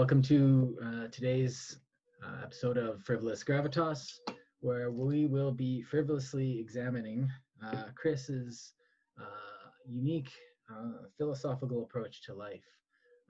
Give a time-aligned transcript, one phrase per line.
[0.00, 1.78] Welcome to uh, today's
[2.24, 4.20] uh, episode of Frivolous Gravitas,
[4.60, 7.30] where we will be frivolously examining
[7.62, 8.72] uh, Chris's
[9.20, 10.30] uh, unique
[10.70, 12.64] uh, philosophical approach to life.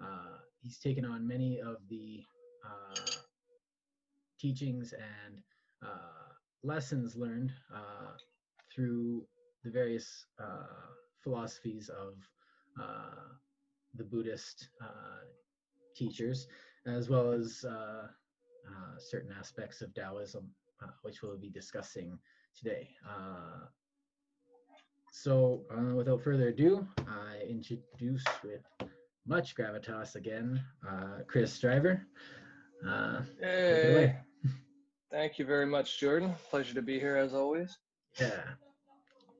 [0.01, 2.23] Uh, he's taken on many of the
[4.39, 5.43] teachings and
[6.63, 7.51] lessons learned
[8.73, 9.27] through
[9.65, 10.27] the various
[11.25, 12.15] philosophies of
[13.97, 14.69] the Buddhist
[16.01, 16.49] teachers,
[16.87, 18.07] as well as uh,
[18.71, 20.49] uh, certain aspects of Taoism,
[20.83, 22.19] uh, which we'll be discussing
[22.57, 22.89] today.
[23.07, 23.67] Uh,
[25.13, 28.63] so, uh, without further ado, I introduce with
[29.27, 32.07] much gravitas again, uh, Chris Driver.
[33.41, 34.17] hey,
[35.11, 36.35] thank you very much, Jordan.
[36.49, 37.77] Pleasure to be here as always.
[38.19, 38.41] Yeah.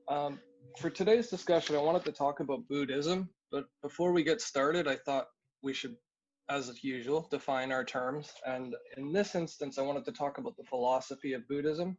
[0.07, 0.39] Um,
[0.77, 4.97] for today's discussion, I wanted to talk about Buddhism, but before we get started, I
[4.97, 5.27] thought
[5.63, 5.95] we should
[6.49, 8.31] as usual, define our terms.
[8.45, 11.97] And in this instance, I wanted to talk about the philosophy of Buddhism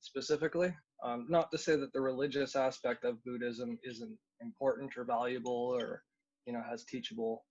[0.00, 0.74] specifically.
[1.04, 6.02] Um, not to say that the religious aspect of Buddhism isn't important or valuable or,
[6.46, 7.44] you know, has teachable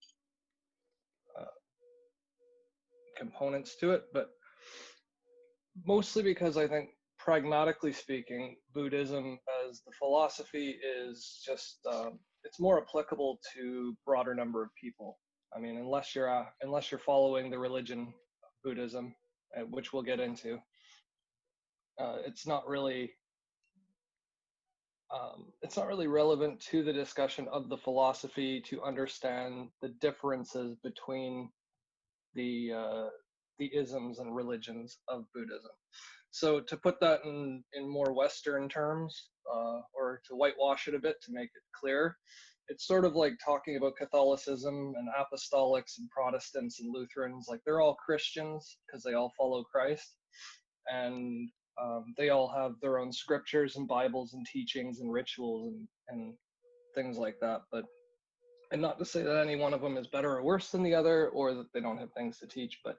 [1.39, 1.45] uh,
[3.17, 4.29] components to it, but
[5.85, 12.81] mostly because I think pragmatically speaking, Buddhism as the philosophy is just, um, it's more
[12.81, 15.17] applicable to broader number of people.
[15.55, 18.13] I mean, unless you're uh, unless you're following the religion
[18.63, 19.15] Buddhism,
[19.57, 20.59] uh, which we'll get into,
[21.99, 23.11] uh, it's not really
[25.13, 30.75] um, it's not really relevant to the discussion of the philosophy to understand the differences
[30.83, 31.49] between
[32.35, 33.07] the uh,
[33.57, 35.71] the isms and religions of Buddhism.
[36.31, 40.99] So to put that in in more Western terms, uh, or to whitewash it a
[40.99, 42.17] bit to make it clear,
[42.69, 47.47] it's sort of like talking about Catholicism and apostolics and Protestants and Lutherans.
[47.49, 50.15] Like they're all Christians because they all follow Christ,
[50.91, 51.49] and
[51.81, 56.33] um, they all have their own scriptures and Bibles and teachings and rituals and and
[56.95, 57.61] things like that.
[57.71, 57.85] But
[58.71, 60.95] and not to say that any one of them is better or worse than the
[60.95, 62.97] other, or that they don't have things to teach, but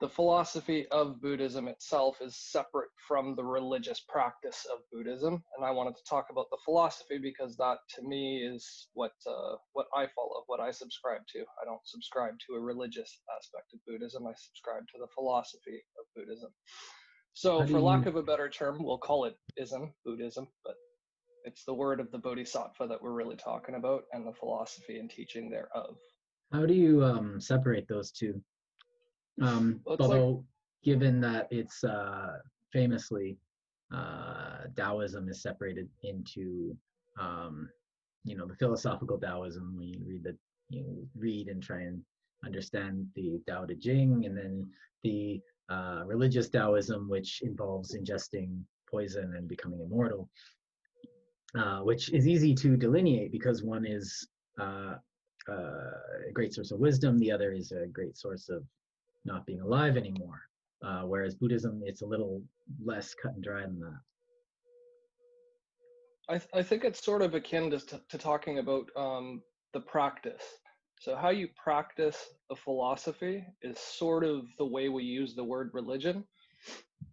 [0.00, 5.70] the philosophy of Buddhism itself is separate from the religious practice of Buddhism, and I
[5.70, 10.06] wanted to talk about the philosophy because that, to me, is what uh, what I
[10.14, 11.40] follow, what I subscribe to.
[11.40, 14.26] I don't subscribe to a religious aspect of Buddhism.
[14.26, 16.50] I subscribe to the philosophy of Buddhism.
[17.34, 20.74] So, for lack of a better term, we'll call it ism, Buddhism, but
[21.44, 25.10] it's the word of the Bodhisattva that we're really talking about, and the philosophy and
[25.10, 25.96] teaching thereof.
[26.52, 28.42] How do you um, separate those two?
[29.40, 30.44] Um, although, like,
[30.82, 32.38] given that it's uh,
[32.72, 33.36] famously
[33.92, 36.76] uh, Taoism is separated into,
[37.18, 37.68] um,
[38.24, 40.36] you know, the philosophical Taoism when you read the,
[40.68, 42.02] you know, read and try and
[42.44, 44.68] understand the Tao Te Ching, and then
[45.02, 50.28] the uh, religious Taoism, which involves ingesting poison and becoming immortal,
[51.56, 54.28] uh, which is easy to delineate because one is
[54.60, 54.94] uh,
[55.48, 55.90] uh
[56.28, 58.64] a great source of wisdom, the other is a great source of
[59.24, 60.42] not being alive anymore.
[60.84, 62.42] Uh, whereas Buddhism, it's a little
[62.84, 64.00] less cut and dry than that.
[66.28, 69.42] I, th- I think it's sort of akin to, to talking about um,
[69.72, 70.42] the practice.
[71.00, 72.16] So, how you practice
[72.50, 76.24] a philosophy is sort of the way we use the word religion,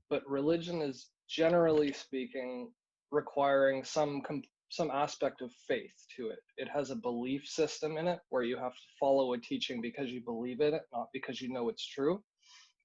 [0.09, 2.71] but religion is generally speaking
[3.11, 6.39] requiring some com- some aspect of faith to it.
[6.57, 10.09] It has a belief system in it where you have to follow a teaching because
[10.09, 12.23] you believe in it, not because you know it's true.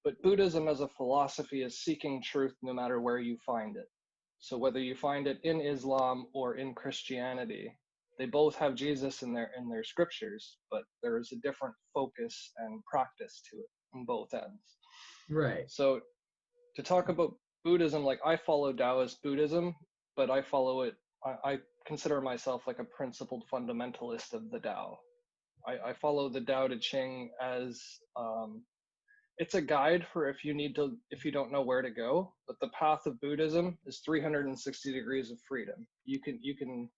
[0.05, 3.89] But Buddhism as a philosophy is seeking truth no matter where you find it.
[4.41, 7.73] So whether you find it in Islam or in Christianity,
[8.19, 12.53] they both have Jesus in their in their scriptures, but there is a different focus
[12.59, 14.79] and practice to it on both ends.
[15.31, 15.71] Right.
[15.71, 16.01] So
[16.75, 17.35] to talk about
[17.65, 19.75] Buddhism, like I follow Taoist Buddhism,
[20.17, 20.95] but I follow it
[21.25, 24.99] I, I consider myself like a principled fundamentalist of the Tao.
[25.67, 27.81] I, I follow the Tao Te Ching as
[28.17, 28.63] um,
[29.39, 32.33] it's a guide for if you need to if you don't know where to go.
[32.47, 35.87] But the path of Buddhism is 360 degrees of freedom.
[36.05, 36.89] You can you can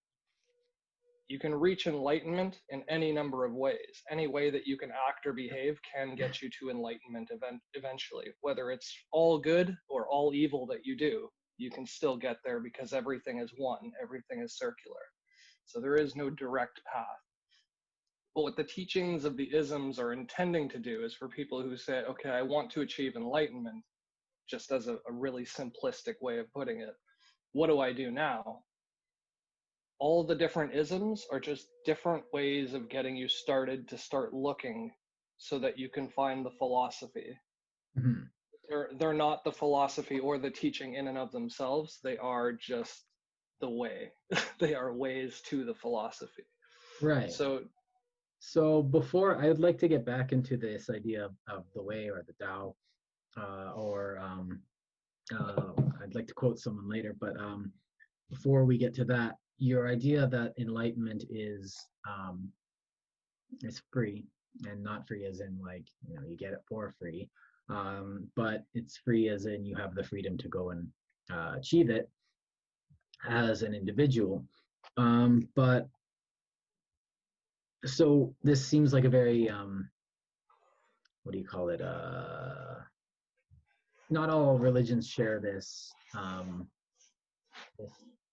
[1.27, 4.01] you can reach enlightenment in any number of ways.
[4.09, 8.25] Any way that you can act or behave can get you to enlightenment event, eventually,
[8.41, 12.59] whether it's all good or all evil that you do you can still get there
[12.59, 15.01] because everything is one, everything is circular.
[15.65, 17.05] So there is no direct path.
[18.33, 21.75] But what the teachings of the isms are intending to do is for people who
[21.75, 23.83] say, okay, I want to achieve enlightenment,
[24.49, 26.95] just as a, a really simplistic way of putting it,
[27.51, 28.63] what do I do now?
[29.99, 34.91] All the different isms are just different ways of getting you started to start looking
[35.37, 37.37] so that you can find the philosophy.
[37.97, 38.29] Mhm.
[38.69, 41.99] They're they're not the philosophy or the teaching in and of themselves.
[42.03, 43.05] They are just
[43.61, 44.11] the way.
[44.59, 46.43] they are ways to the philosophy.
[47.01, 47.31] Right.
[47.31, 47.63] So
[48.39, 52.09] So before I would like to get back into this idea of, of the way
[52.09, 52.75] or the Tao,
[53.37, 54.61] uh, or um,
[55.37, 57.71] uh, I'd like to quote someone later, but um,
[58.29, 61.77] before we get to that, your idea that enlightenment is
[62.07, 62.49] um,
[63.61, 64.25] is free
[64.67, 67.29] and not free as in like you know you get it for free,
[67.69, 70.87] um, but it's free as in you have the freedom to go and
[71.31, 72.09] uh, achieve it
[73.27, 74.45] as an individual.
[74.97, 75.87] Um, but
[77.85, 79.89] so this seems like a very um
[81.23, 82.75] what do you call it uh
[84.09, 86.67] not all religions share this um
[87.77, 87.91] this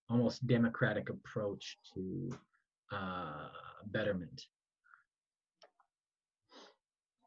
[0.08, 2.30] almost democratic approach to
[2.92, 3.48] uh
[3.86, 4.46] betterment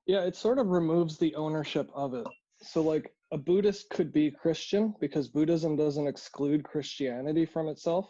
[0.09, 2.25] yeah, it sort of removes the ownership of it.
[2.63, 8.09] So like a Buddhist could be Christian because Buddhism doesn't exclude Christianity from itself.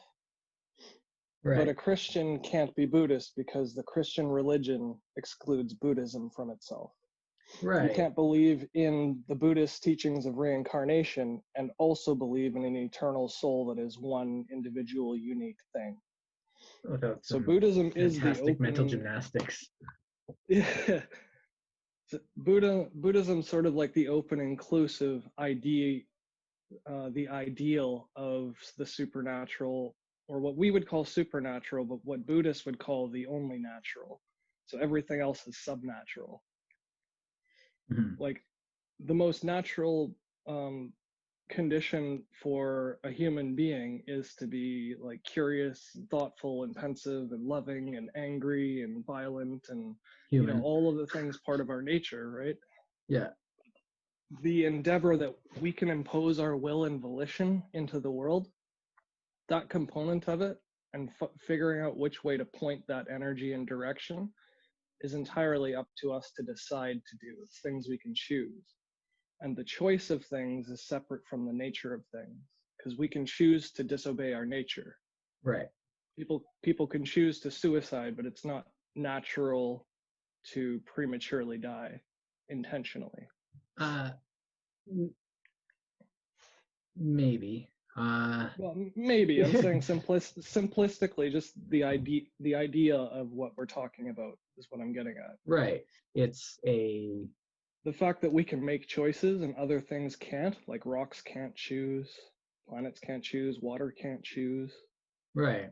[1.43, 1.57] Right.
[1.57, 6.93] But a Christian can't be Buddhist because the Christian religion excludes Buddhism from itself.
[7.61, 12.77] right You can't believe in the Buddhist teachings of reincarnation and also believe in an
[12.77, 15.97] eternal soul that is one individual, unique thing.
[16.87, 19.67] Oh, without So Buddhism is the fantastic mental gymnastics
[20.47, 21.01] Yeah.
[22.37, 26.01] Buddha Buddhism sort of like the open inclusive idea
[26.89, 29.95] uh, the ideal of the supernatural
[30.27, 34.21] or what we would call supernatural but what Buddhists would call the only natural.
[34.67, 36.39] So everything else is subnatural.
[37.91, 38.19] Mhm.
[38.19, 38.43] Like
[38.99, 40.15] the most natural
[40.47, 40.93] um
[41.49, 47.45] condition for a human being is to be like curious, and thoughtful and pensive and
[47.45, 49.95] loving and angry and violent and
[50.29, 52.55] you know all of the things part of our nature right?
[53.07, 53.29] Yeah.
[54.43, 58.47] The endeavor that we can impose our will and volition into the world
[59.49, 60.57] that component of it
[60.93, 64.29] and f- figuring out which way to point that energy and direction
[65.01, 67.35] is entirely up to us to decide to do.
[67.41, 68.75] It's things we can choose
[69.41, 72.37] and the choice of things is separate from the nature of things
[72.77, 74.97] because we can choose to disobey our nature.
[75.43, 75.67] Right.
[76.17, 78.65] People people can choose to suicide but it's not
[78.95, 79.87] natural
[80.53, 81.99] to prematurely die
[82.49, 83.27] intentionally.
[83.79, 84.11] Uh
[86.97, 88.49] maybe uh.
[88.57, 89.43] Well maybe.
[89.43, 94.67] I'm saying simplis- simplistically just the idea the idea of what we're talking about is
[94.69, 95.37] what i'm getting at.
[95.45, 95.83] Right.
[96.15, 97.25] It's a
[97.85, 102.09] the fact that we can make choices and other things can't like rocks can't choose
[102.67, 104.73] planets can't choose water can't choose
[105.35, 105.69] right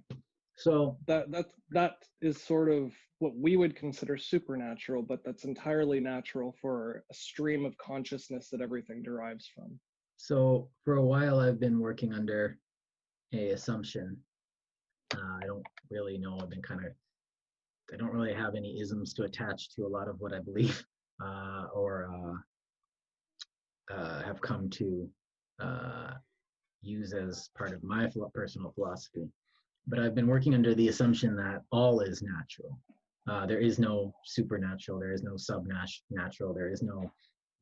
[0.56, 6.00] so that that that is sort of what we would consider supernatural but that's entirely
[6.00, 9.80] natural for a stream of consciousness that everything derives from
[10.18, 12.58] So for a while, I've been working under
[13.34, 14.18] a assumption.
[15.16, 16.40] Uh, I don't really know.
[16.42, 16.92] I've been kind of.
[17.94, 20.84] I don't really have any isms to attach to a lot of what I believe,
[21.24, 22.10] uh, or
[23.92, 25.10] uh, uh, have come to
[25.60, 26.12] uh,
[26.82, 29.28] use as part of my personal philosophy.
[29.88, 32.78] But I've been working under the assumption that all is natural.
[33.30, 35.00] Uh, there is no supernatural.
[35.00, 36.54] There is no subnatural.
[36.54, 37.12] There is no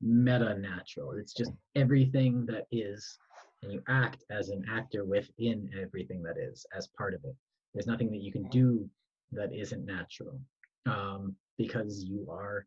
[0.02, 1.12] meta natural.
[1.12, 3.18] It's just everything that is,
[3.64, 7.36] and you act as an actor within everything that is, as part of it.
[7.74, 8.90] There's nothing that you can do
[9.32, 10.40] that isn't natural,
[10.86, 12.66] um, because you are.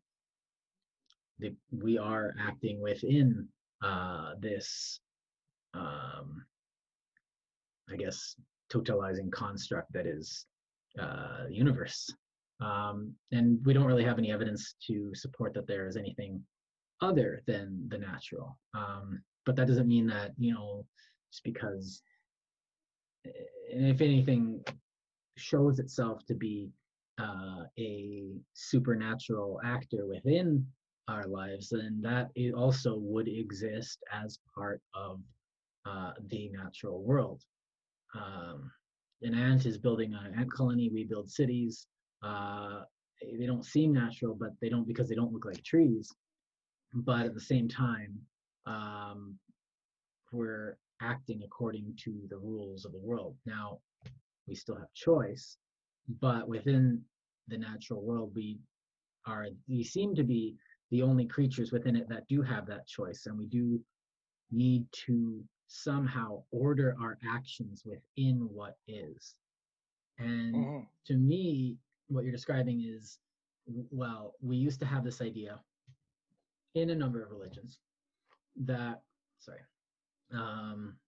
[1.39, 3.47] The, we are acting within
[3.81, 4.99] uh, this,
[5.73, 6.43] um,
[7.89, 8.35] I guess,
[8.71, 10.45] totalizing construct that is
[10.99, 12.09] uh, universe.
[12.61, 16.43] Um, and we don't really have any evidence to support that there is anything
[17.01, 18.57] other than the natural.
[18.77, 20.85] Um, but that doesn't mean that, you know,
[21.31, 22.01] just because,
[23.25, 23.31] eh,
[23.69, 24.61] if anything
[25.37, 26.69] shows itself to be
[27.17, 30.65] uh, a supernatural actor within
[31.09, 35.19] our lives, then that it also would exist as part of
[35.85, 37.41] uh, the natural world.
[38.15, 38.71] Um,
[39.21, 41.87] an ant is building an ant colony, we build cities.
[42.23, 42.81] Uh,
[43.37, 46.13] they don't seem natural, but they don't because they don't look like trees
[46.93, 48.17] but at the same time
[48.65, 49.35] um,
[50.31, 53.79] we're acting according to the rules of the world now
[54.47, 55.57] we still have choice
[56.21, 57.01] but within
[57.47, 58.59] the natural world we
[59.25, 60.55] are we seem to be
[60.91, 63.83] the only creatures within it that do have that choice and we do
[64.51, 69.35] need to somehow order our actions within what is
[70.17, 70.87] and Mhm.
[71.05, 71.77] to me
[72.07, 73.19] what you're describing is
[73.91, 75.63] well, we used to have this idea
[76.73, 77.79] in a number of religions
[78.55, 79.03] that,
[79.37, 79.61] sorry,
[80.31, 80.99] um,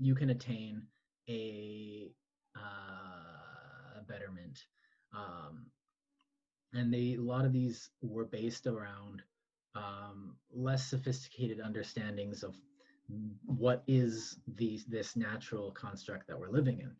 [0.00, 0.88] you can attain
[1.28, 2.10] a,
[2.54, 4.66] uh, betterment.
[5.12, 5.70] Um,
[6.72, 9.22] and they, a lot of these were based around
[9.74, 12.56] um, less sophisticated understandings of
[13.44, 16.90] what is these this natural construct that we're living in.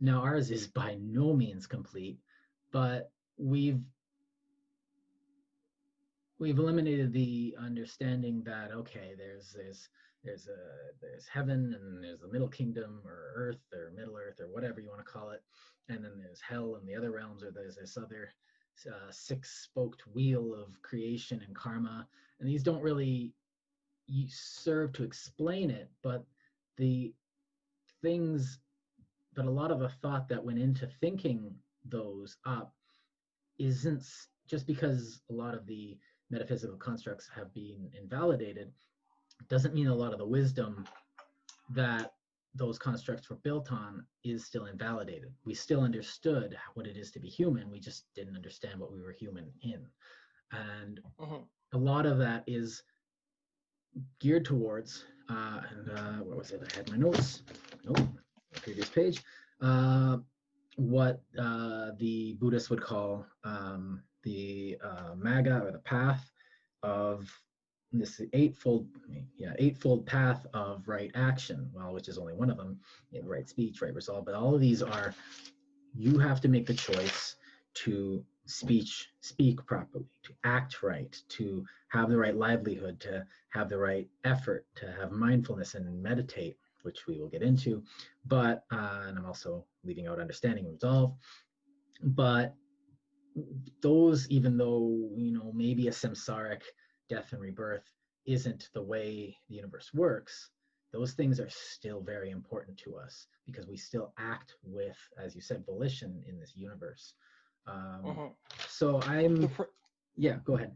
[0.00, 2.18] Now ours is by no means complete,
[2.70, 3.80] but we've
[6.38, 9.88] we've eliminated the understanding that okay, there's there's
[10.24, 14.48] there's a there's heaven and there's the middle kingdom or earth or middle earth or
[14.48, 15.42] whatever you want to call it,
[15.88, 18.30] and then there's hell and the other realms or there's this other
[18.86, 22.06] uh, six-spoked wheel of creation and karma,
[22.40, 23.32] and these don't really
[24.28, 26.24] serve to explain it, but
[26.76, 27.12] the
[28.02, 28.58] things,
[29.34, 32.74] but a lot of the thought that went into thinking those up
[33.58, 34.04] isn't
[34.46, 35.96] just because a lot of the
[36.30, 38.72] metaphysical constructs have been invalidated
[39.48, 40.84] doesn't mean a lot of the wisdom
[41.70, 42.14] that
[42.54, 45.32] those constructs were built on is still invalidated.
[45.44, 47.70] We still understood what it is to be human.
[47.70, 49.86] We just didn't understand what we were human in.
[50.52, 51.42] And mm-hmm.
[51.72, 52.82] a lot of that is
[54.20, 56.62] geared towards, uh, and uh, what was it?
[56.72, 57.42] I had my notes.
[57.84, 58.06] Nope,
[58.60, 59.22] previous page.
[59.60, 60.18] Uh,
[60.76, 66.30] what uh, the Buddhists would call um, the uh, Magga or the path
[66.82, 67.30] of
[67.92, 68.86] this eightfold,
[69.36, 71.70] yeah, eightfold path of right action.
[71.72, 72.78] Well, which is only one of them,
[73.22, 74.24] right speech, right resolve.
[74.24, 75.14] But all of these are,
[75.94, 77.36] you have to make the choice
[77.74, 83.78] to speech speak properly to act right to have the right livelihood to have the
[83.78, 87.82] right effort to have mindfulness and meditate which we will get into
[88.26, 91.14] but uh, and i'm also leaving out understanding and resolve
[92.02, 92.54] but
[93.80, 96.62] those even though you know maybe a samsaric
[97.08, 97.90] death and rebirth
[98.26, 100.50] isn't the way the universe works
[100.92, 105.40] those things are still very important to us because we still act with as you
[105.40, 107.14] said volition in this universe
[107.66, 108.28] um, uh-huh.
[108.68, 109.64] So I'm, fr-
[110.16, 110.72] yeah, go ahead.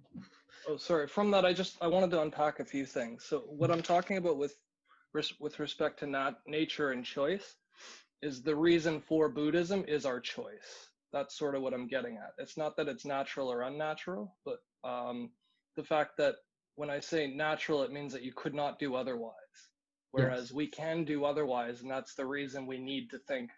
[0.69, 1.07] Oh, sorry.
[1.07, 3.25] From that, I just I wanted to unpack a few things.
[3.25, 4.55] So what I'm talking about with
[5.41, 7.57] with respect to nat- nature and choice
[8.21, 10.91] is the reason for Buddhism is our choice.
[11.13, 12.33] That's sort of what I'm getting at.
[12.39, 15.31] It's not that it's natural or unnatural, but um,
[15.77, 16.37] the fact that
[16.75, 19.33] when I say natural, it means that you could not do otherwise.
[20.13, 20.53] Whereas yes.
[20.53, 23.51] we can do otherwise, and that's the reason we need to think,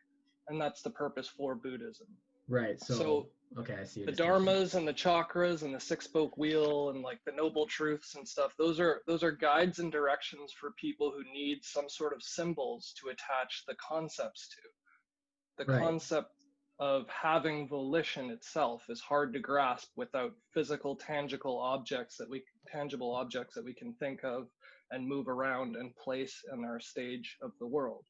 [0.48, 2.08] and that's the purpose for Buddhism.
[2.48, 2.80] Right.
[2.82, 4.04] So, so okay, I see.
[4.04, 8.14] The dharmas and the chakras and the six spoke wheel and like the noble truths
[8.14, 8.54] and stuff.
[8.58, 12.94] Those are those are guides and directions for people who need some sort of symbols
[13.00, 15.64] to attach the concepts to.
[15.64, 15.82] The right.
[15.82, 16.32] concept
[16.80, 23.14] of having volition itself is hard to grasp without physical tangible objects that we tangible
[23.14, 24.46] objects that we can think of
[24.90, 28.04] and move around and place in our stage of the world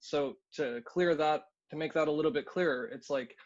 [0.00, 3.36] so to clear that to make that a little bit clearer it's like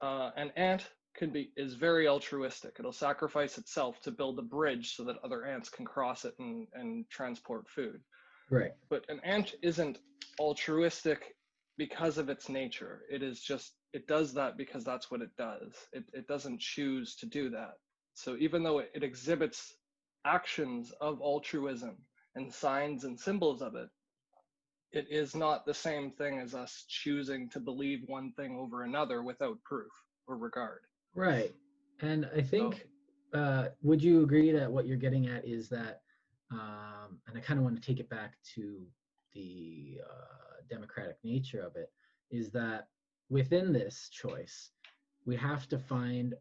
[0.00, 2.76] uh, an ant could be is very altruistic.
[2.78, 6.66] It'll sacrifice itself to build a bridge so that other ants can cross it and,
[6.74, 8.00] and transport food.
[8.50, 8.72] Right.
[8.90, 9.98] But an ant isn't
[10.38, 11.36] altruistic
[11.86, 13.02] because of its nature.
[13.10, 15.72] It is just it does that because that's what it does.
[15.92, 17.74] It it doesn't choose to do that.
[18.14, 19.74] So even though it, it exhibits
[20.24, 21.96] actions of altruism
[22.36, 23.88] and signs and symbols of it,
[24.92, 29.24] it is not the same thing as us choosing to believe one thing over another
[29.24, 29.92] without proof
[30.28, 30.82] or regard.
[31.16, 31.52] Right.
[32.00, 32.86] And I think,
[33.32, 36.02] so, uh, would you agree that what you're getting at is that,
[36.52, 38.86] um, and I kind of want to take it back to
[39.34, 41.90] the uh, democratic nature of it,
[42.30, 42.88] is that
[43.28, 44.70] within this choice,
[45.24, 46.34] we have to find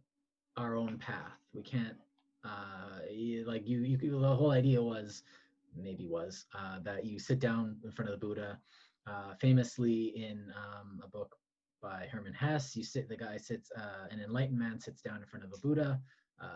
[0.58, 1.38] our own path.
[1.54, 1.98] We can't,
[2.44, 3.00] uh,
[3.46, 5.24] like you, you, the whole idea was
[5.76, 8.60] maybe was, uh, that you sit down in front of the Buddha.
[9.08, 11.36] Uh, famously, in um, a book
[11.82, 13.10] by Hermann Hesse, you sit.
[13.10, 13.72] The guy sits.
[13.76, 16.00] Uh, an enlightened man sits down in front of a Buddha.
[16.40, 16.48] Uh,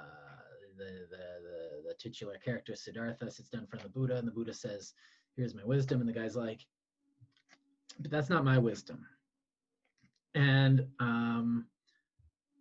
[0.78, 4.28] the, the the the titular character Siddhartha sits down in front of the Buddha, and
[4.28, 4.94] the Buddha says,
[5.36, 6.62] "Here's my wisdom," and the guy's like,
[8.00, 9.06] "But that's not my wisdom."
[10.34, 11.68] And um,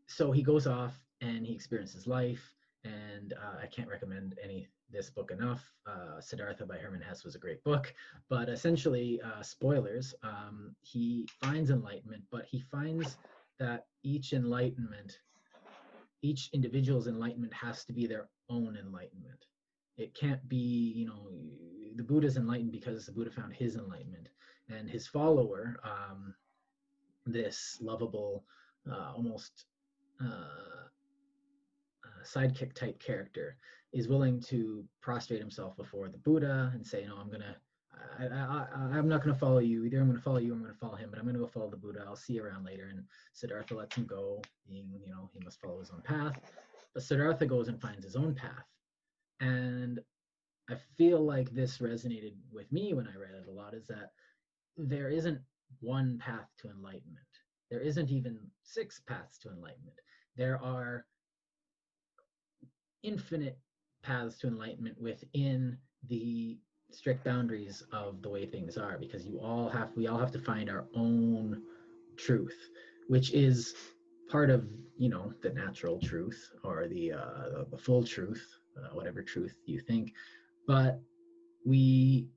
[0.07, 2.55] so he goes off and he experiences life.
[2.85, 5.73] And uh, I can't recommend any this book enough.
[5.87, 7.93] Uh, Siddhartha by Hermann Hesse was a great book,
[8.29, 13.17] but essentially, uh, spoilers, um, he finds enlightenment, but he finds
[13.59, 15.19] that each enlightenment,
[16.23, 19.47] each individual's enlightenment has to be their own enlightenment.
[19.97, 21.29] It can't be, you know,
[21.97, 24.29] the Buddha's enlightened because the Buddha found his enlightenment,
[24.69, 26.35] and his follower, um,
[27.27, 28.45] this lovable,
[28.91, 29.67] uh, almost
[30.21, 30.85] uh,
[32.25, 33.57] sidekick type character
[33.93, 37.57] is willing to prostrate himself before the Buddha and say, no, I'm gonna,
[38.19, 39.85] I, I, I, am not gonna follow you.
[39.85, 41.77] Either I'm gonna follow you, I'm gonna follow him, but I'm gonna go follow the
[41.77, 42.05] Buddha.
[42.07, 42.89] I'll see you around later.
[42.91, 43.05] And
[43.35, 46.35] Siddhartha lets him go, being, you know, he must follow his own path.
[46.93, 48.67] But Siddhartha goes and finds his own path.
[49.41, 50.01] And
[50.71, 54.13] I feel like this resonated with me when I read it a lot is that
[54.77, 55.41] there isn't
[55.81, 57.27] one path to enlightenment.
[57.71, 59.99] There isn't even six paths to enlightenment.
[60.37, 61.07] There are
[63.03, 63.59] infinite
[64.03, 65.77] paths to enlightenment within
[66.09, 66.59] the
[66.91, 70.39] strict boundaries of the way things are because you all have we all have to
[70.39, 71.63] find our own
[72.17, 72.57] truth
[73.09, 73.75] which is
[74.29, 74.65] part of
[74.97, 78.47] you know the natural truth or the uh, the full truth
[78.79, 80.13] uh, whatever truth you think
[80.67, 81.01] but
[81.67, 82.29] we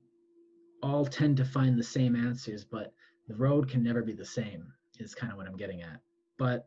[0.82, 2.92] all tend to find the same answers but
[3.28, 6.00] the road can never be the same is kind of what i'm getting at.
[6.38, 6.66] But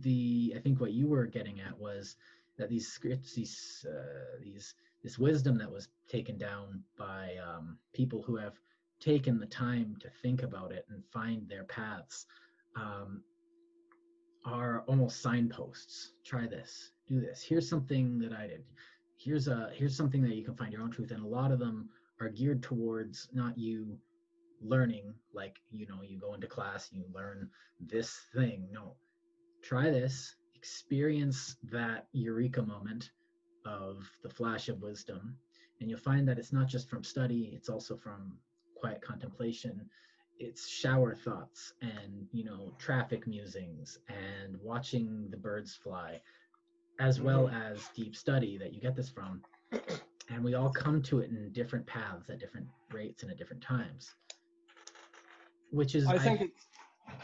[0.00, 2.16] the i think what you were getting at was
[2.58, 8.22] that these scripts these uh, these this wisdom that was taken down by um, people
[8.22, 8.54] who have
[9.00, 12.26] taken the time to think about it and find their paths
[12.76, 13.22] um,
[14.44, 16.12] are almost signposts.
[16.24, 16.92] Try this.
[17.06, 17.42] Do this.
[17.42, 18.64] Here's something that i did
[19.16, 21.58] here's a here's something that you can find your own truth and a lot of
[21.58, 21.88] them
[22.20, 23.98] are geared towards not you
[24.62, 27.48] learning like you know you go into class and you learn
[27.80, 28.66] this thing.
[28.72, 28.94] No
[29.62, 30.36] try this.
[30.54, 33.10] Experience that eureka moment
[33.64, 35.36] of the flash of wisdom
[35.80, 38.32] and you'll find that it's not just from study it's also from
[38.76, 39.88] quiet contemplation.
[40.38, 46.20] It's shower thoughts and you know traffic musings and watching the birds fly
[46.98, 47.72] as well mm-hmm.
[47.72, 49.42] as deep study that you get this from.
[50.30, 53.62] And we all come to it in different paths at different rates and at different
[53.62, 54.14] times
[55.70, 56.44] which is i think I,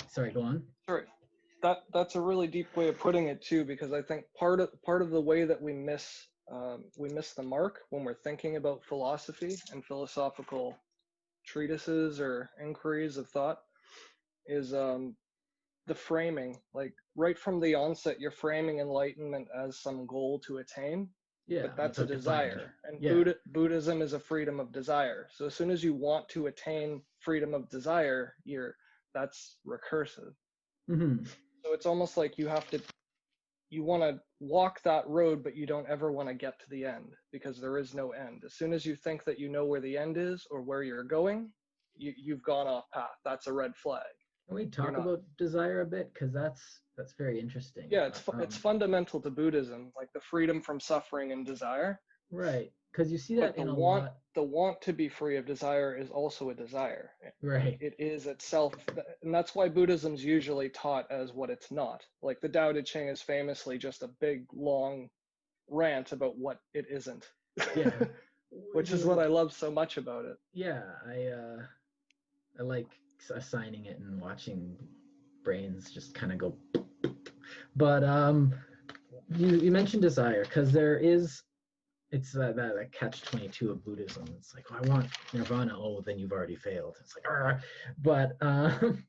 [0.01, 0.63] it's sorry go on.
[0.87, 1.05] Sorry
[1.63, 4.71] that that's a really deep way of putting it too because i think part of
[4.83, 8.57] part of the way that we miss um, we miss the mark when we're thinking
[8.57, 10.77] about philosophy and philosophical
[11.47, 13.61] treatises or inquiries of thought
[14.47, 15.15] is um,
[15.87, 21.09] the framing like right from the onset you're framing enlightenment as some goal to attain
[21.47, 23.13] yeah but that's a desire and yeah.
[23.13, 25.29] Buddha, buddhism is a freedom of desire.
[25.33, 28.77] So as soon as you want to attain freedom of desire you're
[29.15, 30.33] that's recursive.
[30.91, 31.25] Mm-hmm.
[31.25, 32.81] so it's almost like you have to
[33.71, 36.85] you want to walk that road but you don't ever want to get to the
[36.85, 38.43] end because there is no end.
[38.45, 41.05] As soon as you think that you know where the end is or where you're
[41.05, 41.51] going
[41.97, 43.19] you, you've gone off path.
[43.25, 44.03] That's a red flag.
[44.49, 46.13] Can we talk about desire a bit?
[46.13, 47.89] Because that's that's very interesting.
[47.91, 52.01] Yeah it's um, it's fundamental to buddhism like the freedom from suffering and desire.
[52.31, 54.17] Right because you see that but in the want lot...
[54.35, 57.11] the want to be free of desire is also a desire.
[57.43, 57.79] Right.
[57.81, 58.75] It is itself
[59.23, 62.05] and that's why buddhism's usually taught as what it's not.
[62.23, 65.09] Like the Tao Te Ching is famously just a big long
[65.69, 67.27] rant about what it isn't.
[67.77, 67.91] Yeah.
[68.75, 70.37] Which is what i love so much about it.
[70.53, 71.63] Yeah i uh
[72.61, 72.89] i like
[73.35, 74.77] assigning it and watching
[75.43, 76.55] brains just kind of go
[77.77, 78.55] but um
[79.37, 81.43] you, you mentioned desire because there is
[82.11, 86.03] it's that, that, that catch 22 of buddhism it's like oh, i want nirvana oh
[86.05, 87.61] then you've already failed it's like Argh.
[88.03, 89.03] but um,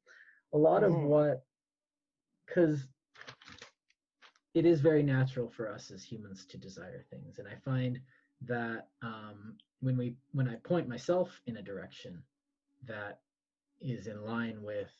[0.54, 1.04] a lot of mm.
[1.04, 1.44] what
[2.46, 2.88] because
[4.54, 8.00] it is very natural for us as humans to desire things and i find
[8.42, 12.22] that um, when we when i point myself in a direction
[12.86, 13.20] that
[13.82, 14.92] is in line with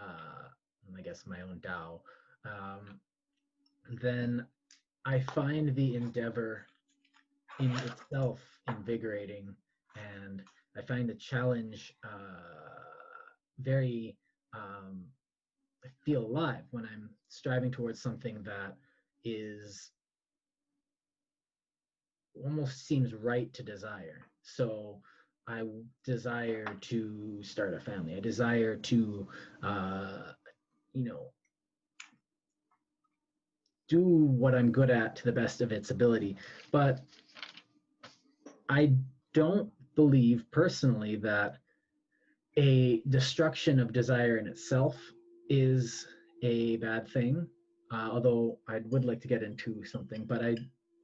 [0.00, 0.48] uh,
[0.96, 2.00] i guess my own Tao
[2.44, 3.00] um,
[4.00, 4.46] then
[5.04, 6.66] i find the endeavor
[7.60, 9.54] in itself invigorating
[9.96, 10.42] and
[10.76, 12.88] i find the challenge uh,
[13.58, 14.16] very
[14.54, 15.04] um,
[15.84, 18.76] i feel alive when i'm striving towards something that
[19.24, 19.90] is
[22.44, 24.26] almost seems right to desire.
[24.42, 25.00] So
[25.48, 25.62] i
[26.04, 29.26] desire to start a family i desire to
[29.62, 30.32] uh,
[30.92, 31.28] you know
[33.88, 36.36] do what i'm good at to the best of its ability
[36.70, 37.00] but
[38.68, 38.92] I
[39.32, 41.58] don't believe personally that
[42.56, 44.96] a destruction of desire in itself
[45.48, 46.06] is
[46.42, 47.46] a bad thing.
[47.90, 50.56] Uh, although I would like to get into something, but I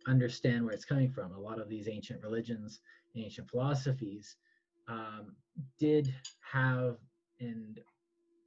[0.06, 1.32] understand where it's coming from.
[1.32, 2.80] A lot of these ancient religions,
[3.16, 4.36] ancient philosophies,
[4.88, 5.36] um,
[5.78, 6.96] did have
[7.40, 7.80] and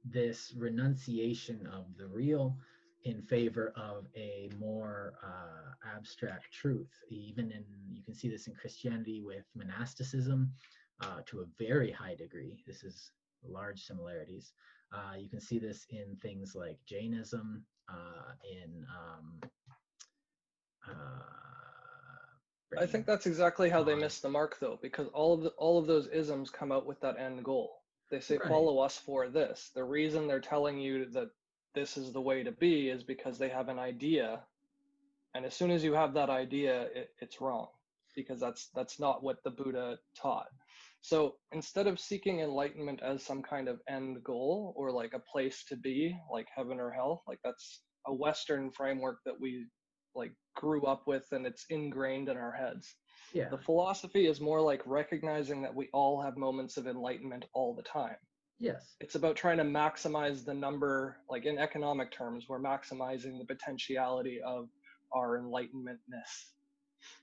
[0.04, 2.56] this renunciation of the real
[3.04, 6.90] in favor of a more uh, abstract truth.
[7.10, 10.50] Even in, you can see this in Christianity with monasticism
[11.00, 12.62] uh, to a very high degree.
[12.66, 13.12] This is
[13.46, 14.52] large similarities.
[14.92, 19.50] Uh, you can see this in things like Jainism, uh, in um,
[20.88, 21.47] uh,
[22.76, 24.00] I think that's exactly how they on.
[24.00, 27.00] miss the mark though, because all of the, all of those isms come out with
[27.00, 27.82] that end goal.
[28.10, 28.48] They say Right.
[28.48, 29.70] follow us for this.
[29.74, 31.30] The reason they're telling you that
[31.74, 34.42] this is the way to be is because they have an idea,
[35.34, 37.68] and as soon as you have that idea, it, it's wrong,
[38.14, 40.48] because that's that's not what the Buddha taught.
[41.00, 45.64] So instead of seeking enlightenment as some kind of end goal or like a place
[45.68, 49.66] to be, like heaven or hell, like that's a Western framework that we
[50.18, 52.96] like grew up with and it's ingrained in our heads.
[53.32, 57.74] yeah, The philosophy is more like recognizing that we all have moments of enlightenment all
[57.74, 58.16] the time.
[58.58, 63.46] yes, It's about trying to maximize the number, like in economic terms, we're maximizing the
[63.46, 64.68] potentiality of
[65.12, 66.52] our enlightenmentness.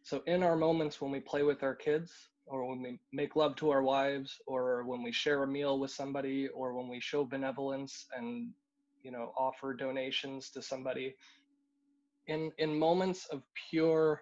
[0.04, 2.12] So, in our moments when we play with our kids,
[2.48, 5.92] or when we make love to our wives, or when we share a meal with
[5.92, 8.52] somebody, or when we show benevolence and
[9.04, 11.16] you know offer donations to somebody,
[12.28, 14.22] in in moments of pure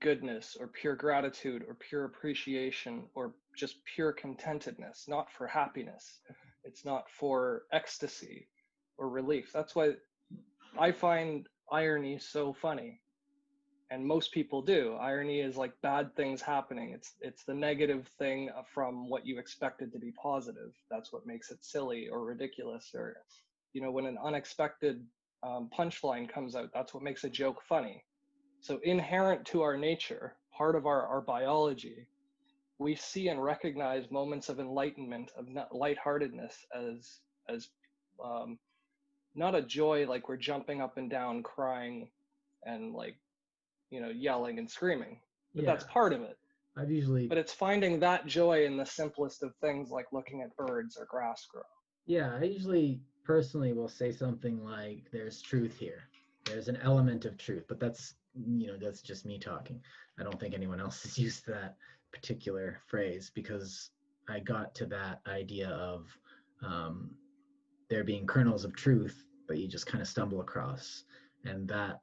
[0.00, 6.20] goodness or pure gratitude or pure appreciation or just pure contentedness, not for happiness.
[6.64, 8.48] It's not for ecstasy
[8.96, 9.50] or relief.
[9.52, 9.94] That's why
[10.78, 13.00] I find irony so funny.
[13.90, 14.96] And most people do.
[15.00, 16.90] Irony is like bad things happening.
[16.90, 20.72] It's it's the negative thing from what you expected to be positive.
[20.90, 22.90] That's what makes it silly or ridiculous.
[22.94, 23.16] Or,
[23.72, 25.02] you know, when an unexpected
[25.42, 28.04] um, punchline comes out, that's what makes a joke funny.
[28.60, 32.06] So inherent to our nature, part of our, our biology,
[32.78, 37.68] we see and recognize moments of enlightenment, of lightheartedness as as
[38.24, 38.58] um,
[39.34, 42.10] not a joy like we're jumping up and down, crying,
[42.64, 43.16] and like
[43.90, 45.20] you know yelling and screaming.
[45.54, 45.70] But yeah.
[45.70, 46.36] that's part of it.
[46.76, 50.54] I've usually But it's finding that joy in the simplest of things, like looking at
[50.56, 51.62] birds or grass grow.
[52.06, 56.08] Yeah, I usually personally will say something like, "There's truth here.
[56.46, 59.80] There's an element of truth," but that's you know that's just me talking.
[60.18, 61.76] I don't think anyone else has used that
[62.10, 63.90] particular phrase because
[64.30, 66.18] I got to that idea of
[66.62, 67.10] um,
[67.90, 71.04] there being kernels of truth, but you just kind of stumble across,
[71.44, 72.00] and that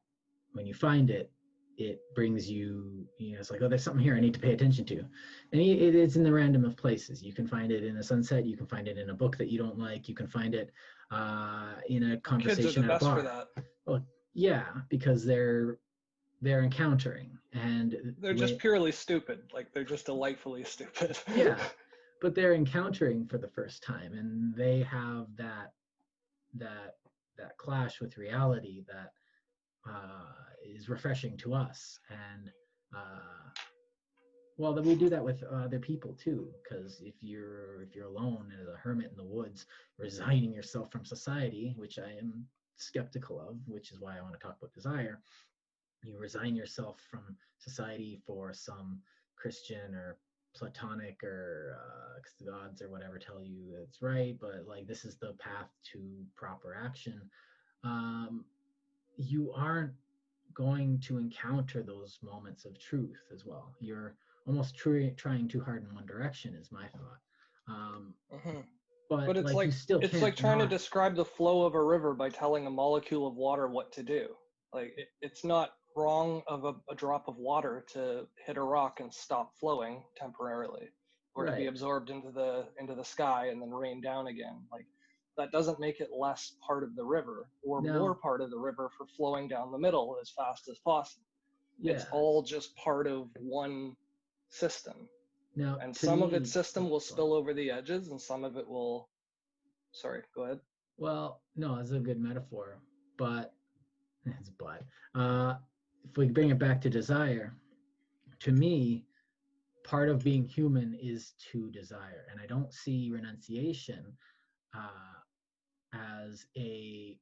[0.54, 1.32] when you find it,
[1.78, 4.54] it brings you you know it's like oh there's something here i need to pay
[4.54, 4.98] attention to
[5.52, 8.04] and it, it is in the random of places you can find it in a
[8.04, 10.56] sunset you can find it in a book that you don't like you can find
[10.56, 10.72] it
[11.12, 14.04] uh, in a conversation at a bar for that.
[14.34, 15.78] yeah because they're
[16.42, 19.44] they're encountering and They're just when- purely stupid.
[19.54, 21.18] Like they're just delightfully stupid.
[21.34, 21.58] Yeah.
[22.22, 25.74] but they're encountering for the first time and they have that
[26.56, 26.96] that
[27.38, 29.12] that clash with reality that
[29.90, 30.32] uh,
[30.66, 32.50] is refreshing to us and
[32.96, 33.50] uh,
[34.58, 38.52] well then we do that with other people too because if you're if you're alone
[38.62, 39.66] as a hermit in the woods
[39.98, 42.46] resigning yourself from society which i am
[42.78, 45.20] skeptical of which is why i want to talk about desire
[46.04, 49.00] you resign yourself from society for some
[49.38, 50.18] christian or
[50.56, 55.18] platonic or uh, the gods or whatever tell you it's right but like this is
[55.18, 56.00] the path to
[56.36, 57.22] proper action.
[57.84, 58.46] Um,
[59.18, 59.94] you aren't
[60.54, 63.74] going to encounter those moments of truth as well.
[63.80, 64.16] You're
[64.48, 67.20] almost tr- trying too hard in one direction is my thought
[67.68, 68.64] um, Mhm.
[69.10, 71.84] but, But it's like, like still it's like trying to describe the flow of a
[71.84, 74.36] river by telling a molecule of water what to do.
[74.74, 79.00] Like it, it's not wrong of a, a drop of water to hit a rock
[79.00, 80.90] and stop flowing temporarily,
[81.34, 84.62] or to be absorbed into the into the sky and then rain down again.
[84.72, 84.86] Like
[85.38, 87.98] that doesn't make it less part of the river or No.
[88.00, 91.26] more part of the river for flowing down the middle as fast as possible.
[91.80, 91.94] yeah.
[91.94, 93.96] It's all just part of one
[94.56, 95.10] system.
[95.56, 98.68] Now and some of its system will spill over the edges and some of it
[98.68, 99.10] will
[99.92, 100.60] sorry go ahead.
[100.98, 102.80] Well, no, it's a good metaphor,
[103.18, 103.54] but
[104.26, 104.84] it's but.
[105.14, 105.56] Uh,
[106.10, 107.56] if we bring it back to desire,
[108.42, 109.06] to me,
[109.84, 114.06] part of being human is to desire, and I don't see renunciation
[114.76, 117.18] uh, as a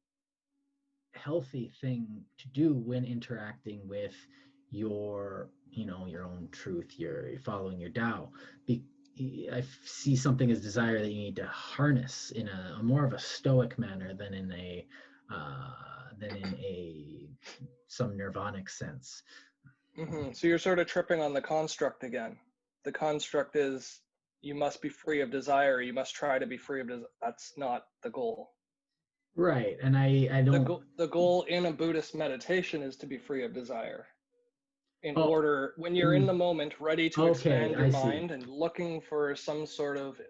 [1.13, 4.15] healthy thing to do when interacting with
[4.74, 8.30] your, you know, your own truth, your following your dao
[8.66, 8.84] Be,
[9.52, 13.14] I see something as desire that you need to harness in a, a more of
[13.14, 14.88] a stoic manner than in a
[15.32, 15.72] uh,
[16.20, 17.30] than in a
[17.88, 19.22] some nirvanic sense.
[19.96, 22.38] hmm so you're sort of tripping on the construct again.
[22.84, 24.02] The construct is
[24.42, 25.82] you must be free of desire.
[25.82, 28.52] You must try to be free of desire that's not the goal.
[29.36, 33.06] Right, and I I the, don't go- the goal in a buddhist meditation is to
[33.06, 34.08] be free of desire
[35.04, 36.28] in Oh, order when you're in mm.
[36.28, 38.22] the moment ready to Okay, expand your I see.
[38.22, 40.22] mind and looking for some sort of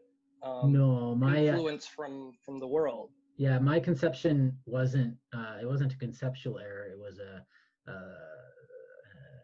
[0.44, 5.66] um, no my uh, influence from from the world Yeah, my conception wasn't uh, it
[5.66, 6.88] wasn't a conceptual error.
[6.92, 7.46] It was a,
[7.90, 7.96] a, a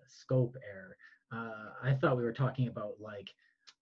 [0.08, 0.98] scope error.
[1.32, 3.30] Uh, I thought we were talking about like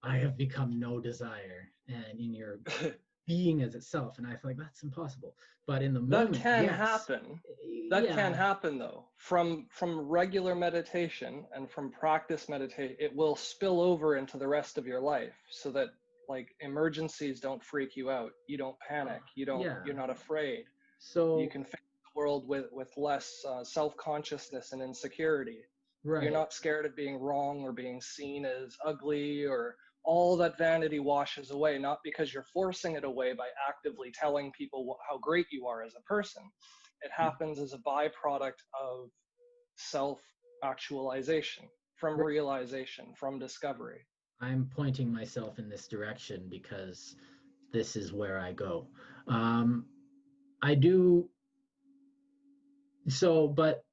[0.04, 2.60] I have become no desire, and in your
[3.28, 5.36] being as itself, and I feel like that's impossible.
[5.68, 6.76] But in the that moment, can yes.
[6.76, 7.42] happen.
[7.90, 8.16] That yeah.
[8.16, 9.06] can happen though.
[9.18, 14.78] From from regular meditation and from practice meditate, it will spill over into the rest
[14.78, 15.90] of your life, so that
[16.30, 18.32] like emergencies don't freak you out.
[18.48, 19.22] You don't panic.
[19.36, 19.62] You don't.
[19.62, 19.78] Yeah.
[19.86, 20.66] You're not afraid.
[21.00, 25.60] So You can face the world with with less uh, self consciousness and insecurity.
[26.04, 26.24] right.
[26.24, 29.76] You're not scared of being wrong or being seen as ugly or
[30.08, 34.88] all that vanity washes away, not because you're forcing it away by actively telling people
[34.90, 36.44] wh- how great you are as a person.
[37.02, 39.10] It happens as a byproduct of
[39.76, 40.22] self
[40.64, 41.66] actualization,
[41.98, 44.08] from realization, from discovery.
[44.40, 47.18] I'm pointing myself in this direction because
[47.74, 48.88] this is where I go.
[49.28, 49.86] Um,
[50.64, 51.30] I do.
[53.10, 53.84] So, but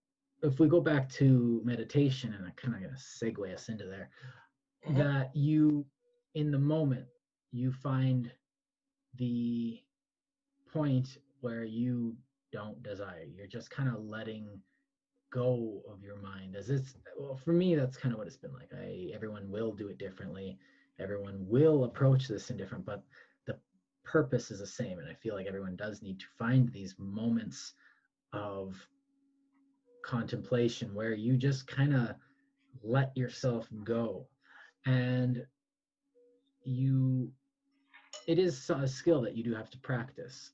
[0.42, 4.11] if we go back to meditation, and I kind of gonna segue us into there,
[4.87, 4.96] Mhm.
[4.96, 5.87] that you,
[6.35, 7.07] in the moment,
[7.53, 8.31] you find
[9.16, 9.81] the
[10.73, 12.16] point where you
[12.53, 13.25] don't desire.
[13.25, 14.61] You're just kind of letting
[15.33, 18.53] go of your mind as it's well for me that's kind of what it's been
[18.53, 18.70] like.
[18.73, 20.59] I everyone will do it differently.
[21.01, 23.03] Everyone will approach this in different but
[23.47, 23.57] the
[24.05, 27.75] purpose is the same and i feel like everyone does need to find these moments
[28.33, 28.77] of
[30.05, 32.14] contemplation where you just kind of
[32.83, 34.27] let yourself go.
[34.87, 35.44] And
[36.64, 37.31] you
[38.27, 40.53] it is a skill that you do have to practice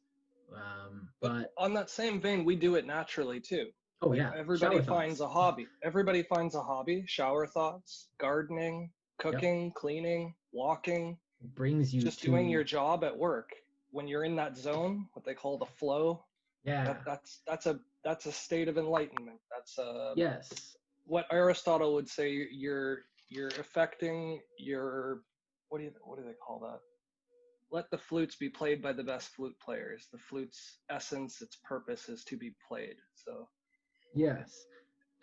[0.55, 3.69] um but On that same vein, we do it naturally too.
[4.03, 5.31] oh yeah Everybody shower finds thoughts.
[5.31, 5.67] a hobby.
[5.85, 7.05] Everybody finds a hobby.
[7.07, 11.17] Shower thoughts, gardening, cooking, cleaning, walking,
[11.55, 13.51] brings you just to doing your job at work.
[13.93, 16.25] When you're in that zone, what they call the flow,
[16.65, 19.39] yeah that, that's that's a that's a state of enlightenment.
[19.55, 22.47] That's a yes what Aristotle would say.
[22.51, 25.23] You're you're affecting your
[25.71, 26.81] what do you what do they call that?
[27.73, 30.09] Let the flutes be played by the best flute players.
[30.13, 32.97] The flute's essence, its purpose is to be played.
[33.15, 33.49] So
[34.15, 34.67] yes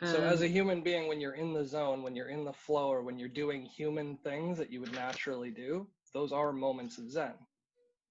[0.04, 2.90] So as a human being, when you're in the zone, when you're in the flow,
[2.90, 7.12] or when you're doing human things that you would naturally do, those are moments of
[7.12, 7.34] Zen.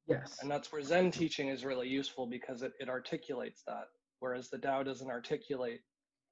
[0.09, 3.87] yes And that's where Zen teaching is really useful because it, it articulates that,
[4.21, 5.81] whereas the Tao doesn't articulate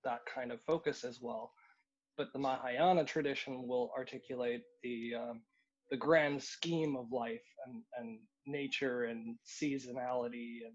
[0.04, 1.52] that kind of focus as well.
[2.16, 5.42] But the Mahayana tradition will articulate the um,
[5.94, 10.74] the grand scheme of life and, and nature and seasonality, and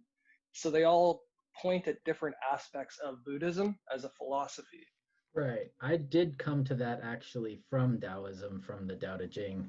[0.54, 1.24] so they all
[1.62, 4.86] point at different aspects of Buddhism as a philosophy.
[5.36, 5.72] Right.
[5.82, 9.68] I did come to that actually from Taoism, from the Tao Te Ching,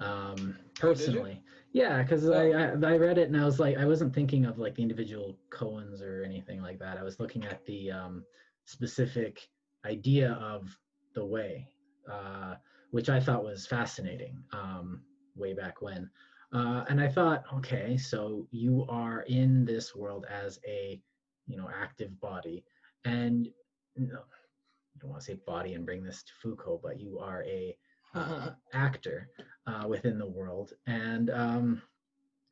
[0.00, 1.42] um, Oh, personally.
[1.72, 2.80] Yeah, because I, Oh.
[2.84, 5.38] I I read it and I was like, I wasn't thinking of like the individual
[5.50, 6.98] koans or anything like that.
[6.98, 8.22] I was looking at the um,
[8.66, 9.48] specific
[9.86, 10.76] idea of
[11.14, 11.68] the way,
[12.10, 12.56] uh,
[12.90, 15.02] which I thought was fascinating um,
[15.36, 16.10] way back when.
[16.52, 21.00] Uh, and I thought, okay, so you are in this world as a,
[21.46, 22.64] you know, active body,
[23.04, 23.46] and
[23.94, 27.18] you know, I don't want to say body and bring this to Foucault, but you
[27.20, 27.76] are a
[28.14, 29.28] uh, actor
[29.68, 31.82] uh, within the world, and um,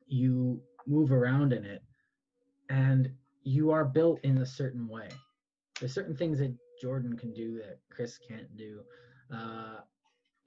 [0.07, 1.83] you move around in it,
[2.69, 3.11] and
[3.43, 5.09] you are built in a certain way.
[5.79, 8.81] There's certain things that Jordan can do that Chris can't do,
[9.33, 9.79] uh,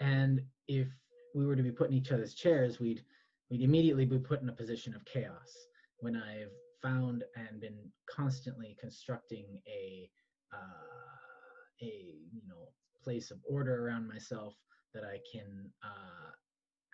[0.03, 0.89] and if
[1.35, 3.03] we were to be put in each other's chairs, we'd
[3.51, 5.57] we'd immediately be put in a position of chaos.
[5.99, 6.51] When I've
[6.83, 7.79] found and been
[8.11, 10.11] constantly constructing a
[10.53, 12.69] uh, a you know
[13.03, 14.55] place of order around myself
[14.93, 16.31] that I can uh,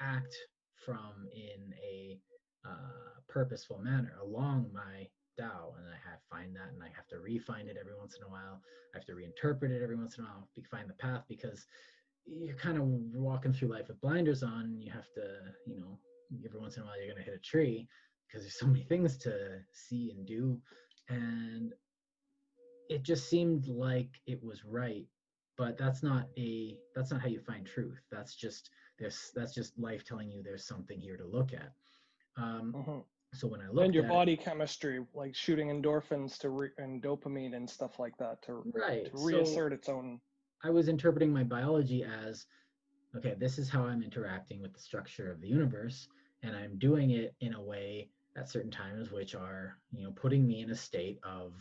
[0.00, 0.36] act
[0.84, 2.18] from in a
[2.64, 7.20] uh, purposeful manner along my Tao, and I have find that, and I have to
[7.20, 8.60] refine it every once in a while.
[8.92, 11.66] I have to reinterpret it every once in a while find the path because
[12.28, 14.76] you're kind of walking through life with blinders on.
[14.80, 15.22] You have to,
[15.66, 15.98] you know,
[16.44, 17.88] every once in a while you're going to hit a tree
[18.26, 20.60] because there's so many things to see and do,
[21.08, 21.72] and
[22.88, 25.06] it just seemed like it was right
[25.56, 29.78] but that's not a that's not how you find truth that's just there's that's just
[29.78, 31.72] life telling you there's something here to look at
[32.36, 33.04] um Mhm.
[33.34, 37.54] so when i look and your body chemistry, like shooting endorphins to re- and dopamine
[37.54, 40.20] and stuff like that, to, right to so reassert its own.
[40.64, 42.46] I was interpreting my biology as
[43.16, 46.08] okay this is how i'm interacting with the structure of the universe
[46.42, 50.46] and i'm doing it in a way at certain times which are you know putting
[50.46, 51.52] me in a state of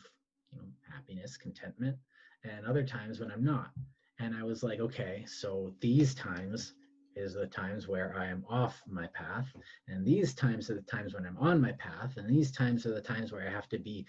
[0.52, 1.98] you know happiness contentment
[2.44, 3.72] and other times when i'm not.
[4.20, 6.74] And i was like okay so these times
[7.18, 9.48] is the times where I am off my path,
[9.88, 12.94] and these times are the times when I'm on my path, and these times are
[12.94, 14.06] the times where I have to be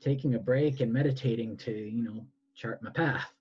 [0.00, 3.33] taking a break and meditating to, you know, chart my path,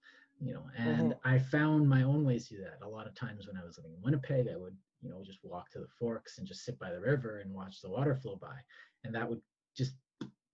[0.43, 0.69] you know.
[0.77, 1.19] And Mhm.
[1.23, 2.81] I found my own ways to do that.
[2.85, 5.43] A lot of times when I was living in Winnipeg, I would, you know, just
[5.43, 8.37] walk to the forks and just sit by the river and watch the water flow
[8.37, 8.59] by,
[9.03, 9.41] and that would
[9.75, 9.95] just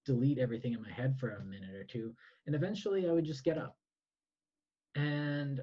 [0.06, 3.44] delete everything in my head for a minute or two, and eventually I would just
[3.44, 3.78] get up
[4.96, 5.62] and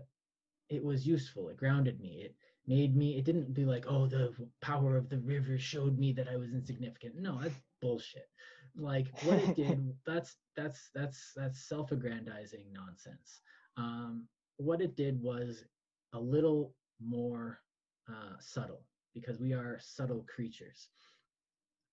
[0.68, 2.34] it was useful it grounded me it
[2.66, 6.28] made me it didn't be like oh the power of the river showed me that
[6.28, 8.28] i was insignificant no that's bullshit
[8.76, 13.42] like what it did that's that's that's that's self-aggrandizing nonsense
[13.76, 14.24] um,
[14.56, 15.64] what it did was
[16.12, 17.60] a little more
[18.08, 18.82] uh, subtle
[19.14, 20.88] because we are subtle creatures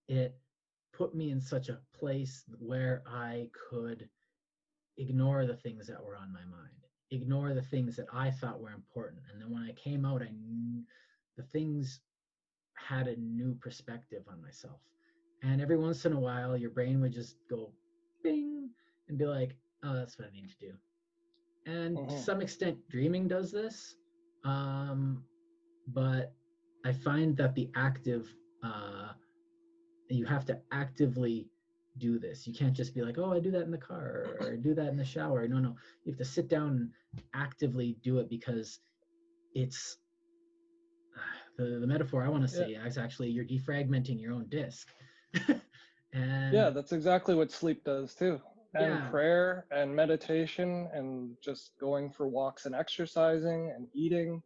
[0.07, 0.37] it
[0.93, 4.07] put me in such a place where i could
[4.97, 8.71] ignore the things that were on my mind ignore the things that I thought were
[8.71, 9.21] important.
[9.31, 10.29] And then when I came out, I
[11.37, 11.99] the things
[12.75, 14.79] had a new perspective on myself.
[15.41, 17.71] And every once in a while, your brain would just go
[18.23, 18.69] bing
[19.09, 20.73] and be like, oh, that's what I need to do.
[21.65, 22.17] And to Mhm.
[22.17, 23.95] some extent, dreaming does this.
[24.43, 25.25] Um,
[25.87, 26.33] but
[26.85, 29.13] I find that the active, uh,
[30.09, 31.49] you have to actively
[31.97, 32.47] do this.
[32.47, 34.87] You can't just be like, oh, I do that in the car or, do that
[34.89, 35.47] in the shower.
[35.47, 35.75] No, no.
[36.03, 38.79] You have to sit down and actively do it because
[39.53, 39.97] it's
[41.57, 44.93] the, the metaphor I want to say is actually you're defragmenting your own disc.
[46.13, 48.41] and Yeah, that's exactly what sleep does too.
[48.75, 49.09] And Yeah.
[49.09, 54.41] prayer and meditation and just going for walks and exercising and eating,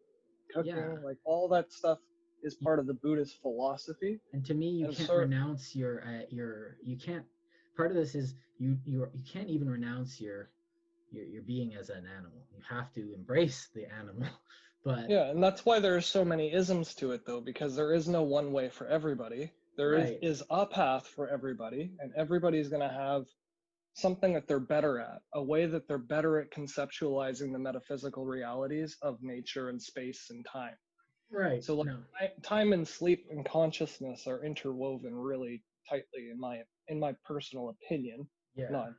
[0.54, 0.96] cooking, Yeah.
[1.04, 2.00] like all that stuff
[2.44, 4.20] is part of the Buddhist philosophy.
[4.34, 7.26] and to me you and can't renounce your uh, your you can't
[7.76, 10.50] part of this is you you you can't even renounce your
[11.12, 14.28] your your being as an animal you have to embrace the animal
[14.84, 17.94] but Yeah, and that's why there are so many isms to it though, because there
[17.94, 19.52] is no one way for everybody.
[19.78, 20.20] There is Right.
[20.22, 23.26] is a path for everybody, and everybody's gonna have
[23.98, 28.96] something that they're better at, a way that they're better at conceptualizing the metaphysical realities
[29.02, 30.76] of nature and space and time.
[31.32, 31.98] right So, like, no,
[32.44, 38.28] time and sleep and consciousness are interwoven really tightly in my in my personal opinion,
[38.56, 38.90] yeah not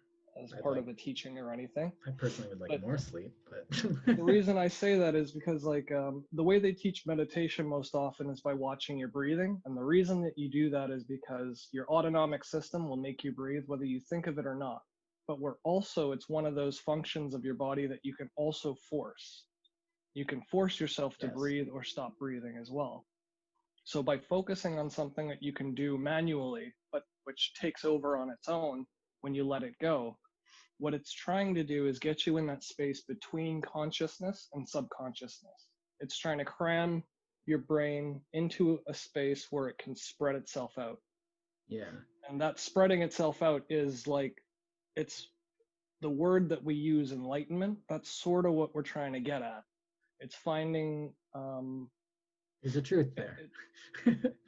[0.43, 1.91] as I'd part like- of a teaching or anything.
[2.07, 3.65] i personally would like but- more sleep but
[4.17, 7.95] the reason I say that is because like um, the way they teach meditation most
[7.95, 11.69] often is by watching your breathing, and the reason that you do that is because
[11.73, 14.83] your autonomic system will make you breathe whether you think of it or not.
[15.29, 18.75] But we're also it's one of those functions of your body that you can also
[18.91, 19.45] force.
[20.15, 21.37] You can force yourself to Yes.
[21.37, 23.07] breathe or stop breathing as well.
[23.85, 28.31] So by focusing on something that you can do manually, but which takes over on
[28.31, 28.87] its own
[29.21, 30.19] when you let it go,
[30.79, 35.69] what it's trying to do is get you in that space between consciousness and subconsciousness.
[36.01, 37.03] It's trying to cram
[37.47, 40.99] your brain into a space where it can spread itself out.
[41.69, 41.91] yeah
[42.29, 44.37] And that spreading itself out is like,
[44.99, 45.29] it's
[46.01, 47.79] the word that we use, enlightenment.
[47.89, 49.65] That's sort of what we're trying to get at.
[50.21, 51.91] It's finding, um,
[52.63, 53.39] there's a truth there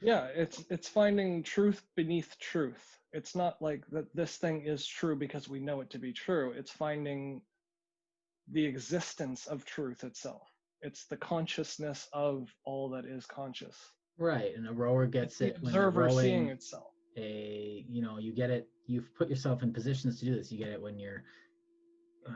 [0.01, 2.99] yeah, it's it's finding truth beneath truth.
[3.13, 6.53] It's not like that this thing is true because we know it to be true.
[6.55, 7.41] It's finding
[8.51, 10.47] the existence of truth itself.
[10.81, 13.77] It's the consciousness of all that is conscious.
[14.17, 16.93] right and the rower It's gets the it when they're observer seeing itself.
[17.21, 20.51] A you know you get it you've put yourself in positions to do this.
[20.51, 21.23] You get it when you're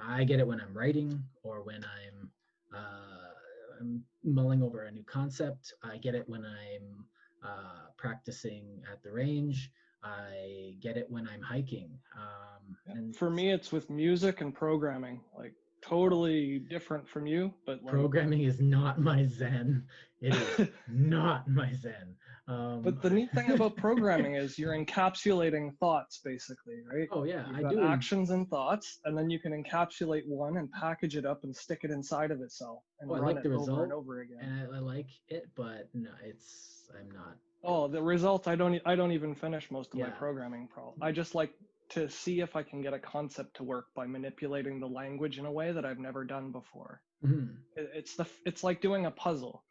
[0.07, 2.29] i get it when i'm writing or when i'm
[2.75, 5.73] uh, I'm mulling over a new concept.
[5.83, 7.05] I get it when i'm
[7.43, 9.71] uh, practicing at the range.
[10.03, 15.21] I get it when i'm hiking um, and For me, it's with music and programming.
[15.37, 19.83] Like totally different from you, but like, programming is not my zen.
[20.21, 22.15] It is not my zen
[22.47, 27.07] um, but the neat thing about programming is you're encapsulating thoughts, basically, right?
[27.11, 30.57] oh yeah You've i got do actions and thoughts, and then you can encapsulate one
[30.57, 33.45] and package it up and stick it inside of itself and Oh, I run like
[33.45, 34.37] it the over and over again.
[34.41, 38.79] and I, I like it but no it's i'm not oh, the result I don't
[38.85, 40.93] I don't even finish most of my programming pro.
[41.01, 41.51] I just like
[41.89, 45.45] to see if I can get a concept to work by manipulating the language in
[45.45, 47.01] a way that I've never done before.
[47.23, 47.57] Mhm.
[47.75, 49.63] It- It's the it's like doing a puzzle.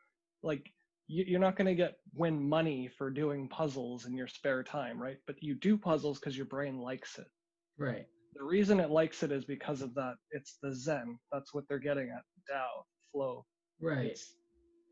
[0.43, 0.73] Like you,
[1.07, 5.19] you're not going to get win money for doing puzzles in your spare time, right?
[5.27, 7.27] But you do puzzles because your brain likes it.
[7.79, 10.15] right the reason it likes it is because of that.
[10.33, 11.19] It's the Zen.
[11.31, 12.25] That's what they're getting at.
[12.53, 13.45] Tao, flow.
[13.81, 14.35] right It's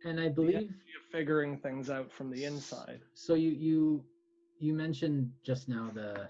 [0.05, 0.71] and i believe
[1.13, 3.01] figuring things out from the inside.
[3.15, 4.05] so you you
[4.59, 6.29] you mentioned just now the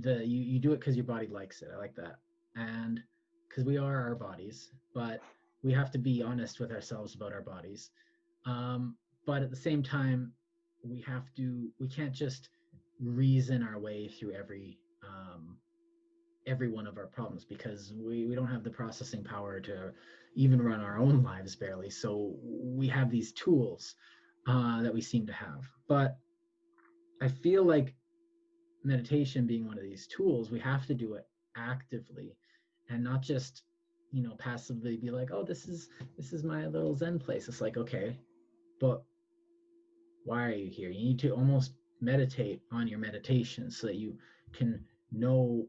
[0.00, 2.16] the you, you do it because your body likes it i like that
[2.56, 3.00] and
[3.48, 5.20] because we are our bodies but
[5.62, 7.90] we have to be honest with ourselves about our bodies
[8.46, 10.32] Um, but at the same time,
[10.82, 12.48] we have to we can't just
[13.00, 15.56] reason our way through every um,
[16.46, 19.92] every one of our problems because we, we don't have the processing power to
[20.34, 21.90] even run our own lives barely.
[21.90, 23.94] So we have these tools
[24.46, 25.68] uh, that we seem to have.
[25.88, 26.16] But
[27.20, 27.94] I feel like
[28.84, 31.26] meditation being one of these tools, we have to do it
[31.56, 32.36] actively
[32.88, 33.62] and not just
[34.12, 37.60] you know passively be like oh this is this is my little zen place it's
[37.60, 38.16] like okay
[38.80, 39.02] but
[40.24, 40.90] why are you here?
[40.90, 44.16] You need to almost meditate on your meditation so that you
[44.52, 45.66] can know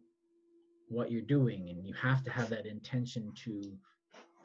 [0.90, 3.62] what you're doing and you have to have that intention to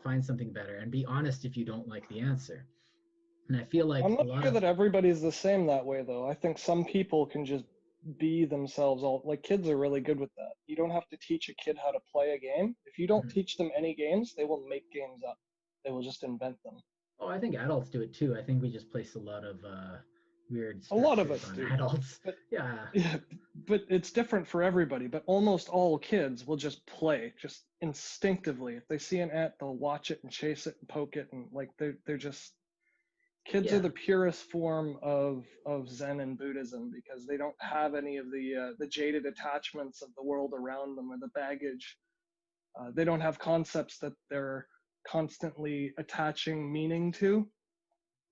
[0.03, 0.77] find something better.
[0.77, 2.67] And be honest if you don't like the answer.
[3.49, 6.27] And i feel like i'm not sure of, that everybody's the same that way though.
[6.27, 7.65] I think some people can just
[8.19, 10.53] be themselves all like kids are really good with that.
[10.67, 12.75] You don't have to teach a kid how to play a game.
[12.87, 13.35] If you don't mm-hmm.
[13.35, 15.39] teach them any games they will make games up.
[15.85, 16.77] They will just invent them
[17.25, 18.37] oh i think adults do it too.
[18.39, 19.97] I think we just place a lot of uh
[20.51, 21.67] weird a lot of us do.
[21.73, 22.21] adults.
[22.25, 22.87] But, yeah.
[22.93, 23.17] yeah
[23.67, 28.75] but it's different for everybody but almost all kids will just play just instinctively.
[28.75, 31.47] If they see an ant they'll watch it and chase it and poke it and
[31.53, 32.53] like they're, they're just
[33.47, 33.77] kids yeah.
[33.77, 38.31] are the purest form of of zen and buddhism because they don't have any of
[38.31, 41.97] the uh, the jaded attachments of the world around them or the baggage.
[42.79, 44.67] Uh, they don't have concepts that they're
[45.07, 47.47] constantly attaching meaning to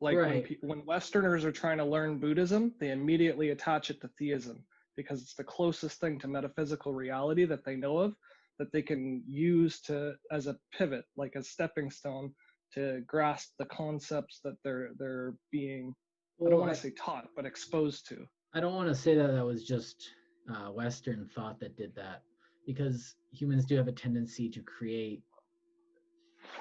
[0.03, 0.57] like right.
[0.61, 4.65] when, when Westerners are trying to learn Buddhism, they immediately attach it to theism
[4.97, 8.15] because it's the closest thing to metaphysical reality that they know of
[8.59, 12.33] that they can use to as a pivot, like a stepping stone
[12.75, 15.95] to grasp the concepts that they're they're being
[16.39, 18.27] well, I don't want to say taught, but exposed to.
[18.55, 20.11] I don't want to say that that was just
[20.51, 22.23] uh, Western thought that did that,
[22.67, 25.23] because humans do have a tendency to create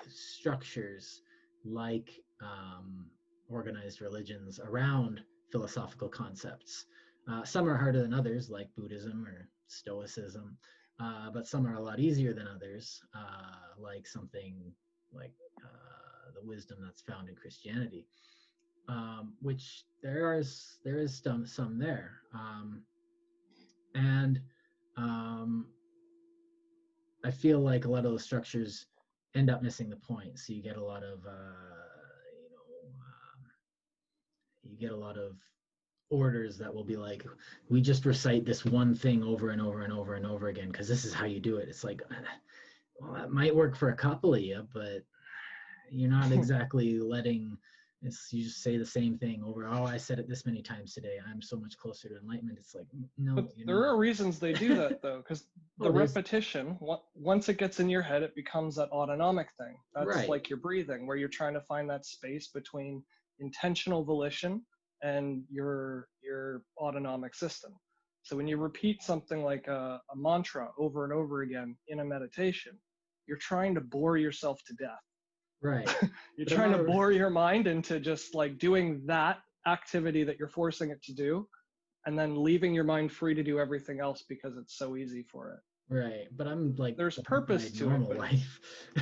[0.09, 1.21] structures
[1.65, 2.09] like
[2.41, 3.05] um,
[3.49, 5.21] organized religions around
[5.51, 6.85] philosophical concepts.
[7.29, 10.57] Uh, some are harder than others, like Buddhism or Stoicism,
[10.99, 14.55] uh, but some are a lot easier than others, uh, like something
[15.13, 15.33] like
[15.63, 18.07] uh, the wisdom that's found in Christianity,
[18.87, 22.81] um, which there is there is some some there, um,
[23.95, 24.41] and
[24.97, 25.67] um,
[27.23, 28.87] I feel like a lot of those structures
[29.35, 30.39] end up missing the point.
[30.39, 31.63] So you get a lot of uh,
[32.41, 33.45] you know, um,
[34.63, 35.35] you get a lot of
[36.11, 37.25] orders that will be like
[37.69, 40.87] we just recite this one thing over and over and over and over again because
[40.87, 42.01] this is how you do it it's like
[42.99, 45.03] well that might work for a couple of you but
[45.89, 47.57] you're not exactly letting
[48.03, 50.93] it's you just say the same thing over oh i said it this many times
[50.93, 52.87] today i'm so much closer to enlightenment it's like
[53.17, 53.35] no
[53.65, 53.89] there not.
[53.89, 55.45] are reasons they do that though because
[55.79, 56.77] the oh, repetition
[57.15, 60.29] once it gets in your head it becomes that autonomic thing that's right.
[60.29, 63.03] like your breathing where you're trying to find that space between
[63.39, 64.61] intentional volition
[65.03, 67.73] and your your autonomic system.
[68.23, 72.05] So when you repeat something like a, a mantra over and over again in a
[72.05, 72.77] meditation,
[73.27, 75.01] you're trying to bore yourself to death.
[75.61, 75.87] Right.
[76.37, 80.89] you're trying to bore your mind into just like doing that activity that you're forcing
[80.89, 81.47] it to do
[82.05, 85.51] and then leaving your mind free to do everything else because it's so easy for
[85.51, 85.59] it.
[85.93, 86.27] Right.
[86.35, 88.59] But I'm like there's purpose to normal it, life.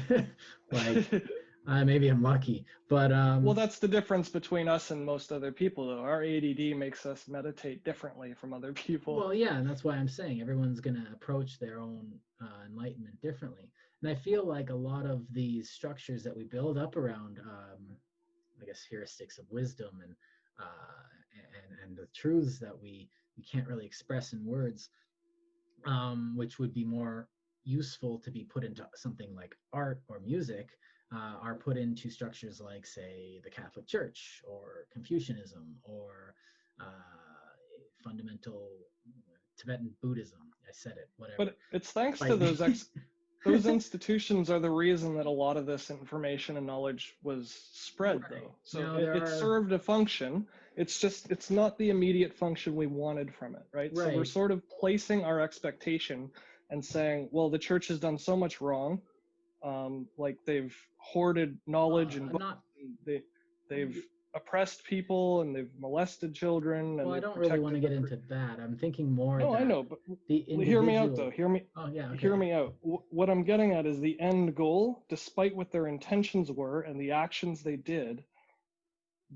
[0.71, 1.23] like
[1.67, 5.51] uh, maybe I'm lucky, but um, well, that's the difference between us and most other
[5.51, 6.01] people, though.
[6.01, 9.15] Our ADD makes us meditate differently from other people.
[9.15, 13.21] Well, yeah, and that's why I'm saying everyone's going to approach their own uh, enlightenment
[13.21, 13.69] differently.
[14.01, 17.97] And I feel like a lot of these structures that we build up around, um,
[18.61, 20.15] I guess, heuristics of wisdom and
[20.59, 21.03] uh,
[21.63, 24.89] and and the truths that we we can't really express in words,
[25.85, 27.29] um, which would be more
[27.63, 30.77] useful to be put into something like art or music
[31.13, 36.35] uh, are put into structures like, say, the Catholic Church or Confucianism or
[36.79, 36.83] uh,
[38.03, 38.69] fundamental
[39.57, 40.39] Tibetan Buddhism.
[40.67, 41.37] I said it, whatever.
[41.37, 42.89] But it's thanks to those ex-
[43.45, 48.21] those institutions are the reason that a lot of this information and knowledge was spread,
[48.23, 48.31] right.
[48.31, 48.55] though.
[48.63, 49.39] So no, it, it are...
[49.39, 50.47] served a function.
[50.75, 53.91] It's just it's not the immediate function we wanted from it, right?
[53.93, 54.11] right?
[54.11, 56.29] So we're sort of placing our expectation
[56.69, 59.01] and saying, well, the church has done so much wrong
[59.63, 62.61] um, like they've hoarded knowledge uh, and not,
[63.05, 63.21] they
[63.69, 64.01] they've
[64.35, 66.97] oppressed people and they've molested children.
[66.97, 68.59] well, I don't really want to get into that.
[68.59, 69.39] I'm thinking more.
[69.39, 71.29] No, I know, but the hear me out though.
[71.29, 71.63] Hear me.
[71.75, 72.09] Oh yeah.
[72.09, 72.17] Okay.
[72.17, 72.75] Hear me out.
[72.81, 76.99] W- what I'm getting at is the end goal, despite what their intentions were and
[76.99, 78.23] the actions they did,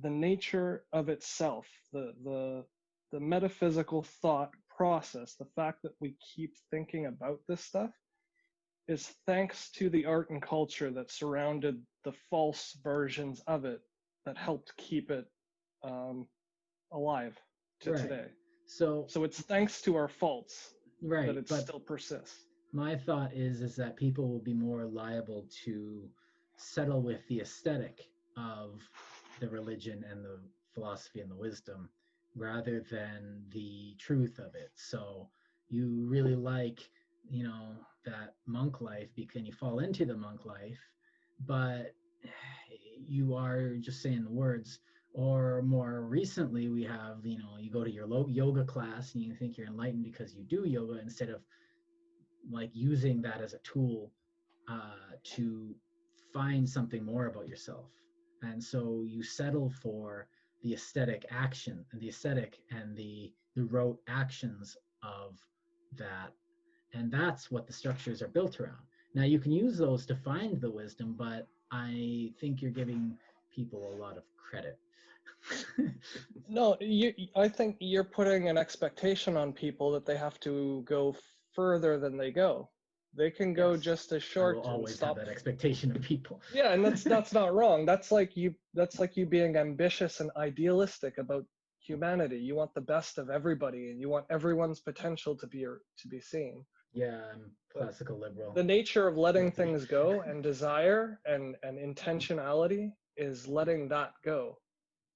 [0.01, 2.65] the nature of itself, the the
[3.11, 7.91] the metaphysical thought process, the fact that we keep thinking about this stuff
[8.87, 13.81] is thanks to the art and culture that surrounded the false versions of it
[14.25, 15.25] that helped keep it
[15.83, 16.27] um,
[16.91, 17.39] alive
[17.81, 18.03] to Right.
[18.03, 18.27] today.
[18.65, 22.47] So So it's thanks to our faults right, that it but still persists.
[22.73, 26.09] my thought is is that people will be more liable to
[26.55, 28.89] settle with the aesthetic of
[29.39, 30.39] the religion and the
[30.73, 31.89] philosophy and the wisdom
[32.35, 35.29] rather than the truth of it so
[35.69, 36.89] you really like
[37.29, 40.89] you know that monk life because you fall into the monk life
[41.45, 41.95] but
[43.07, 44.79] you are just saying the words.
[45.15, 49.35] Or more recently we have you know you go to your yoga class and you
[49.35, 51.41] think you're enlightened because you do yoga instead of
[52.51, 54.11] like using that as a tool
[54.67, 55.75] uh, to
[56.33, 57.85] find something more about yourself.
[58.41, 60.27] And so you settle for
[60.63, 65.37] the aesthetic action and the aesthetic and the the rote actions of
[65.97, 66.31] that.
[66.93, 68.81] And that's what the structures are built around.
[69.13, 73.17] Now you can use those to find the wisdom but i think you're giving
[73.55, 74.79] people a lot of credit
[76.47, 77.13] No, you.
[77.35, 81.15] I think you're putting an expectation on people that they have to go
[81.53, 82.69] further than they go.
[83.15, 83.83] They can go Yes.
[83.83, 85.17] just as I short will and always stop.
[85.17, 87.85] have that expectation of people Yeah, and that's that's not wrong.
[87.85, 88.55] That's like you.
[88.73, 91.45] That's like you being ambitious and idealistic about
[91.79, 92.37] humanity.
[92.39, 96.19] You want the best of everybody, and you want everyone's potential to be to be
[96.19, 96.65] seen.
[96.93, 102.91] Yeah i'm classical liberal The nature of letting things go and desire and and intentionality
[103.17, 104.57] is letting that go.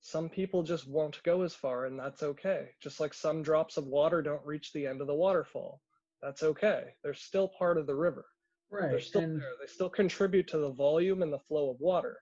[0.01, 2.69] Some people just won't go as far, and that's okay.
[2.81, 5.81] Just like some drops of water don't reach the end of the waterfall.
[6.21, 6.93] That's okay.
[7.03, 8.25] They're still part of the river.
[8.69, 8.89] Right.
[8.89, 9.49] They're still and there.
[9.59, 12.17] They still contribute to the volume and the flow of water.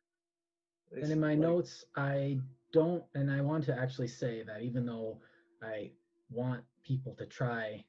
[0.92, 2.40] They and in my like- notes i
[2.72, 5.20] don't and i want to actually say that even though
[5.64, 5.90] i
[6.30, 7.84] want people to try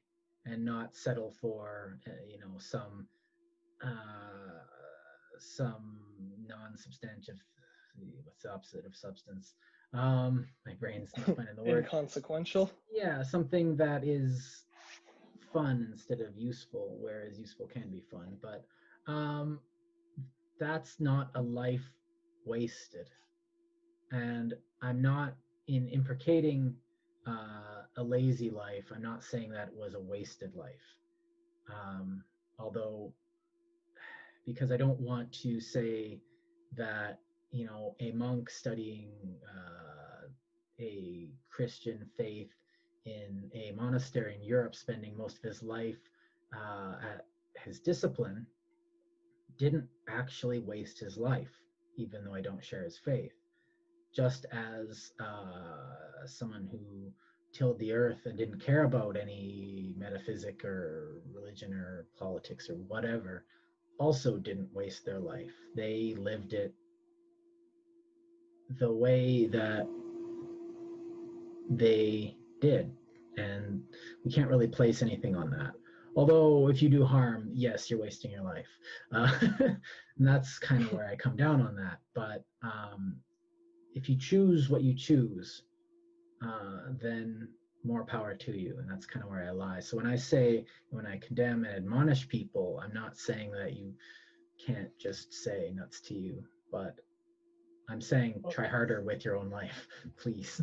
[0.49, 3.07] and not settle for uh, you know some
[3.83, 3.87] uh
[5.39, 5.99] some
[6.47, 7.37] non-substantive
[8.23, 9.53] what's the opposite of substance.
[9.93, 11.83] Um my brain's not finding the word.
[11.85, 12.71] Inconsequential.
[12.91, 14.63] yeah something that is
[15.53, 18.65] fun instead of useful whereas useful can be fun but
[19.11, 19.59] um
[20.59, 21.91] that's not a life
[22.45, 23.07] wasted.
[24.11, 25.33] And i'm not
[25.67, 26.75] in imprecating
[27.27, 30.95] uh, a lazy life i'm not saying that was a wasted life
[31.73, 32.23] um,
[32.59, 33.13] although
[34.45, 36.19] because i don't want to say
[36.75, 37.19] that
[37.51, 39.11] you know a monk studying
[39.43, 40.27] uh,
[40.79, 42.49] a christian faith
[43.07, 45.97] in a monastery in Europe, spending most of his life
[46.55, 47.25] uh, at
[47.63, 48.45] his discipline,
[49.57, 51.51] didn't actually waste his life,
[51.97, 53.36] even though I don't share his faith.
[54.17, 57.11] Just as uh, someone who
[57.53, 63.45] tilled the earth and didn't care about any metaphysic or religion or politics or whatever,
[63.99, 65.53] also didn't waste their life.
[65.75, 66.73] They lived it
[68.79, 69.87] the way that
[71.69, 72.91] they did.
[73.37, 73.83] And
[74.25, 75.73] we can't really place anything on that.
[76.15, 78.65] Although if you do harm yes you're wasting your life.
[79.13, 81.99] Uh, and that's kind of where i come down on that.
[82.15, 83.17] But um,
[83.93, 85.63] if you choose what you choose
[86.43, 87.47] uh, then
[87.83, 88.77] more power to you.
[88.79, 89.79] And that's kind of where i lie.
[89.79, 93.93] So when i say when i condemn and admonish people i'm not saying that you
[94.65, 96.95] can't just say nuts to you but
[97.89, 100.61] i'm saying try harder with your own life please.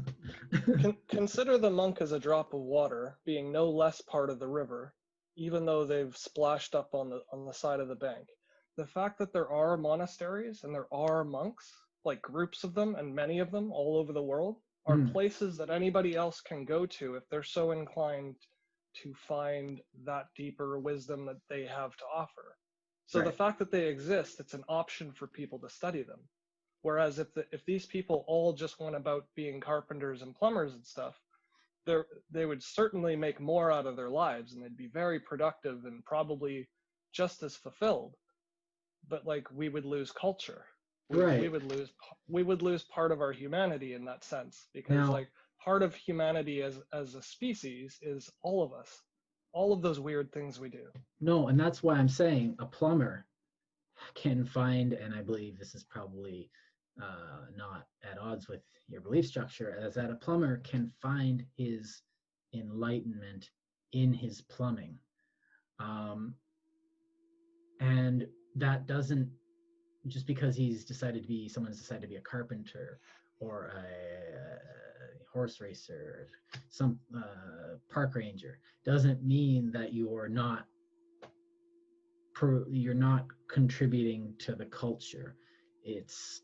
[0.80, 4.48] Con- consider the monk as a drop of water, being no less part of the
[4.48, 4.94] river,
[5.36, 8.28] even though they've splashed up on the on the side of the bank.
[8.76, 11.72] The fact that there are monasteries and there are monks,
[12.04, 15.12] like groups of them and many of them all over the world, are Mm.
[15.12, 18.36] places that anybody else can go to if they're so inclined
[18.94, 22.58] to find that deeper wisdom that they have to offer.
[23.06, 26.28] So the fact that they exist, it's an option for people to study them.
[26.82, 30.84] Whereas if the, if these people all just went about being carpenters and plumbers and
[30.86, 31.20] stuff,
[31.86, 35.84] they they would certainly make more out of their lives and they'd be very productive
[35.84, 36.68] and probably
[37.12, 38.16] just as fulfilled.
[39.08, 40.66] But like we would lose culture.
[41.10, 41.92] We, we would lose
[42.28, 45.28] we would lose part of our humanity in that sense because Now- like
[45.62, 49.02] part of humanity as as a species is all of us.
[49.52, 50.86] All of those weird things we do.
[51.20, 53.24] No, and that's why I'm saying a plumber
[54.16, 56.50] can find, and I believe this is probably
[57.00, 62.02] uh, not at odds with your belief structure, as that a plumber can find his
[62.52, 63.48] enlightenment
[63.92, 64.98] in his plumbing.
[65.78, 66.34] Um,
[67.80, 68.26] and
[68.56, 69.30] that doesn't,
[70.06, 72.98] just because he's decided to be, someone's decided to be a carpenter
[73.40, 74.84] or a,
[75.34, 76.28] horse racer,
[76.68, 80.66] some uh, park ranger, doesn't mean that you're not
[82.34, 85.34] pro, you're not contributing to the culture.
[85.82, 86.42] It's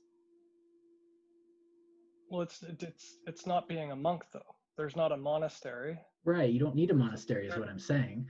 [2.29, 4.57] Well, it's it's it's not being a monk though.
[4.77, 5.99] There's not a monastery.
[6.25, 6.51] Right.
[6.51, 8.27] You don't need a monastery, is what I'm saying.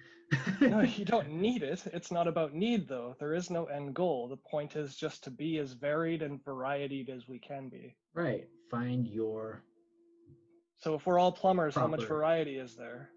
[0.60, 1.82] no, you don't need it.
[1.92, 3.16] It's not about need though.
[3.18, 4.28] There is no end goal.
[4.28, 7.96] The point is just to be as varied and varied as we can be.
[8.14, 8.44] Right.
[8.70, 9.64] Find your.
[10.78, 13.10] So if we're all plumbers, how much variety is there?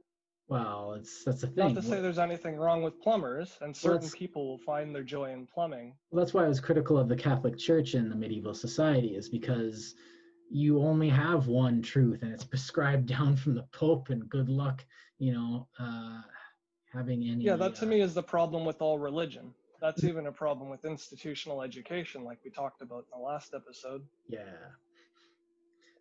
[0.50, 1.74] Well, it's that's the thing.
[1.74, 5.04] Not to say there's anything wrong with plumbers, and certain that's- people will find their
[5.04, 5.96] joy in plumbing.
[6.12, 9.30] Well, that's why I was critical of the Catholic Church in the medieval society, is
[9.30, 9.96] because
[10.54, 14.10] you only have one truth, and it's prescribed down from the Pope.
[14.10, 14.86] And good luck,
[15.20, 16.22] you know, uh,
[16.94, 17.50] having any.
[17.50, 19.56] Yeah, that to uh, me is the problem with all religion.
[19.82, 24.08] That's even a problem with institutional education, like we talked about in the last episode.
[24.28, 24.72] Yeah.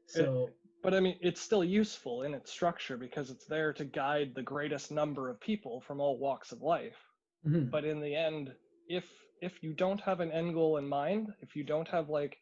[0.07, 4.35] So But I mean, it's still useful in its structure because it's there to guide
[4.35, 6.99] the greatest number of people from all walks of life.
[7.45, 8.55] mhm, But in the end,
[8.89, 9.05] if
[9.41, 12.39] if you don't have an end goal in mind, if you don't have like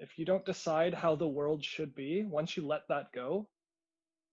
[0.00, 3.48] if you don't decide how the world should be, once you let that go,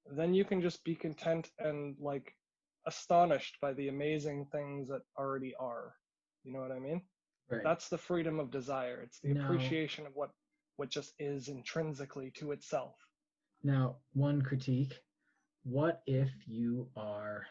[0.08, 2.36] then you can just be content and like
[2.88, 5.96] astonished by the amazing things that already are.
[6.44, 7.04] You know what I mean?
[7.50, 7.62] right.
[7.64, 9.02] That's the freedom of desire.
[9.02, 9.42] It's the No.
[9.44, 10.32] appreciation of what
[10.78, 12.96] what just is intrinsically to itself.
[13.64, 15.04] Now, one critique
[15.64, 17.48] what if you are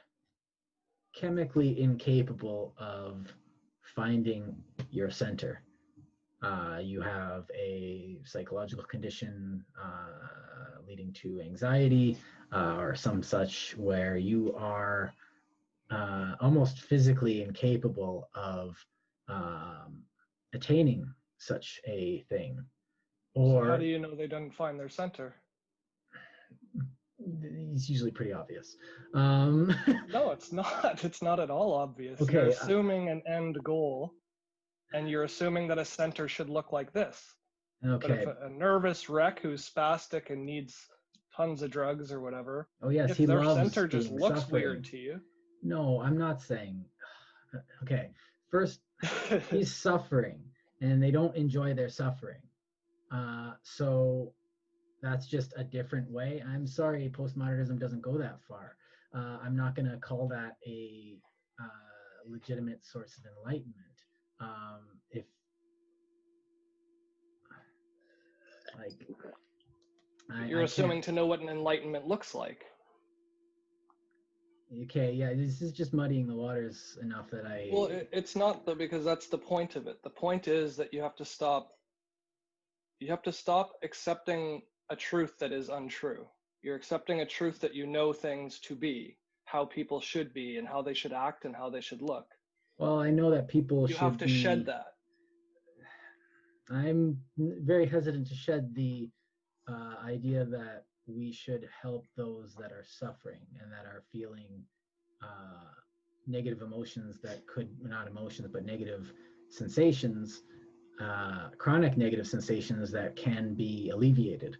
[1.14, 3.32] chemically incapable of
[3.82, 5.65] finding your center?
[6.42, 12.18] Uh, you have a psychological condition uh, leading to anxiety
[12.52, 15.12] uh, or some such where you are
[15.90, 18.76] uh, almost physically incapable of
[19.28, 20.02] um,
[20.54, 21.06] attaining
[21.38, 22.58] such a thing.
[23.34, 25.34] So Or how do you know they didn't find their center?
[27.18, 28.76] it's usually pretty obvious.
[29.14, 29.74] Um,
[30.12, 31.04] No, it's not.
[31.04, 32.20] It's not at all obvious.
[32.20, 34.12] Okay, You're uh, assuming an end goal,
[34.96, 37.34] and you're assuming that a center should look like this.
[37.86, 38.08] Okay.
[38.08, 40.88] But if a, a nervous wreck who's spastic and needs
[41.36, 44.62] tons of drugs or whatever, Oh yes, if he their loves center just looks suffering.
[44.62, 45.20] weird to you,
[45.62, 46.84] No, I'm not saying.
[47.82, 48.10] Okay,
[48.50, 48.80] first
[49.50, 50.40] he's suffering,
[50.82, 52.40] and they don't enjoy their suffering.
[53.10, 54.32] Uh, so
[55.00, 56.42] that's just a different way.
[56.46, 58.76] I'm sorry, postmodernism doesn't go that far.
[59.14, 61.18] Uh, I'm not going to call that a
[61.58, 63.85] uh, legitimate source of enlightenment.
[64.40, 64.80] Um,
[65.10, 65.24] if
[68.78, 68.92] like
[70.30, 72.66] I- you're I assuming to know what an enlightenment looks like.
[74.82, 77.68] Okay, yeah, this is just muddying the waters enough that I.
[77.72, 80.02] Well, it, it's not though because that's the point of it.
[80.02, 81.72] The point is that you have to stop.
[82.98, 86.26] You have to stop accepting a truth that is untrue.
[86.62, 90.66] You're accepting a truth that you know things to be, how people should be, and
[90.66, 92.26] how they should act, and how they should look.
[92.78, 94.94] Well, I know that people You should have to be, shed that.
[96.70, 99.08] I'm very hesitant to shed the
[99.68, 104.64] uh, idea that we should help those that are suffering and that are feeling
[105.22, 105.70] uh,
[106.26, 109.12] negative emotions that could not emotions but negative
[109.48, 110.42] sensations,
[111.00, 114.56] uh, chronic negative sensations that can be alleviated.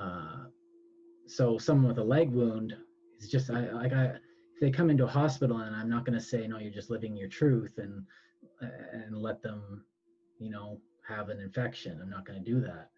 [0.00, 0.44] Uh,
[1.26, 2.74] so someone with a leg wound
[3.20, 4.14] is just I, like I
[4.62, 7.16] they come into a hospital and I'm not going to say no you're just living
[7.16, 8.04] your truth and
[8.92, 9.84] and let them
[10.38, 11.98] you know have an infection.
[12.00, 12.90] I'm not going to do that.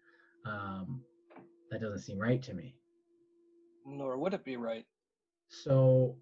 [0.45, 1.01] Um,
[1.71, 2.75] that doesn't seem right to me.
[3.83, 4.85] Nor would it be right.
[5.49, 6.15] So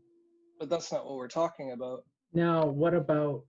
[0.60, 2.06] But that's not what we're talking about.
[2.34, 3.44] now, what about?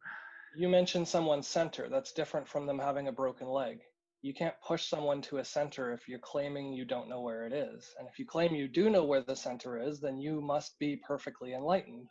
[0.56, 1.88] You mentioned someone's center.
[1.88, 3.78] That's different from them having a broken leg.
[4.24, 7.52] You can't push someone to a center if you're claiming you don't know where it
[7.52, 7.94] is.
[7.98, 10.96] And if you claim you do know where the center is, then you must be
[10.96, 12.08] perfectly enlightened.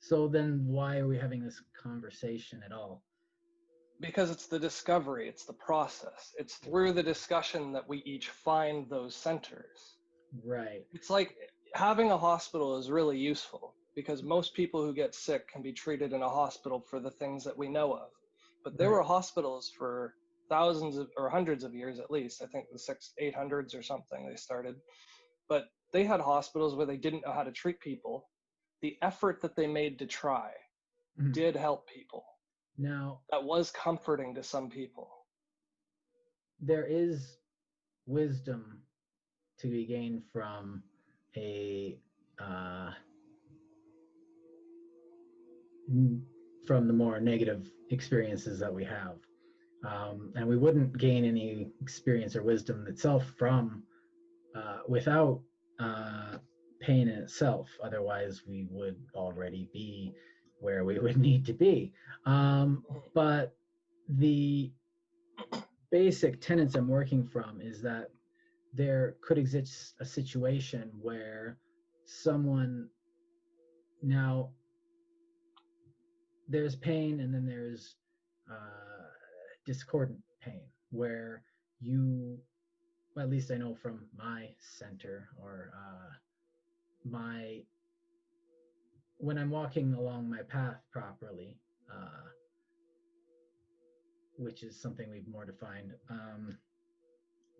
[0.00, 3.02] So then, why are we having this conversation at all?
[4.00, 6.34] Because it's the discovery, it's the process.
[6.38, 9.98] It's through the discussion that we each find those centers.
[10.42, 10.86] Right.
[10.94, 11.36] It's like
[11.74, 16.14] having a hospital is really useful because most people who get sick can be treated
[16.14, 18.08] in a hospital for the things that we know of.
[18.64, 18.96] But there Right.
[18.96, 20.14] were hospitals for
[20.52, 22.42] thousands of, or hundreds of years at least.
[22.42, 24.76] I think the six, eight hundreds or something they started.
[25.48, 28.28] But they had hospitals where they didn't know how to treat people.
[28.82, 30.50] The effort that they made to try
[31.18, 31.32] Mhm.
[31.32, 32.24] did help people.
[32.76, 35.08] Now, That was comforting to some people.
[36.64, 37.38] there is
[38.06, 38.82] wisdom
[39.58, 40.82] to be gained from
[41.36, 41.98] a
[42.38, 42.92] uh,
[46.66, 49.16] from the more negative experiences that we have
[49.84, 53.82] um, and we wouldn't gain any experience or wisdom itself from
[54.54, 55.40] uh, without
[55.80, 56.36] uh,
[56.80, 57.68] pain in itself.
[57.82, 60.12] Otherwise we would already be
[60.60, 61.92] where we would need to be.
[62.26, 63.54] Um, but
[64.08, 64.72] the
[65.90, 68.08] basic tenets I'm working from is that
[68.72, 71.58] there could exist a situation where
[72.06, 72.88] someone
[74.02, 74.50] now
[76.48, 77.96] there's pain and then there's
[78.50, 78.91] uh,
[79.64, 81.42] discordant pain where
[81.80, 82.38] you
[83.14, 86.12] well, at least i know from my center or uh,
[87.08, 87.60] my
[89.18, 91.56] when i'm walking along my path properly
[91.92, 92.28] uh,
[94.38, 96.56] which is something we've more defined um,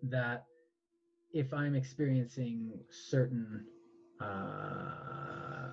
[0.03, 0.45] that
[1.33, 3.65] if i'm experiencing certain
[4.21, 5.71] uh,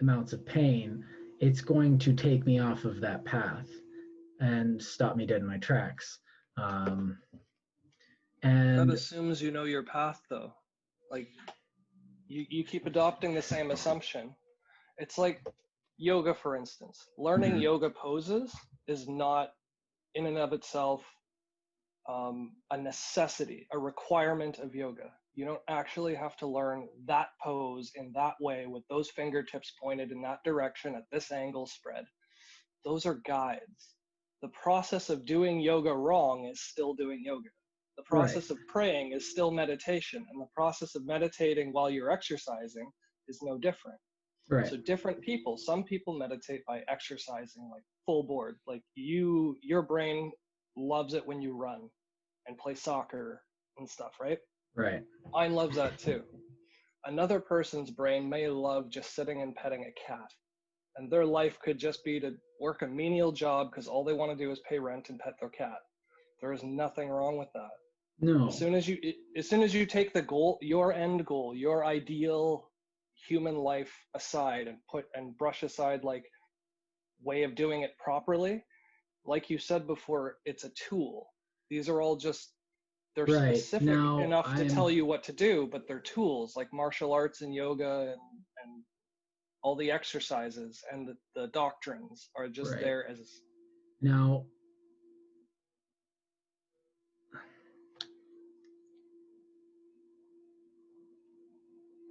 [0.00, 1.04] amounts of pain
[1.40, 3.68] it's going to take me off of that path
[4.44, 6.18] and stop me dead in my tracks.
[6.60, 7.18] Um,
[8.42, 10.52] and that assumes you know your path, though.
[11.10, 11.28] Like
[12.28, 14.34] you, you keep adopting the same assumption.
[14.98, 15.40] It's like
[15.96, 17.08] yoga, for instance.
[17.16, 17.60] Learning mm-hmm.
[17.60, 18.54] yoga poses
[18.86, 19.50] is not,
[20.14, 21.02] in and of itself,
[22.08, 25.10] um, a necessity, a requirement of yoga.
[25.34, 30.12] You don't actually have to learn that pose in that way with those fingertips pointed
[30.12, 32.04] in that direction at this angle spread.
[32.84, 33.94] Those are guides.
[34.44, 37.48] The process of doing yoga wrong is still doing yoga.
[37.96, 38.58] The process right.
[38.58, 40.22] of praying is still meditation.
[40.30, 42.90] And the process of meditating while you're exercising
[43.26, 43.96] is no different.
[44.50, 44.66] Right.
[44.66, 48.56] So different people, some people meditate by exercising like full board.
[48.66, 50.30] Like you your brain
[50.76, 51.88] loves it when you run
[52.46, 53.40] and play soccer
[53.78, 54.40] and stuff, right?
[54.76, 55.00] Right.
[55.32, 56.22] Mine loves that too.
[57.06, 60.28] Another person's brain may love just sitting and petting a cat.
[60.96, 62.34] And their life could just be to
[62.64, 65.34] work a menial job because all they want to do is pay rent and pet
[65.38, 65.80] their cat.
[66.40, 67.74] There is nothing wrong with that.
[68.20, 68.48] No.
[68.48, 68.96] As soon as you
[69.36, 72.70] as soon as you take the goal, your end goal, your ideal
[73.28, 76.24] human life aside and put and brush aside like
[77.22, 78.64] way of doing it properly,
[79.26, 81.26] like you said before, it's a tool.
[81.68, 82.54] These are all just
[83.14, 83.56] they're right.
[83.56, 84.56] specific now, enough I'm...
[84.58, 88.20] to tell you what to do, but they're tools like martial arts and yoga and,
[88.62, 88.72] and
[89.64, 92.82] all the exercises and the, the doctrines are just right.
[92.82, 93.40] there as
[94.00, 94.44] now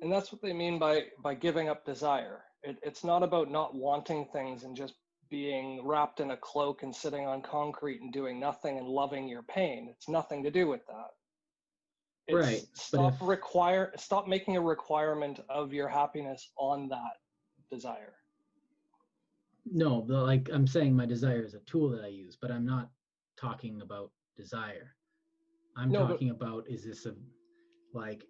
[0.01, 3.75] and that's what they mean by by giving up desire it, it's not about not
[3.75, 4.95] wanting things and just
[5.29, 9.41] being wrapped in a cloak and sitting on concrete and doing nothing and loving your
[9.41, 9.87] pain.
[9.89, 11.07] It's nothing to do with that.
[12.27, 12.61] It's right.
[12.75, 13.27] Stop if...
[13.27, 17.17] require stop making a requirement of your happiness on that
[17.73, 18.13] desire.
[19.65, 22.65] No, the, like I'm saying my desire is a tool that I use, but I'm
[22.65, 22.89] not
[23.37, 24.95] talking about desire.
[25.77, 26.45] I'm no, talking but...
[26.45, 27.15] about is this a
[27.93, 28.25] like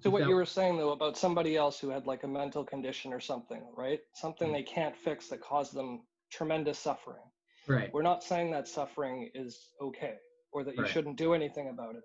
[0.00, 2.64] so what that, you were saying though about somebody else who had like a mental
[2.64, 4.00] condition or something, right?
[4.14, 4.54] Something mm.
[4.54, 6.00] they can't fix that caused them
[6.30, 7.22] tremendous suffering.
[7.68, 7.92] Right.
[7.92, 10.16] We're not saying that suffering is okay
[10.52, 10.90] or that you right.
[10.90, 12.02] shouldn't do anything about it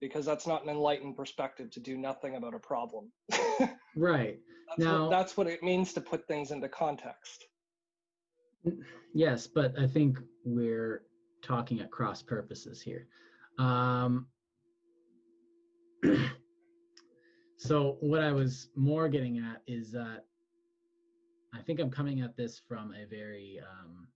[0.00, 3.10] because that's not an enlightened perspective to do nothing about a problem.
[3.96, 4.38] right.
[4.68, 7.44] That's now what, that's what it means to put things into context.
[9.14, 11.02] Yes, but I think we're
[11.42, 13.06] talking at cross purposes here.
[13.58, 14.26] Um,
[17.60, 20.24] So what I was more getting at is that
[21.54, 24.08] I think I'm coming at this from a very um,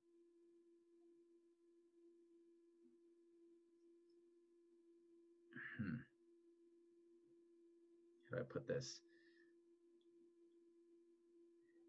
[8.40, 9.00] I put this?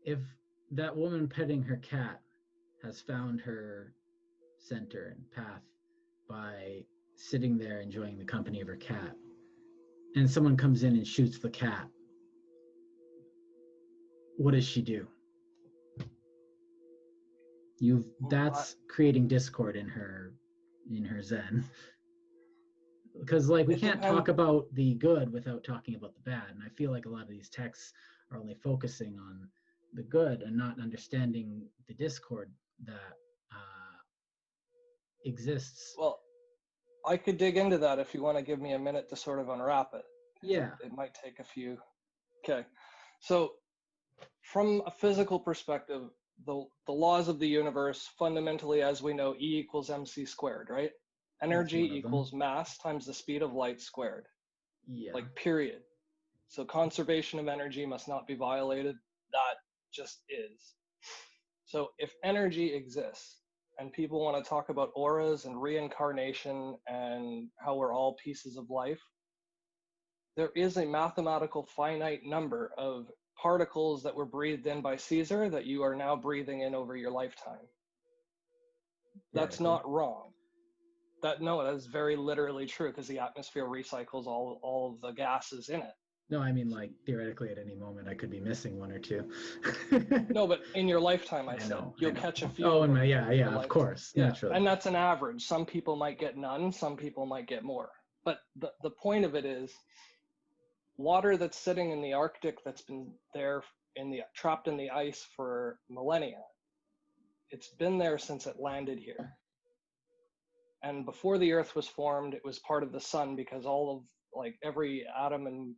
[0.03, 0.19] If
[0.71, 2.21] that woman petting her cat
[2.83, 3.93] has found her
[4.59, 5.61] center and path
[6.29, 6.83] by
[7.15, 9.15] sitting there enjoying the company of her cat,
[10.15, 11.87] and someone comes in and shoots the cat,
[14.37, 15.07] what does she do?
[17.79, 20.33] You've that's creating discord in her
[20.91, 21.65] in her zen.
[23.19, 26.43] because like we can't talk about the good without talking about the bad.
[26.49, 27.93] And I feel like a lot of these texts
[28.31, 29.47] are only focusing on
[29.93, 32.51] the good and not understanding the discord
[32.85, 33.13] that
[33.51, 33.97] uh,
[35.25, 35.95] exists.
[35.97, 36.19] Well,
[37.07, 39.39] I could dig into that if you want to give me a minute to sort
[39.39, 40.03] of unwrap it.
[40.41, 40.71] Yeah.
[40.81, 41.77] It, it might take a few.
[42.43, 42.65] Okay.
[43.21, 43.53] So,
[44.41, 46.03] from a physical perspective,
[46.45, 50.91] the, the laws of the universe, fundamentally, as we know, E equals mc squared, right?
[51.45, 54.25] Energy equals mass times the speed of light squared.
[54.87, 55.13] Yeah.
[55.13, 55.81] Like, period.
[56.47, 58.95] So, conservation of energy must not be violated.
[59.31, 59.55] That
[59.93, 60.75] just is.
[61.65, 63.41] So, if energy exists,
[63.77, 68.69] and people want to talk about auras and reincarnation and how we're all pieces of
[68.69, 69.01] life,
[70.37, 75.65] there is a mathematical finite number of particles that were breathed in by Caesar that
[75.65, 77.67] you are now breathing in over your lifetime.
[79.33, 80.31] That's not wrong.
[81.23, 85.11] That no, that is very literally true because the atmosphere recycles all all of the
[85.11, 85.93] gases in it.
[86.29, 89.29] No, I mean like theoretically at any moment I could be missing one or two.
[90.29, 92.21] No, but in your lifetime, I, I said know, you'll know.
[92.21, 92.65] catch a few.
[92.65, 93.69] oh, and my, yeah, yeah, of lifetime.
[93.69, 94.55] course, Yeah, naturally.
[94.55, 95.43] and that's an average.
[95.43, 96.71] Some people might get none.
[96.71, 97.89] Some people might get more.
[98.23, 99.71] But the the point of it is,
[100.97, 103.63] water that's sitting in the Arctic that's been there
[103.95, 106.41] in the trapped in the ice for millennia.
[107.51, 109.37] It's been there since it landed here.
[110.85, 114.03] And before the Earth was formed, it was part of the sun because all of
[114.39, 115.73] like every atom and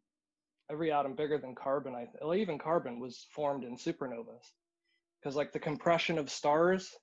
[0.69, 4.43] every atom bigger than carbon, I well, even carbon was formed in supernovas.
[5.19, 6.93] Because like the compression of stars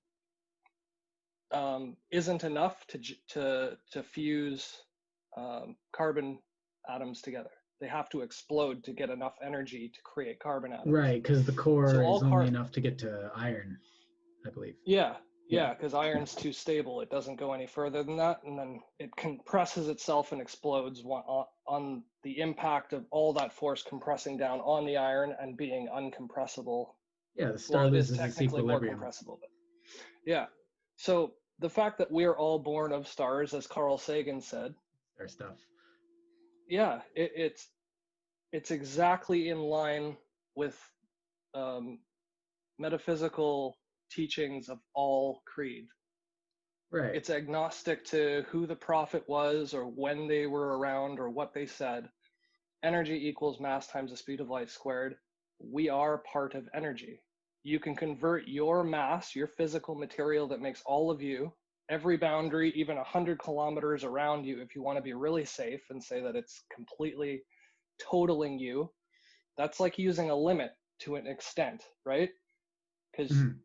[1.51, 3.01] um, isn't enough to
[3.31, 4.71] to to fuse
[5.39, 6.41] um, carbon
[6.87, 7.51] atoms together.
[7.81, 10.93] They have to explode to get enough energy to create carbon atoms.
[10.93, 13.79] Right, because the core So is only car- enough to get to iron,
[14.47, 14.75] I believe.
[14.85, 15.17] Yeah,
[15.49, 15.75] Yeah.
[15.75, 17.01] because iron's too stable.
[17.01, 21.45] It doesn't go any further than that, and then it compresses itself and explodes on,
[21.67, 26.95] on the impact of all that force compressing down on the iron and being uncompressible
[27.37, 28.95] Yeah, the star well, loses its technically more equilibrium.
[28.95, 29.51] compressible, but
[30.27, 30.47] yeah.
[30.97, 34.75] So the fact that we're all born of stars, as Carl Sagan said,
[35.21, 35.59] Our stuff.
[36.69, 37.69] yeah, it, it's
[38.53, 40.17] it's exactly in line
[40.55, 40.79] with
[41.55, 41.99] um,
[42.79, 43.77] metaphysical
[44.11, 45.89] teachings of all creed.
[46.91, 47.15] Right.
[47.15, 51.67] It's agnostic to who the prophet was or when they were around or what they
[51.67, 52.11] said.
[52.83, 55.17] Energy equals mass times the speed of light squared.
[55.59, 57.23] We are part of energy.
[57.63, 61.57] You can convert your mass, your physical material that makes all of you,
[61.89, 66.03] every boundary, even 100 kilometers around you, if you want to be really safe and
[66.03, 67.45] say that it's completely
[67.99, 68.93] totaling you.
[69.57, 72.31] That's like using a limit to an extent, right?
[73.13, 73.64] Because Mhm.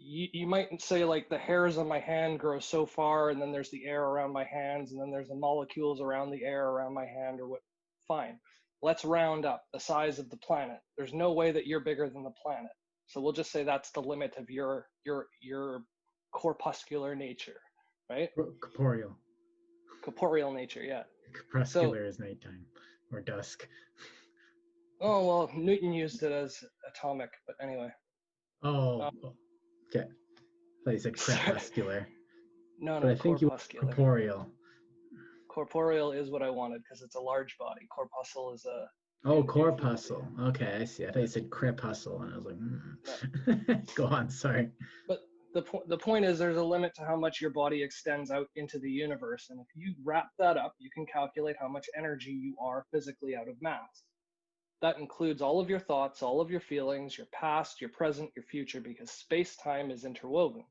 [0.00, 3.52] You, you might say like the hairs on my hand grow so far and then
[3.52, 6.94] there's the air around my hands and then there's the molecules around the air around
[6.94, 7.60] my hand or what
[8.08, 8.38] fine.
[8.82, 10.78] Let's round up the size of the planet.
[10.96, 12.70] There's no way that you're bigger than the planet.
[13.08, 15.82] So we'll just say that's the limit of your your your
[16.32, 17.60] corpuscular nature
[18.08, 18.30] right?
[18.34, 19.16] Cor- Corporeal.
[20.02, 21.02] corporeal nature yeah.
[21.52, 22.64] Crepuscular is nighttime
[23.12, 23.66] or dusk.
[25.00, 27.90] oh well newton used it as atomic but anyway.
[28.62, 29.34] Oh, Um,
[29.94, 30.06] okay.
[30.84, 32.08] Thought you said crepuscular,
[32.78, 34.48] no no but I think you corporeal.
[35.48, 38.86] corporeal is what i wanted because it's a large body corpuscle is a
[39.22, 40.26] Oh, corpuscle.
[40.40, 41.06] Okay, I see.
[41.06, 42.56] I thought you said crepuscle, and I was like,
[43.66, 43.94] mm.
[43.94, 44.30] go on.
[44.30, 44.70] Sorry.
[45.06, 45.20] But
[45.52, 48.46] the point the point is there's a limit to how much your body extends out
[48.56, 52.30] into the universe and if you wrap that up you can calculate how much energy
[52.30, 54.04] you are physically out of mass
[54.82, 58.44] that includes all of your thoughts all of your feelings your past your present your
[58.44, 60.64] future because space-time is interwoven.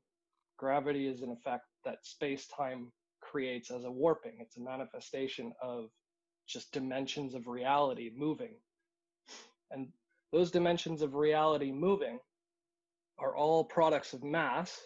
[0.58, 4.38] Gravity is an effect that space-time creates as a warping.
[4.40, 5.90] It's a manifestation of
[6.46, 8.56] just dimensions of reality moving.
[9.70, 9.88] And
[10.32, 12.18] those dimensions of reality moving
[13.18, 14.80] are all products of mass,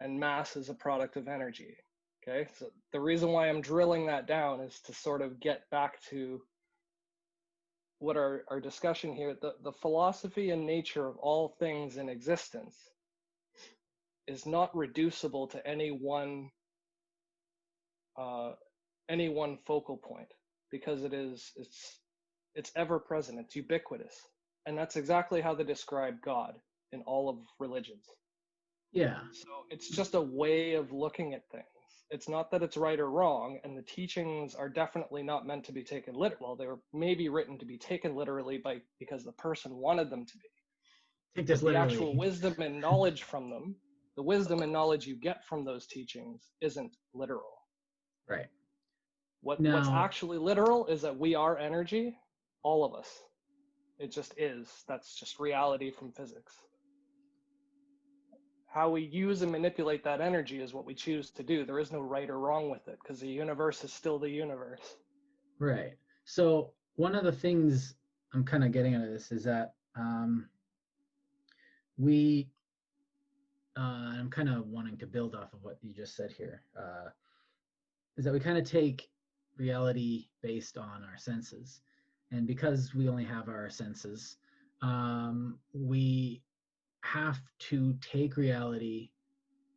[0.00, 1.76] and mass is a product of energy.
[2.22, 6.02] Okay, so the reason why I'm drilling that down is to sort of get back
[6.10, 6.42] to
[8.00, 12.76] what our, our discussion here the, the philosophy and nature of all things in existence
[14.28, 16.50] is not reducible to any one
[18.18, 18.52] uh,
[19.10, 20.28] any one focal point
[20.72, 22.00] because it is it's
[22.54, 24.14] it's ever present it's ubiquitous
[24.66, 26.54] and that's exactly how they describe god
[26.92, 28.06] in all of religions
[28.92, 29.20] Yeah.
[29.32, 31.66] so it's just a way of looking at things.
[32.10, 35.72] It's not that it's right or wrong, and the teachings are definitely not meant to
[35.72, 36.38] be taken literally.
[36.40, 40.24] Well, they were maybe written to be taken literally by because the person wanted them
[40.24, 40.48] to be.
[41.34, 43.74] Take this The actual wisdom and knowledge from them,
[44.16, 47.58] the wisdom and knowledge you get from those teachings isn't literal.
[48.28, 48.46] Right.
[49.42, 52.16] What what's actually literal is that we are energy,
[52.62, 53.08] all of us.
[53.98, 54.68] It just is.
[54.88, 56.52] That's just reality from physics.
[58.76, 61.64] How we use and manipulate that energy is what we choose to do.
[61.64, 64.96] There is no right or wrong with it because the universe is still the universe.
[65.58, 65.94] Right.
[66.26, 67.94] So one of the things
[68.34, 70.50] I'm kind of getting out of this is that um,
[71.96, 72.50] we,
[73.78, 77.08] uh, I'm kind of wanting to build off of what you just said here, uh,
[78.18, 79.08] is that we kind of take
[79.56, 81.80] reality based on our senses.
[82.30, 84.36] And because we only have our senses,
[84.82, 86.42] um, we
[87.12, 87.40] have
[87.70, 89.10] to take reality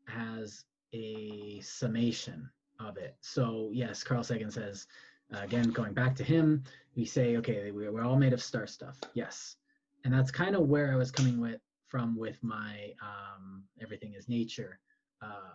[0.08, 2.50] as a summation
[2.80, 3.16] of it.
[3.22, 4.88] So, yes, Carl Sagan says,
[5.34, 6.64] uh, again, going back to him,
[6.96, 8.98] we say, okay, we- we're all made of star stuff.
[9.14, 9.58] Yes.
[10.04, 14.30] And that's kind of where I was coming with from with my um, everything is
[14.30, 14.80] nature
[15.22, 15.54] uh,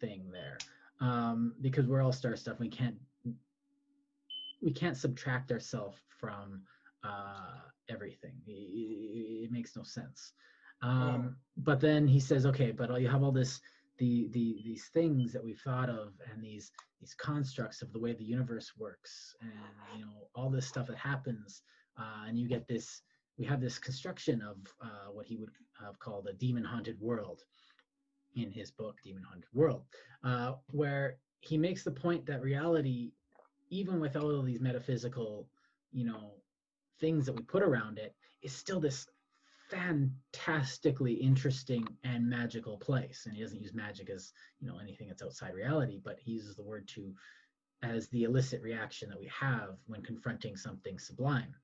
[0.00, 0.58] thing there.
[1.00, 2.58] um, because we're all star stuff.
[2.60, 2.96] We can't
[4.62, 6.62] we can't subtract ourselves from
[7.04, 7.58] uh,
[7.88, 8.34] everything.
[8.46, 10.32] It, it, makes no sense.
[10.82, 13.60] Um, But then he says, okay, but you have all this
[13.98, 18.12] the the these things that we've thought of and these these constructs of the way
[18.14, 19.52] the universe works and
[19.94, 21.62] you know all this stuff that happens
[21.98, 23.02] uh, and you get this
[23.38, 25.50] we have this construction of uh, what he would
[25.84, 27.42] have called a demon haunted world
[28.34, 29.82] in his book demon haunted world
[30.24, 33.12] uh, where he makes the point that reality
[33.70, 35.46] even with all of these metaphysical
[35.92, 36.32] you know
[37.02, 39.06] things that we put around it is still this
[39.68, 43.24] fantastically interesting and magical place.
[43.26, 46.54] And he doesn't use magic as you know anything that's outside reality, but he uses
[46.56, 47.12] the word to
[47.82, 51.54] as the illicit reaction that we have when confronting something sublime.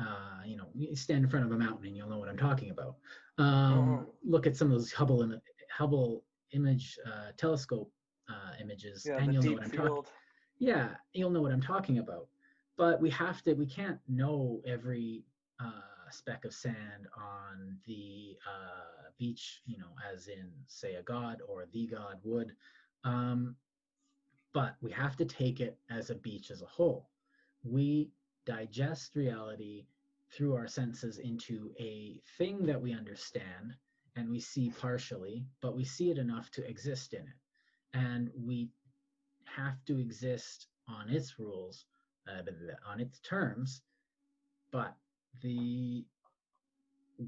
[0.00, 2.38] Uh, you know, you stand in front of a mountain and you'll know what I'm
[2.38, 2.96] talking about.
[3.36, 4.14] Um, oh.
[4.24, 5.40] Look at some of those Hubble Im-
[5.76, 7.90] Hubble image uh, telescope
[8.30, 10.12] uh, images, yeah, and you'll know what I'm talking.
[10.58, 12.28] Yeah, you'll know what I'm talking about.
[12.78, 13.54] But we have to.
[13.54, 15.24] We can't know every
[15.60, 21.42] uh, speck of sand on the uh, beach, you know, as in, say, a god
[21.46, 22.52] or the god would.
[23.04, 23.56] Um,
[24.54, 27.10] but we have to take it as a beach as a whole.
[27.64, 28.10] We
[28.46, 29.86] digest reality
[30.30, 33.74] through our senses into a thing that we understand
[34.16, 37.38] and we see partially, but we see it enough to exist in it.
[37.94, 38.70] And we
[39.44, 41.84] have to exist on its rules,
[42.28, 43.82] uh, on its terms,
[44.70, 44.94] but
[45.42, 46.04] the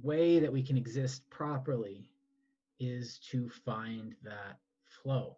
[0.03, 2.09] way that we can exist properly
[2.79, 4.59] is to find that
[5.03, 5.37] flow.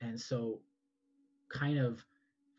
[0.00, 0.60] And so,
[1.52, 2.04] kind of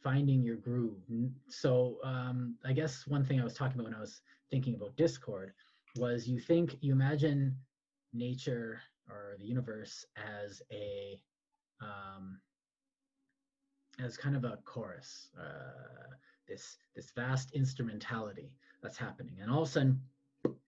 [0.04, 1.02] finding your groove.
[1.48, 4.22] So, um, I guess one thing I was talking about when I was
[4.52, 5.54] thinking about Discord
[5.98, 7.56] was you think, you imagine
[8.14, 11.20] nature or the universe as a,
[11.82, 12.40] um,
[14.04, 16.14] as kind of a chorus, uh,
[16.48, 20.02] this this vast instrumentality that's happening, and all of a sudden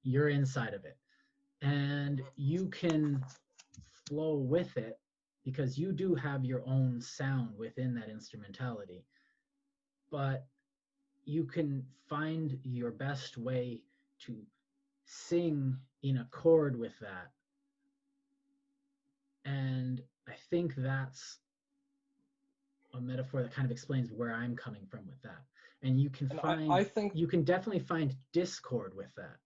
[0.04, 0.98] you're inside of it.
[1.62, 3.24] And you can
[4.08, 5.00] flow with it
[5.44, 9.04] because you do have your own sound within that instrumentality.
[10.12, 10.46] But
[11.26, 13.82] you can find your best way
[14.26, 14.36] to
[15.06, 17.32] sing in accord with that.
[19.46, 21.38] And i think that's
[22.94, 25.44] a metaphor that kind of explains where i'm coming from with that.
[25.84, 29.38] And you can and find I, I think you can definitely find discord with that.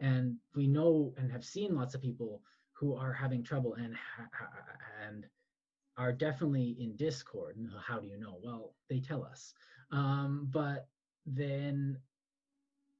[0.00, 2.42] And we know and have seen lots of people
[2.72, 3.96] who are having trouble and
[5.06, 5.26] and
[5.96, 7.56] are definitely in discord.
[7.56, 8.38] And how do you know?
[8.42, 9.54] Well they tell us.
[9.90, 10.86] Um, but
[11.26, 11.98] then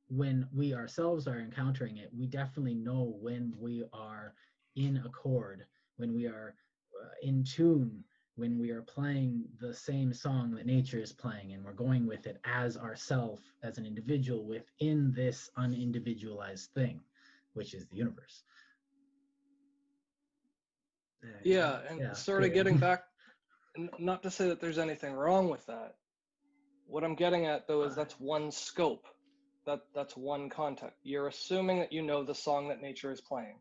[0.09, 4.33] when we ourselves are encountering it we definitely know when we are
[4.75, 6.55] in accord when we are
[7.03, 8.03] uh, in tune
[8.39, 12.27] when we are playing the same song that nature is playing and we're going with
[12.27, 17.01] it as ourself as an individual within this unindividualized thing
[17.55, 18.43] which is the universe.
[21.43, 23.03] Yeah and yeah, sort of getting back
[23.99, 25.97] not to say that there's anything wrong with that.
[26.87, 29.05] What i'm getting at though is that's one scope.
[29.67, 30.97] That that's one context.
[31.03, 33.59] You're assuming that you know the song that nature is playing.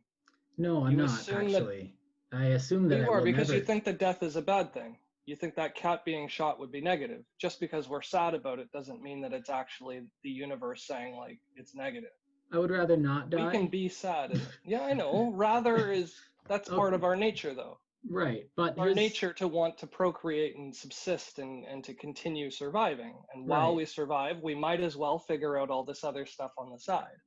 [0.58, 1.96] No i'm you not actually
[2.34, 3.60] I assume that you are because never...
[3.60, 4.98] you think that death is a bad thing.
[5.26, 7.24] You think that cat being shot would be negative.
[7.40, 11.40] Just because we're sad about it doesn't mean that it's actually the universe saying like
[11.56, 12.12] it's negative.
[12.52, 13.46] I would rather not die.
[13.46, 14.40] We can be sad.
[14.66, 15.32] yeah, I know.
[15.34, 16.16] Rather is
[16.48, 17.78] that's part of our nature though.
[18.10, 18.48] Right.
[18.56, 23.16] But our nature to want to procreate and subsist and, and to continue surviving.
[23.34, 23.78] And while right.
[23.78, 27.18] we survive, we might as well figure out all this other stuff on the side.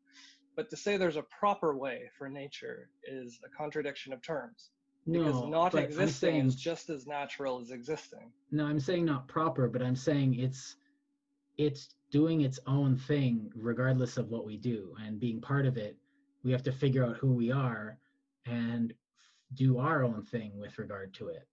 [0.56, 4.70] But to say there's a proper way for nature is a contradiction of terms
[5.06, 8.32] because no, not existing saying, is just as natural as existing.
[8.50, 10.76] No, I'm saying not proper, but I'm saying it's
[11.56, 14.94] it's doing its own thing regardless of what we do.
[15.04, 15.96] And being part of it
[16.42, 17.98] we have to figure out who we are
[18.46, 18.94] and
[19.54, 21.46] do our own thing with regard to it.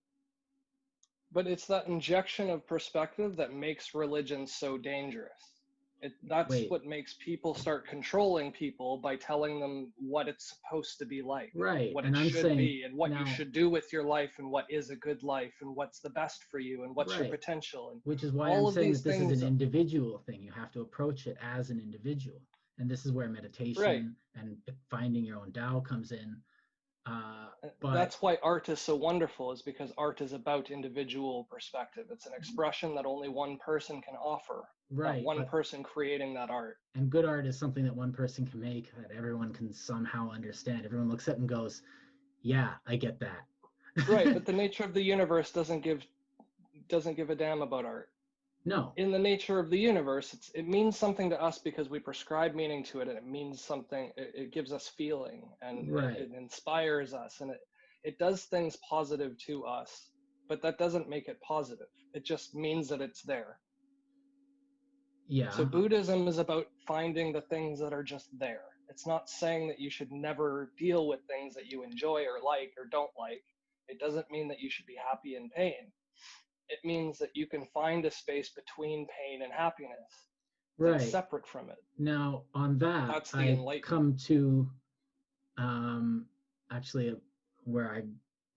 [1.31, 5.56] But it's that injection of perspective that makes religion so dangerous
[6.01, 6.69] it, that's Wait.
[6.69, 11.51] what makes people start controlling people by telling them what it's supposed to be like,
[11.55, 11.93] right?
[11.93, 14.03] What and it I'm should saying, be, and what now, you should do with your
[14.03, 17.13] life, and what is a good life, and what's the best for you, and what's
[17.13, 17.23] right.
[17.23, 20.43] your potential, and which is why I'm saying that this is an individual thing.
[20.43, 22.41] You have to approach it as an individual,
[22.77, 24.03] and this is where meditation right.
[24.35, 24.57] and
[24.89, 26.37] finding your own Tao comes in.
[27.07, 32.05] Uh, but that's why art is so wonderful, is because art is about individual perspective.
[32.11, 34.63] It's an expression that only one person can offer.
[34.89, 35.23] Right.
[35.23, 36.77] one person creating that art.
[36.95, 40.85] And good art is something that one person can make that everyone can somehow understand.
[40.85, 41.81] Everyone looks at it and goes,
[42.41, 43.45] "Yeah, I get that."
[44.07, 46.05] right, but the nature of the universe doesn't give
[46.87, 48.09] doesn't give a damn about art.
[48.67, 48.91] No.
[48.97, 52.53] In the nature of the universe, it's, it means something to us because we prescribe
[52.53, 54.11] meaning to it, and it means something.
[54.17, 56.17] It, it gives us feeling, and Right.
[56.17, 57.61] it, it inspires us, and it
[58.03, 60.09] it does things positive to us.
[60.49, 61.87] But that doesn't make it positive.
[62.13, 63.59] It just means that it's there.
[65.29, 65.51] Yeah.
[65.51, 68.63] So Buddhism is about finding the things that are just there.
[68.89, 72.73] It's not saying that you should never deal with things that you enjoy or like
[72.77, 73.43] or don't like.
[73.87, 75.91] It doesn't mean that you should be happy in pain.
[76.69, 80.27] It means that you can find a space between pain and happiness
[80.79, 81.11] that's right.
[81.11, 81.77] separate from it.
[81.97, 84.69] Now, on that, That's the I come to
[85.57, 86.25] um,
[86.71, 87.15] actually
[87.63, 88.03] where I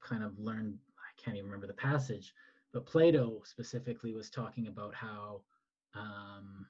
[0.06, 2.34] kind of learned, I can't even remember the passage,
[2.72, 5.40] but Plato specifically was talking about how,
[5.94, 6.66] um,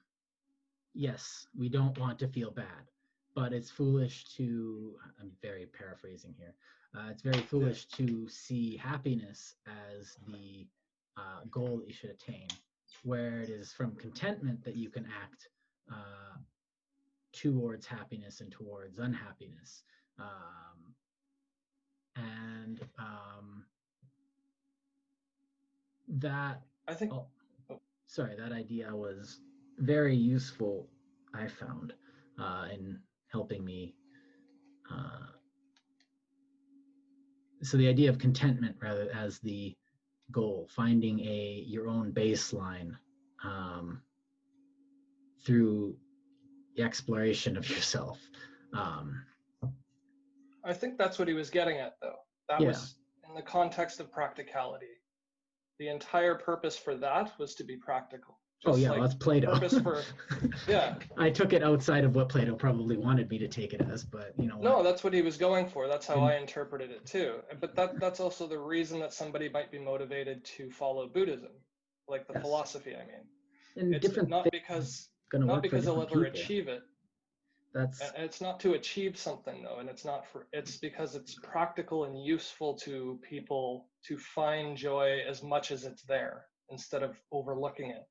[0.93, 2.89] yes, we don't want to feel bad,
[3.35, 6.53] but it's foolish to, I'm very paraphrasing here,
[6.95, 10.65] uh, it's very foolish to see happiness as the
[11.17, 12.47] uh, goal that you should attain,
[13.03, 15.49] where it is from contentment that you can act
[15.91, 16.37] uh,
[17.33, 19.83] towards happiness and towards unhappiness.
[20.19, 20.93] Um,
[22.15, 23.65] and um,
[26.07, 27.27] that, I think oh,
[28.07, 29.39] sorry, that idea was
[29.79, 30.87] very useful,
[31.33, 31.93] I found,
[32.39, 32.99] uh, in
[33.31, 33.95] helping me.
[34.91, 35.27] Uh,
[37.63, 39.75] so the idea of contentment rather as the
[40.31, 42.95] goal, finding a your own baseline
[43.43, 44.01] um,
[45.45, 45.95] through
[46.75, 48.19] the exploration of yourself.
[48.73, 49.23] Um,
[50.63, 52.19] I think that's what he was getting at though.
[52.49, 52.67] That Yeah.
[52.69, 52.95] was
[53.27, 54.85] in the context of practicality.
[55.79, 58.40] The entire purpose for that was to be practical.
[58.65, 59.53] Oh yeah, like that's Plato.
[59.53, 60.01] purpose for-
[60.67, 60.95] yeah.
[61.17, 64.33] I took it outside of what Plato probably wanted me to take it as, but
[64.37, 64.57] you know.
[64.59, 64.83] No, what?
[64.83, 65.87] that's what he was going for.
[65.87, 67.35] That's how I interpreted it too.
[67.59, 71.51] But that that's also the reason that somebody might be motivated to follow Buddhism,
[72.07, 72.41] like the Yes.
[72.43, 72.95] philosophy.
[72.95, 73.25] I mean,
[73.77, 76.23] and it's different not because not work for because they'll ever people.
[76.25, 76.81] achieve it.
[77.73, 80.45] That's And it's not to achieve something though, and it's not for.
[80.51, 86.03] It's because it's practical and useful to people to find joy as much as it's
[86.03, 88.03] there instead of overlooking it.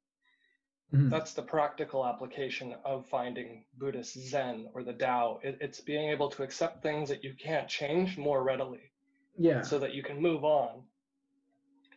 [0.93, 1.11] Mhm.
[1.11, 5.39] That's the practical application of finding Buddhist Zen or the Tao.
[5.43, 8.93] It, it's being able to accept things that you can't change more readily.
[9.39, 9.63] yeah.
[9.63, 10.83] so that you can move on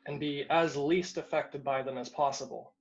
[0.05, 2.73] and be as least affected by them as possible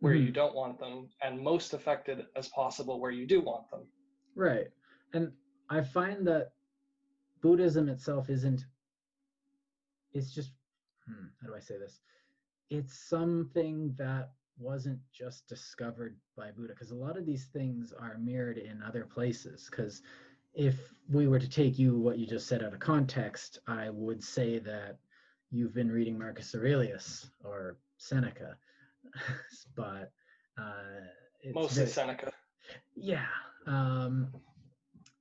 [0.00, 0.34] where you Mhm.
[0.34, 3.86] don't want them and most affected as possible where you do want them
[4.34, 4.70] Right.
[5.14, 5.32] And
[5.70, 6.52] I find that
[7.40, 8.66] Buddhism itself isn't,
[10.12, 10.52] it's just,
[11.06, 12.00] hmm, how do I say this?
[12.70, 18.18] It's something that wasn't just discovered by Buddha, because a lot of these things are
[18.18, 19.68] mirrored in other places.
[19.70, 20.02] Because
[20.54, 24.22] if we were to take you, what you just said out of context, I would
[24.22, 24.98] say that
[25.50, 28.56] you've been reading Marcus Aurelius or Seneca.
[29.76, 30.12] but
[30.58, 31.02] uh,
[31.42, 32.32] it's mostly very- seneca
[32.96, 33.26] yeah
[33.66, 34.28] um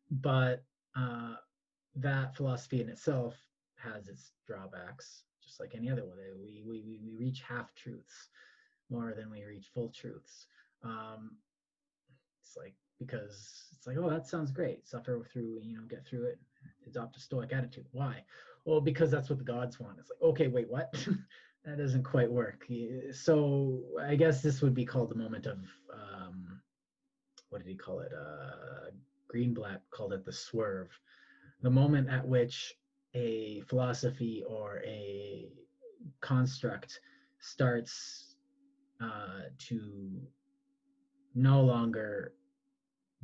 [0.09, 0.63] but
[0.95, 1.33] uh
[1.95, 3.35] that philosophy in itself
[3.75, 8.29] has its drawbacks just like any other one we we we, we reach half truths
[8.93, 10.47] more than we reach full truths.
[10.83, 11.31] Um
[12.41, 14.87] it's like because it's like oh that sounds great.
[14.87, 16.39] Suffer through you know get through it.
[16.87, 17.85] Adopt a stoic attitude.
[17.91, 18.23] Why?
[18.65, 19.97] Well because that's what the gods want.
[19.99, 20.93] It's like okay wait what?
[21.65, 22.67] That doesn't quite work.
[23.13, 25.59] So i guess this would be called the moment of
[25.93, 26.59] um
[27.53, 28.11] what did he call it?
[28.11, 28.89] Uh,
[29.31, 30.89] Greenblatt called it the swerve,
[31.61, 32.73] the moment at which
[33.13, 35.51] a philosophy or a
[36.19, 36.99] construct
[37.39, 38.32] starts
[39.03, 40.21] uh, to
[41.35, 42.33] no longer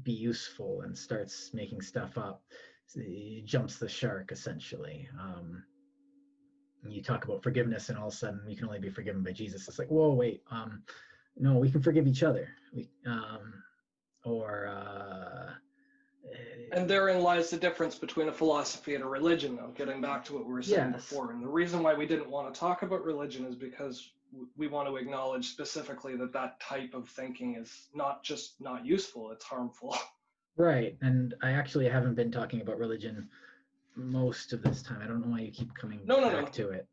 [0.04, 2.42] be useful and starts making stuff up.
[2.88, 5.08] So He jumps the shark essentially.
[5.20, 5.64] Um,
[6.88, 9.32] you talk about forgiveness, and all of a sudden you can only be forgiven by
[9.32, 9.68] Jesus.
[9.68, 10.82] It's like, whoa, wait, um,
[11.38, 12.48] no, we can forgive each other.
[12.74, 13.54] We, um,
[14.24, 15.52] or uh,
[16.72, 20.34] and therein lies the difference between a philosophy and a religion though getting back to
[20.34, 21.10] what we were saying Yes.
[21.10, 24.12] before and the reason why we didn't want to talk about religion is because
[24.56, 29.32] we want to acknowledge specifically that that type of thinking is not just not useful
[29.32, 29.96] it's harmful
[30.58, 33.30] Right, and I actually haven't been talking about religion
[33.96, 35.00] most of this time.
[35.02, 36.52] I don't know why you keep coming No, no, back no.
[36.52, 36.88] to it.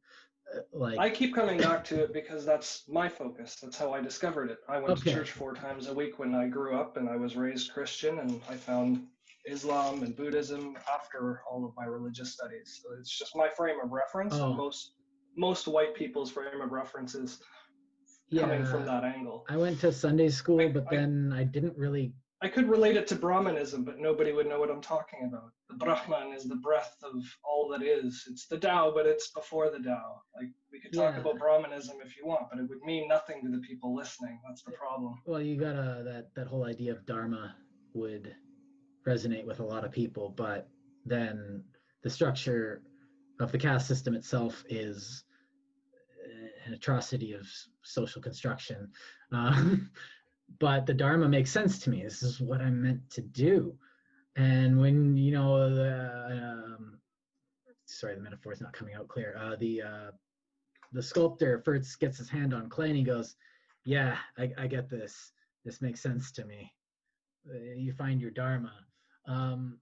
[0.54, 3.56] Uh, Like, I keep coming back to it because that's my focus.
[3.60, 4.58] That's how I discovered it.
[4.68, 5.10] I went Okay.
[5.10, 8.20] to church four times a week when I grew up and I was raised Christian
[8.20, 9.04] and I found
[9.46, 12.80] Islam and Buddhism after all of my religious studies.
[12.84, 14.34] So it's just my frame of reference.
[14.34, 14.52] Oh.
[14.52, 14.92] Most
[15.36, 17.40] most white people's frame of reference is
[18.30, 19.44] yeah, coming from that angle.
[19.48, 22.96] I went to Sunday school, I- but I- then I didn't really I could relate
[22.98, 25.52] it to Brahmanism, but nobody would know what I'm talking about.
[25.70, 28.26] The Brahman is the breath of all that is.
[28.30, 30.20] It's the Tao, but it's before the Tao.
[30.38, 31.20] Like we could talk Yeah.
[31.22, 34.38] about Brahmanism if you want, but it would mean nothing to the people listening.
[34.46, 35.14] That's the problem.
[35.24, 37.56] Well, you gotta that that whole idea of dharma
[37.94, 38.36] would
[39.06, 40.68] resonate with a lot of people, but
[41.06, 41.64] then
[42.02, 42.82] the structure
[43.40, 45.24] of the caste system itself is
[46.66, 47.46] an atrocity of
[47.82, 48.90] social construction.
[49.32, 49.90] Um,
[50.60, 52.02] but the dharma makes sense to me.
[52.02, 53.76] This is what I'm meant to do.
[54.36, 56.98] And when you know the um,
[57.86, 59.36] sorry, the metaphor is not coming out clear.
[59.40, 60.10] Uh, the uh,
[60.92, 63.36] the sculptor first gets his hand on clay and he goes,
[63.84, 65.32] "Yeah, I, I get this.
[65.64, 66.70] This makes sense to me."
[67.48, 68.72] Uh, You find your dharma.
[69.26, 69.78] Um,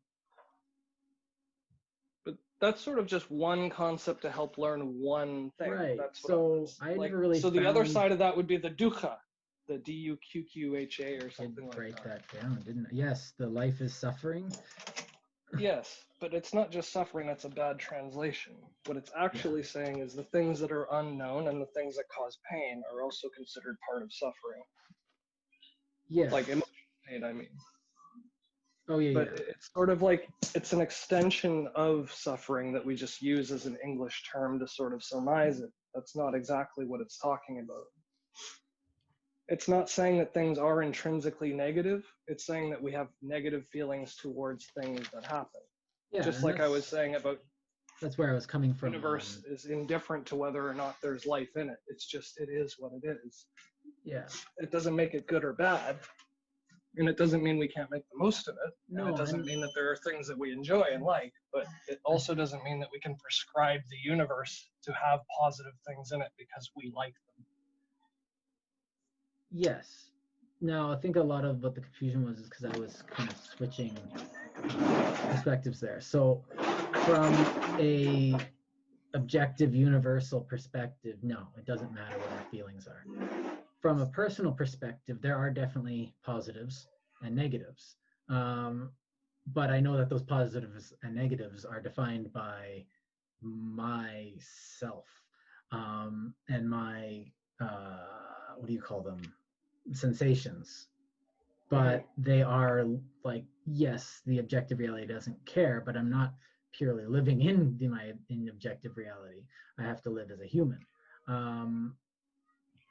[2.61, 5.71] that's sort of just one concept to help learn one thing.
[5.71, 5.99] Right.
[5.99, 8.57] That's So was- I like, never really So the other side of that would be
[8.57, 9.17] the dukkha,
[9.69, 12.23] the D U Q Q H A or something like that.
[12.33, 12.91] that down, didn't I?
[12.93, 14.51] Yes, the life is suffering.
[15.59, 18.55] Yes, but it's not just suffering, that's a bad translation.
[18.87, 22.39] What it's actually saying is the things that are unknown and the things that cause
[22.51, 24.63] pain are also considered part of suffering.
[26.09, 26.33] Yes.
[26.33, 26.75] Like emotional
[27.09, 27.49] pain, I mean.
[28.89, 29.45] Oh yeah, But yeah.
[29.49, 33.77] it's sort of like it's an extension of suffering that we just use as an
[33.85, 35.71] English term to sort of surmise it.
[35.95, 37.85] That's not exactly what it's talking about.
[39.49, 42.05] It's not saying that things are intrinsically negative.
[42.29, 45.61] It's saying that we have negative feelings towards things that happen.
[46.13, 47.39] yeah just like I was saying about
[48.01, 48.93] That's where I was coming the from.
[48.95, 51.77] universe um, is indifferent to whether or not there's life in it.
[51.89, 53.47] It's just it is what it is.
[54.05, 54.27] yeah.
[54.59, 55.97] It doesn't make it good or bad.
[56.97, 58.73] And it doesn't mean we can't make the most of it.
[58.89, 61.33] And No, it doesn't and- mean that there are things that we enjoy and like,
[61.53, 66.13] but it also doesn't mean that we can prescribe the universe to have positive things
[66.13, 67.45] in it because we like them.
[69.51, 70.11] Yes.
[70.61, 73.29] Now, I think a lot of what the confusion was is because I was kind
[73.29, 73.97] of switching
[75.31, 76.01] perspectives there.
[76.01, 76.43] So,
[77.05, 77.35] from
[77.79, 78.35] a
[79.15, 83.05] objective, universal perspective, no, it doesn't matter what our feelings are.
[83.85, 86.89] From a personal perspective, there are definitely positives
[87.21, 87.97] and negatives.
[88.31, 88.93] Um,
[89.49, 92.87] but I know that those positives and negatives are defined by
[93.43, 95.05] myself
[95.71, 97.27] um, and my
[97.61, 99.21] uh, what do you call them?
[99.93, 100.89] Sensations.
[101.69, 102.87] But they are
[103.23, 106.35] like yes the objective reality doesn't care but i'm not
[106.73, 109.43] purely living in the, my in objective reality.
[109.79, 110.81] I have to live as a human.
[111.29, 111.95] Um,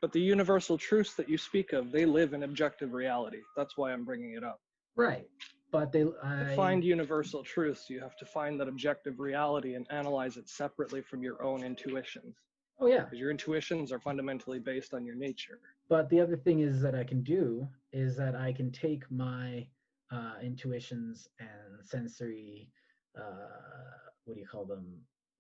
[0.03, 3.39] But the universal truths that you speak of, they live in objective reality.
[3.55, 4.59] That's why I'm bringing it up.
[4.97, 5.25] right
[5.71, 10.35] but they To find universal truths, you have to find that objective reality and analyze
[10.35, 12.35] it separately from your own intuitions.
[12.81, 15.59] oh yeah Because your intuitions are fundamentally based on your nature.
[15.88, 19.65] but the other thing is that i can do is that i can take my
[20.11, 22.69] uh, intuitions and sensory
[23.17, 24.85] uh, what do you call them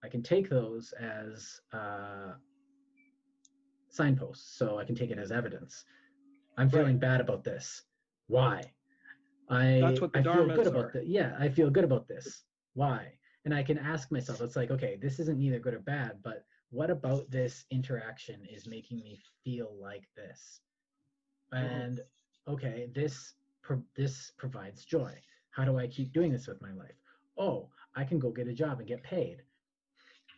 [0.05, 2.31] i can take those as uh,
[3.93, 5.85] signposts so i can take it as evidence.
[6.57, 7.83] I'm feeling bad about this.
[8.27, 8.61] Why?
[9.49, 10.71] I That's what the i feel good are.
[10.75, 12.43] about that yeah i feel good about this.
[12.73, 12.99] Why?
[13.45, 16.45] And i can ask myself it's like okay this isn't either good or bad but
[16.71, 20.61] what about this interaction is making me feel like this?
[21.53, 21.63] Mhm.
[21.65, 21.99] and
[22.47, 25.13] okay this pro- this provides joy.
[25.51, 26.99] How do i keep doing this with my life?
[27.37, 29.37] Oh i can go get a job and get paid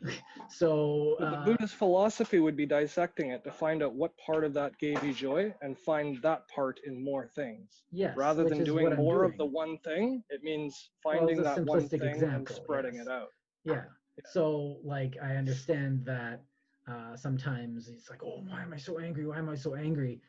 [0.49, 4.44] so But the uh, Buddhist philosophy would be dissecting it to find out what part
[4.44, 7.84] of that gave you joy and find that part in more things.
[7.91, 11.88] yes Rather than doing more of the one thing, it means finding a that one
[11.88, 13.06] thing and spreading yes.
[13.06, 13.30] it out.
[13.64, 13.84] yeah
[14.26, 16.41] so like i understand that
[16.88, 20.22] uh sometimes it's like oh why am i so angry why am i so angry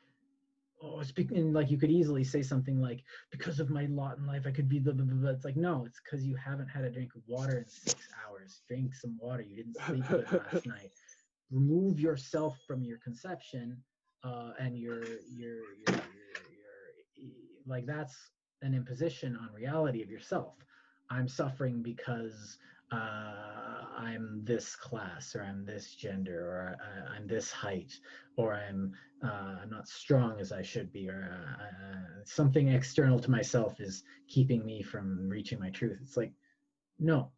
[0.82, 4.42] oh speaking like you could easily say something like because of my lot in life
[4.46, 4.92] i could be the.
[4.92, 5.30] blah, blah, blah.
[5.30, 8.62] it's like no it's because you haven't had a drink of water in six hours
[8.68, 10.90] drink some water you didn't sleep good last night
[11.50, 13.76] remove yourself from your conception
[14.24, 15.04] uh and your
[15.34, 16.02] your your your,
[17.16, 17.32] your
[17.66, 18.16] like that's
[18.62, 20.54] an imposition on reality of yourself
[21.10, 22.58] i'm suffering because
[22.92, 23.46] uh,
[23.98, 27.98] I'm this class, or I'm this gender, or I, I'm this height,
[28.36, 28.92] or I'm
[29.24, 33.80] uh, I'm not strong as I should be, or uh, uh, something external to myself
[33.80, 35.98] is keeping me from reaching my truth.
[36.02, 36.32] It's like,
[36.98, 37.30] no,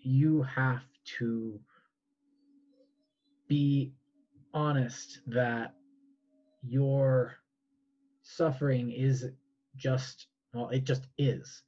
[0.00, 0.84] you have
[1.18, 1.60] to
[3.48, 3.92] be
[4.54, 5.74] honest that
[6.62, 7.34] your
[8.22, 9.26] suffering is
[9.76, 11.62] just well, it just is,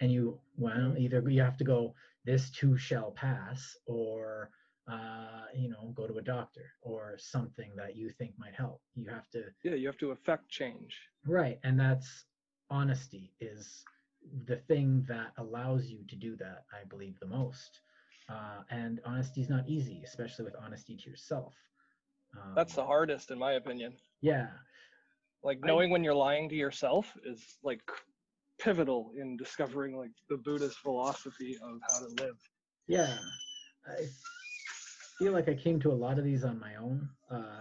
[0.00, 4.50] and you well either you have to go this too shall pass or
[4.90, 9.08] uh, you know go to a doctor or something that you think might help you
[9.08, 10.96] have to Yeah, you have to affect change.
[11.26, 12.24] right and that's
[12.70, 13.84] honesty is
[14.46, 17.80] the thing that allows you to do that, I believe, the most.
[18.28, 21.54] Uh, and honesty is not easy, especially with honesty to yourself.
[22.36, 23.94] Um, That's the hardest, in my opinion.
[24.20, 24.46] Yeah.
[25.42, 27.82] Like I- knowing when you're lying to yourself is like
[28.62, 32.36] pivotal in discovering like the Buddhist philosophy of how to live.
[32.86, 33.18] Yeah.
[33.86, 34.06] I
[35.18, 37.08] feel like I came to a lot of these on my own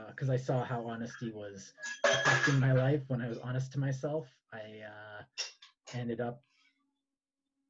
[0.09, 1.73] because I saw how honesty was
[2.03, 4.27] affecting my life when I was honest to myself.
[4.53, 5.23] I uh,
[5.93, 6.43] ended up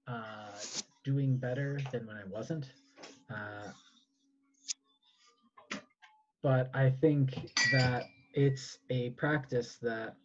[0.07, 0.57] uh,
[1.03, 2.71] doing better than when I wasn't.
[3.29, 3.71] Uh,
[6.43, 10.15] but I think that it's a practice that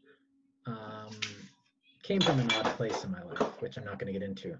[0.67, 1.11] um,
[2.07, 4.57] came from an odd place in my life, which I'm not going to get into.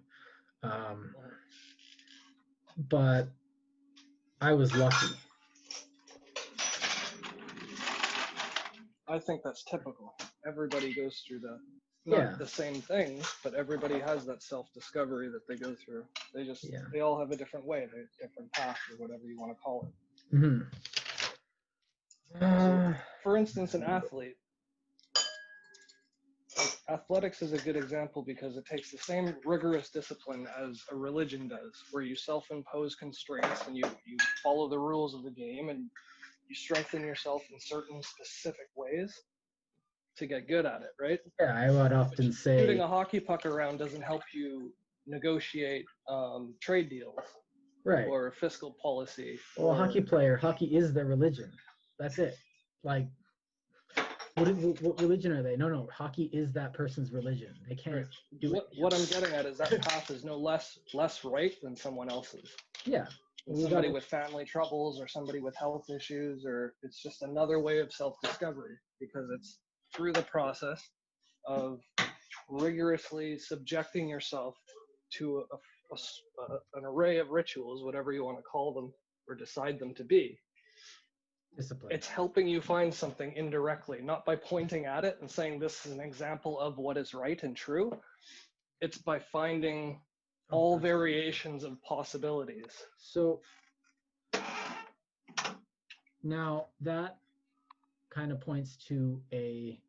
[0.65, 1.15] Um,
[2.89, 3.29] but
[4.41, 5.15] I was lucky.
[9.09, 10.17] I think that's typical.
[10.45, 11.61] Everybody goes through that.
[12.05, 12.37] Not Yeah.
[12.37, 16.05] the same thing, but everybody has that self-discovery that they go through.
[16.35, 16.83] They just Yeah.
[16.93, 19.87] they all have a different way, a different path, or whatever you want to call
[19.87, 20.37] it.
[20.37, 20.63] hmm
[22.41, 24.37] Uh, For instance, an athlete.
[26.89, 31.49] Athletics is a good example because it takes the same rigorous discipline as a religion
[31.49, 35.91] does, where you self-impose constraints and you, you follow the rules of the game and
[36.49, 39.13] you strengthen yourself in certain specific ways
[40.17, 41.19] to get good at it, right?
[41.41, 44.73] yeah, I would often say, Shooting a hockey puck around doesn't help you
[45.09, 47.19] negotiate um, trade deals
[47.85, 48.07] right.
[48.07, 49.39] or fiscal policy.
[49.59, 51.51] Well, a or- hockey player, hockey is their religion.
[51.99, 52.37] That's it.
[52.85, 53.09] Like,
[54.37, 55.57] what, is- what religion are they?
[55.57, 57.55] No, no, hockey is that person's religion.
[57.69, 58.07] They can't
[58.41, 58.79] do what, it.
[58.83, 62.51] what I'm getting at is that path is no less less right than someone else's.
[62.85, 63.07] Yeah,
[63.55, 67.93] somebody with family troubles or somebody with health issues, or it's just another way of
[67.93, 69.59] self-discovery because it's
[69.95, 70.83] through the process
[71.47, 71.81] of
[72.49, 74.55] rigorously subjecting yourself
[75.15, 75.97] to a, a
[76.53, 78.93] a- an array of rituals, whatever you want to call them
[79.29, 80.39] or decide them to be.
[81.57, 81.93] Discipline.
[81.93, 85.93] It's helping you find something indirectly, not by pointing at it and saying this is
[85.93, 87.99] an example of what is right and true.
[88.81, 90.01] It's by finding
[90.51, 92.85] all variations of possibilities.
[92.99, 93.41] So
[96.23, 97.19] now that
[98.11, 99.81] kind of points to a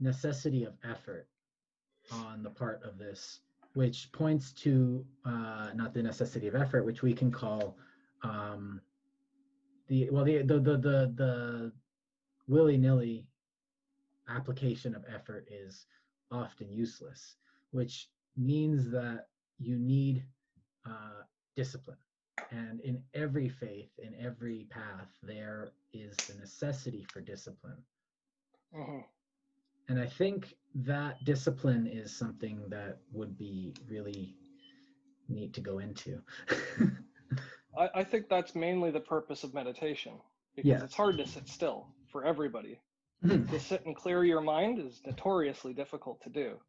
[0.00, 1.28] necessity of effort
[2.12, 3.40] on the part of this,
[3.74, 7.76] which points to uh, not the necessity of effort, which we can call
[8.22, 8.80] um,
[9.94, 11.72] the well the the the the, the
[12.48, 13.28] willy nilly
[14.28, 15.86] application of effort is
[16.30, 17.36] often useless,
[17.72, 20.26] which means that you need
[20.86, 21.22] uh,
[21.56, 21.98] discipline.
[22.50, 27.84] And in every faith, in every path, there is the necessity for discipline.
[28.72, 29.04] Mhm.
[29.88, 34.36] And I think that discipline is something that would be really
[35.28, 36.22] neat to go into.
[37.76, 40.12] I, I think that's mainly the purpose of meditation
[40.54, 40.84] because Yeah.
[40.84, 42.80] it's hard to sit still for everybody.
[43.24, 43.48] Mhm.
[43.50, 46.60] to sit and clear your mind is notoriously difficult to do.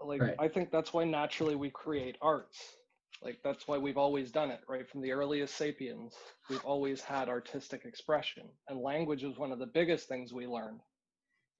[0.00, 0.36] Like Right.
[0.38, 2.76] I think that's why naturally we create arts.
[3.22, 4.88] Like that's why we've always done it, right?
[4.88, 6.14] From the earliest sapiens,
[6.48, 8.48] we've always had artistic expression.
[8.68, 10.80] And language was one of the biggest things we learned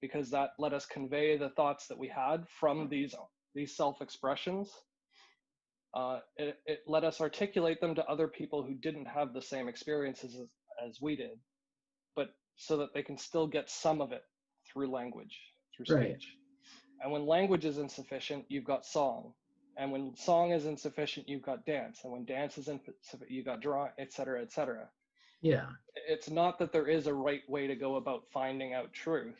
[0.01, 3.15] because that let us convey the thoughts that we had from these
[3.55, 4.71] these self-expressions.
[5.93, 9.67] Uh, it, it let us articulate them to other people who didn't have the same
[9.67, 10.47] experiences as,
[10.89, 11.39] as we did
[12.15, 14.23] but so that they can still get some of it
[14.71, 15.39] through language,
[15.75, 16.21] through Right.
[16.21, 16.35] speech.
[17.01, 19.33] And when language is insufficient, you've got song.
[19.77, 22.01] And when song is insufficient, you've got dance.
[22.03, 24.89] And when dance is insufficient, you've got drawing, et cetera, et cetera.
[25.41, 25.67] yeah,
[26.09, 29.39] It's not that there is a right way to go about finding out truth.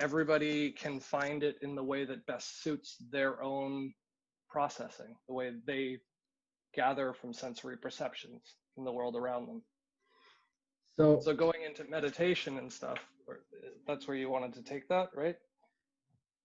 [0.00, 3.94] Everybody can find it in the way that best suits their own
[4.52, 5.98] processing, the way they
[6.74, 9.62] gather from sensory perceptions in the world around them.
[10.98, 12.98] so, So going into meditation and stuff,
[13.86, 15.36] that's where you wanted to take that, right?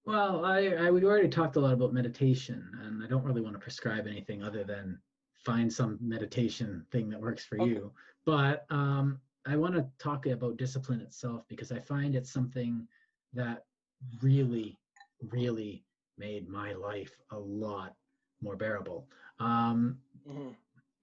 [0.05, 3.55] well, I, I we already talked a lot about meditation, and I don't really want
[3.55, 4.99] to prescribe anything other than
[5.45, 7.71] find some meditation thing that works for Okay.
[7.71, 7.91] you.
[8.25, 12.88] But um, I want to talk about discipline itself because I find it's something
[13.34, 13.65] that
[14.21, 14.77] really,
[15.29, 15.84] really
[16.18, 17.95] made my life a lot
[18.41, 19.07] more bearable.
[19.39, 20.56] Um, Mhm.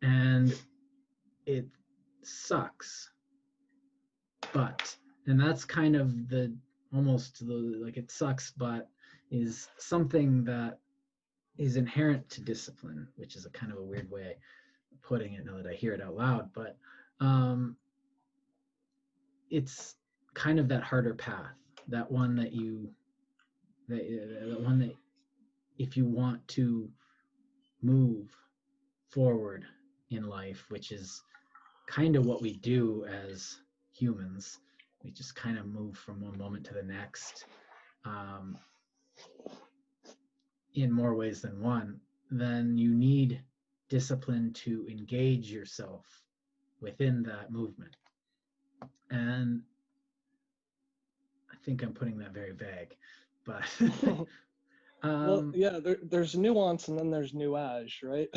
[0.03, 0.55] and
[1.47, 1.67] it
[2.23, 3.11] sucks
[4.53, 4.97] but
[5.27, 6.55] and that's kind of the
[6.95, 8.89] almost the like it sucks but
[9.31, 10.79] is something that
[11.59, 14.37] is inherent to discipline which is a kind of a weird way
[14.93, 16.77] of putting it now that i hear it out loud but
[17.21, 17.77] um
[19.51, 19.97] it's
[20.35, 21.53] kind of that harder path
[21.89, 22.91] that one that you
[23.89, 24.95] that, uh, the one that
[25.79, 26.89] if you want to
[27.83, 28.35] move
[29.11, 29.65] forward
[30.11, 31.23] in life, which is
[31.87, 33.59] kind of what we do as
[33.93, 34.59] humans,
[35.03, 37.45] we just kind of move from one moment to the next
[38.05, 38.57] um,
[40.75, 43.41] in more ways than one, then you need
[43.89, 46.05] discipline to engage yourself
[46.81, 47.97] within that movement.
[49.11, 49.63] And
[51.53, 52.97] I think I'm putting that very vague,
[53.45, 53.65] but
[55.05, 58.29] um, well, yeah, there, there's nuance and then there's nuage, right?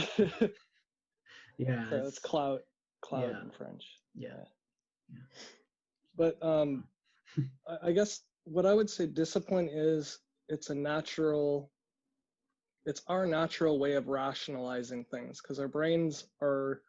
[1.58, 2.62] yeah, so it's, clout,
[3.02, 3.84] clout yeah, in French.
[4.16, 4.44] Yeah.
[5.10, 5.20] yeah.
[6.16, 6.86] But um,
[7.84, 10.20] I guess what I would say discipline is
[10.50, 11.72] it's a natural
[12.86, 16.82] it's our natural way of rationalizing things because our brains are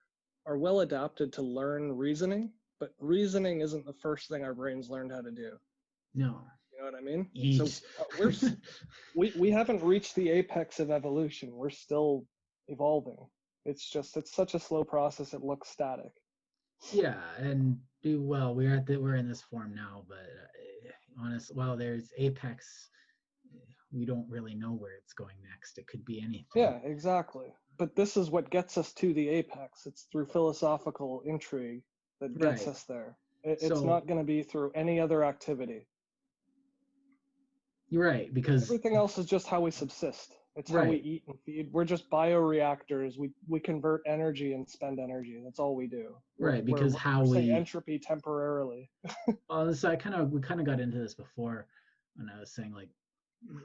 [0.46, 5.10] are well adapted to learn reasoning but reasoning isn't the first thing our brains learned
[5.10, 5.50] how to do
[6.14, 6.40] no
[6.90, 7.65] what i mean so
[8.01, 8.32] uh, we're
[9.16, 12.24] we, we haven't reached the apex of evolution we're still
[12.69, 13.19] evolving
[13.65, 16.12] it's just it's such a slow process it looks static
[16.93, 21.55] yeah and do well we're at the we're in this form now but uh, honest
[21.55, 22.89] well there's apex
[23.93, 25.78] we don't really know where it's going next.
[25.78, 26.47] It could be anything.
[26.55, 27.47] Yeah, exactly.
[27.78, 29.86] But this is what gets us to the apex.
[29.86, 31.82] It's through philosophical intrigue
[32.20, 32.69] that gets right.
[32.69, 33.16] us there.
[33.44, 35.86] It, it's so, not going to be through any other activity.
[37.90, 40.35] You're right, because everything else is just how we subsist.
[40.56, 40.85] It's right.
[40.85, 41.69] how we eat and feed.
[41.73, 43.16] We're just bioreactors.
[43.16, 45.40] We we convert energy and spend energy.
[45.43, 46.16] That's all we do.
[46.39, 48.90] Right, because we're, how we're we entropy temporarily.
[49.48, 51.66] well, so I kind of we kind of got into this before
[52.16, 52.89] when I was saying like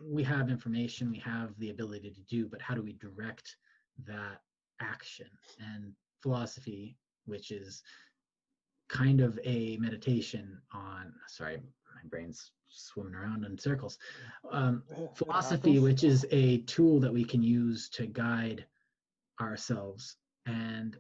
[0.06, 3.58] we have information, we have the ability to do, but how do we direct
[4.06, 4.42] that
[4.80, 5.28] action?
[5.60, 6.96] And philosophy,
[7.26, 7.82] which is
[8.90, 13.98] kind of a meditation on, sorry, my brain's swimming around in circles.
[14.52, 14.84] Um,
[15.16, 18.66] philosophy, which is a tool that we can use to guide
[19.42, 20.18] ourselves.
[20.46, 20.98] And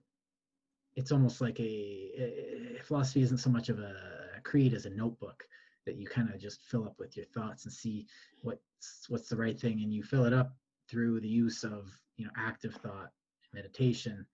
[0.95, 3.95] it's almost like a, a philosophy isn't so much of a
[4.44, 5.44] creed as a notebook
[5.86, 8.06] that you kind of just fill up with your thoughts and see
[8.41, 10.56] what's what's the right thing and you fill it up
[10.90, 13.12] through the use of you know active thought
[13.54, 14.26] meditation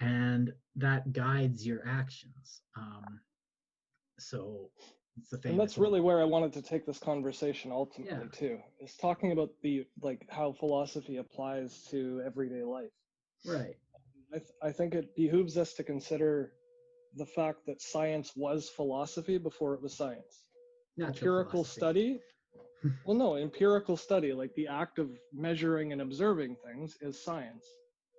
[0.00, 3.20] and that guides your actions um,
[4.18, 4.70] so
[5.18, 8.38] it's the and that's really where i wanted to take this conversation ultimately Yeah.
[8.38, 12.90] too is talking about the like how philosophy applies to everyday life.
[13.46, 13.76] Right.
[14.34, 16.52] I, th- I think it behooves us to consider
[17.14, 20.34] the fact that science was philosophy before it was science.
[20.96, 21.80] Natural empirical philosophy.
[21.80, 22.20] study?
[23.06, 27.64] Well no empirical study like the act of measuring and observing things is science.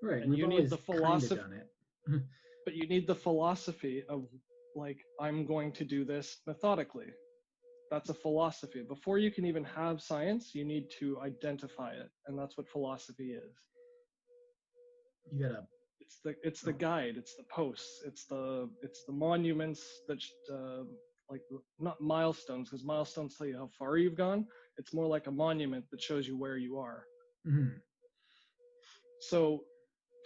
[0.01, 2.21] Right and we've you need the philosophy- done it.
[2.65, 4.25] But you need the philosophy of
[4.75, 7.07] like i'm going to do this methodically.
[7.91, 8.81] That's a philosophy.
[8.81, 13.31] Before you can even have science you need to identify it and that's what philosophy
[13.33, 13.53] is.
[15.31, 15.67] You gotta
[15.99, 20.21] it's the it's the guide it's the posts it's the it's the monuments that
[20.51, 20.83] uh,
[21.29, 21.41] like
[21.79, 24.45] not milestones because milestones tell you how far you've gone.
[24.77, 27.05] It's more like a monument that shows you where you are.
[27.47, 27.81] Mhm.
[29.19, 29.65] so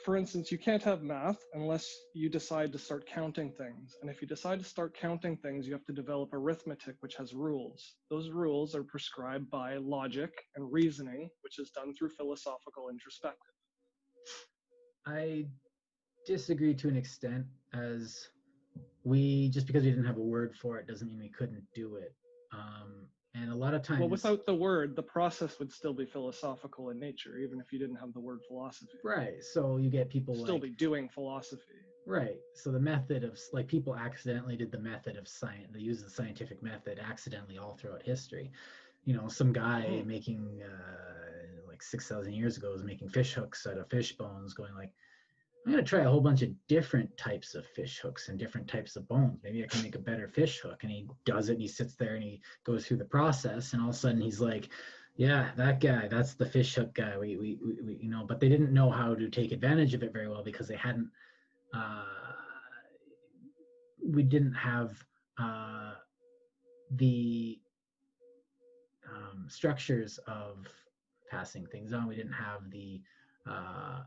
[0.04, 3.96] for instance you can't have math unless you decide to start counting things.
[4.02, 7.34] And if you decide to start counting things you have to develop arithmetic which has
[7.34, 7.96] rules.
[8.10, 13.54] Those rules are prescribed by logic and reasoning which is done through philosophical introspective.
[15.06, 15.48] I
[16.26, 18.28] disagree to an extent as
[19.04, 21.96] we just because we didn't have a word for it doesn't mean we couldn't do
[21.96, 22.14] it.
[22.52, 26.06] Um, and a lot of times well without the word the process would still be
[26.06, 28.98] philosophical in nature even if you didn't have the word philosophy.
[29.04, 31.86] Right so you get people still like be doing philosophy.
[32.06, 36.02] Right so the method of like people accidentally did the method of science they use
[36.04, 38.52] the scientific method accidentally all throughout history.
[39.04, 40.06] You know some guy Mhm.
[40.06, 44.74] making uh, like 6000 years ago was making fish hooks out of fish bones going
[44.76, 44.94] like
[45.66, 48.68] i'm going to try a whole bunch of different types of fish hooks and different
[48.68, 49.40] types of bones.
[49.44, 50.84] Maybe i can make a better fish hook.
[50.84, 53.74] And he does it and he sits there and he goes through the process.
[53.74, 54.70] And all of a sudden he's like
[55.18, 57.18] yeah that guy that's the fish hook guy.
[57.18, 60.04] We, we, we, we you know but they didn't know how to take advantage of
[60.04, 61.10] it very well because they hadn't
[61.74, 62.04] uh,
[64.02, 65.04] we didn't have
[65.38, 65.94] uh,
[66.96, 67.60] the
[69.08, 70.68] um, structures of
[71.30, 72.08] passing things on.
[72.08, 73.02] We didn't have the
[73.50, 74.02] uh,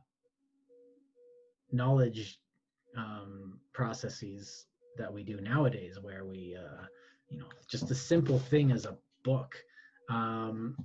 [1.72, 2.38] knowledge
[2.96, 4.66] um, processes
[4.98, 6.84] that we do nowadays, where we, uh,
[7.28, 9.56] you know, just a simple thing as a book.
[10.08, 10.76] Um,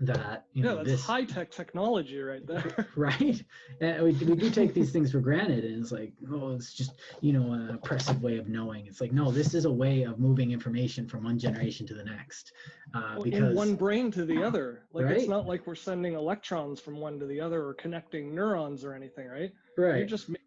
[0.00, 2.86] that you know that's this high tech technology right there.
[2.96, 3.42] right
[3.80, 6.92] and we, we do take these things for granted and it's like oh it's just
[7.20, 10.20] you know an oppressive way of knowing it's like no this is a way of
[10.20, 12.52] moving information from one generation to the next
[12.94, 14.82] uh, Well, because one brain to the other.
[14.92, 18.84] Like it's not like we're sending electrons from one to the other or connecting neurons
[18.84, 19.52] or anything, right?
[19.78, 20.44] Right You're just making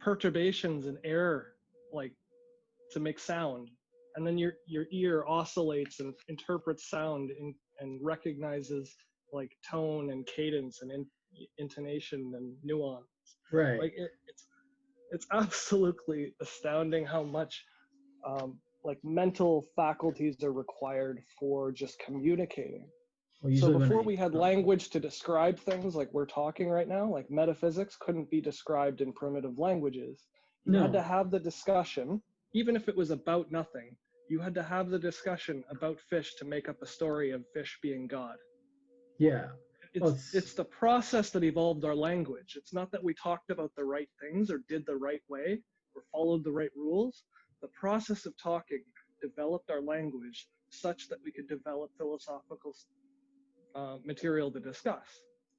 [0.00, 1.52] perturbations in air,
[1.92, 2.12] like
[2.92, 3.68] to make sound,
[4.16, 8.96] and then your your ear oscillates and interprets sound and and recognizes
[9.32, 11.06] like tone and cadence and in,
[11.58, 13.06] intonation and nuance.
[13.52, 14.46] right Like it, it's
[15.10, 17.64] it's absolutely astounding how much
[18.26, 22.88] um, like mental faculties are required for just communicating.
[23.56, 27.96] So before we had language to describe things like we're talking right now, like metaphysics
[27.98, 30.26] couldn't be described in primitive languages.
[30.64, 32.22] You had to have the discussion,
[32.54, 33.96] even if it was about nothing.
[34.28, 37.78] You had to have the discussion about fish to make up a story of fish
[37.82, 38.36] being God.
[39.18, 39.48] yeah
[39.94, 42.56] It's, Well, it's- it's the process that evolved our language.
[42.56, 45.62] It's not that we talked about the right things or did the right way
[45.94, 47.24] or followed the right rules.
[47.60, 48.84] The process of talking
[49.20, 52.72] developed our language such that we could develop philosophical
[53.74, 55.06] uh, material to discuss.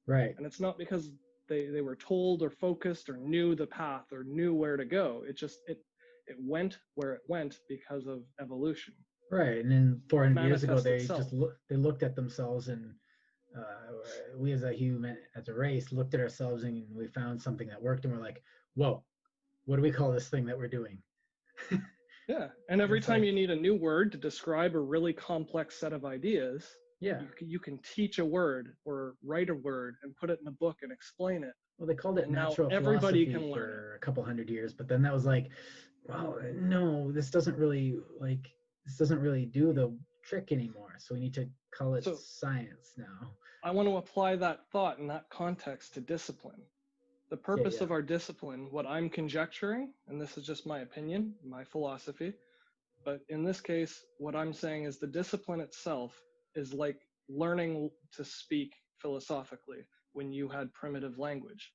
[0.06, 1.10] right And it's not because
[1.48, 5.22] they, they were told or focused or knew the path or knew where to go.
[5.28, 5.78] It just it
[6.26, 8.94] it went where it went because of evolution.
[9.30, 11.20] right and then 400 years ago they itself.
[11.20, 12.94] just look they looked at themselves and
[13.58, 13.92] uh,
[14.36, 17.80] we as a human as a race looked at ourselves and we found something that
[17.80, 18.42] worked and we're like
[18.74, 19.02] whoa
[19.66, 20.98] what do we call this thing that we're doing
[22.26, 22.48] Yeah.
[22.70, 25.92] And every time like- you need a new word to describe a really complex set
[25.92, 26.66] of ideas,
[27.04, 30.38] yeah you can, you can teach a word or write a word and put it
[30.40, 31.52] in a book and explain it.
[31.78, 34.48] Well, they called it And now natural everybody philosophy can learn for a couple hundred
[34.48, 35.48] years, but then that was like,
[36.04, 38.46] well, no, this doesn't really like
[38.86, 40.94] this doesn't really do the trick anymore.
[40.98, 43.32] So we need to call it So- science now.
[43.62, 46.60] I want to apply that thought in that context to discipline.
[47.30, 47.84] The purpose yeah.
[47.84, 52.34] of our discipline, what I'm conjecturing, and this is just my opinion, my philosophy,
[53.04, 56.12] but in this case, what I'm saying is the discipline itself
[56.54, 61.72] is like learning to speak philosophically when you had primitive language.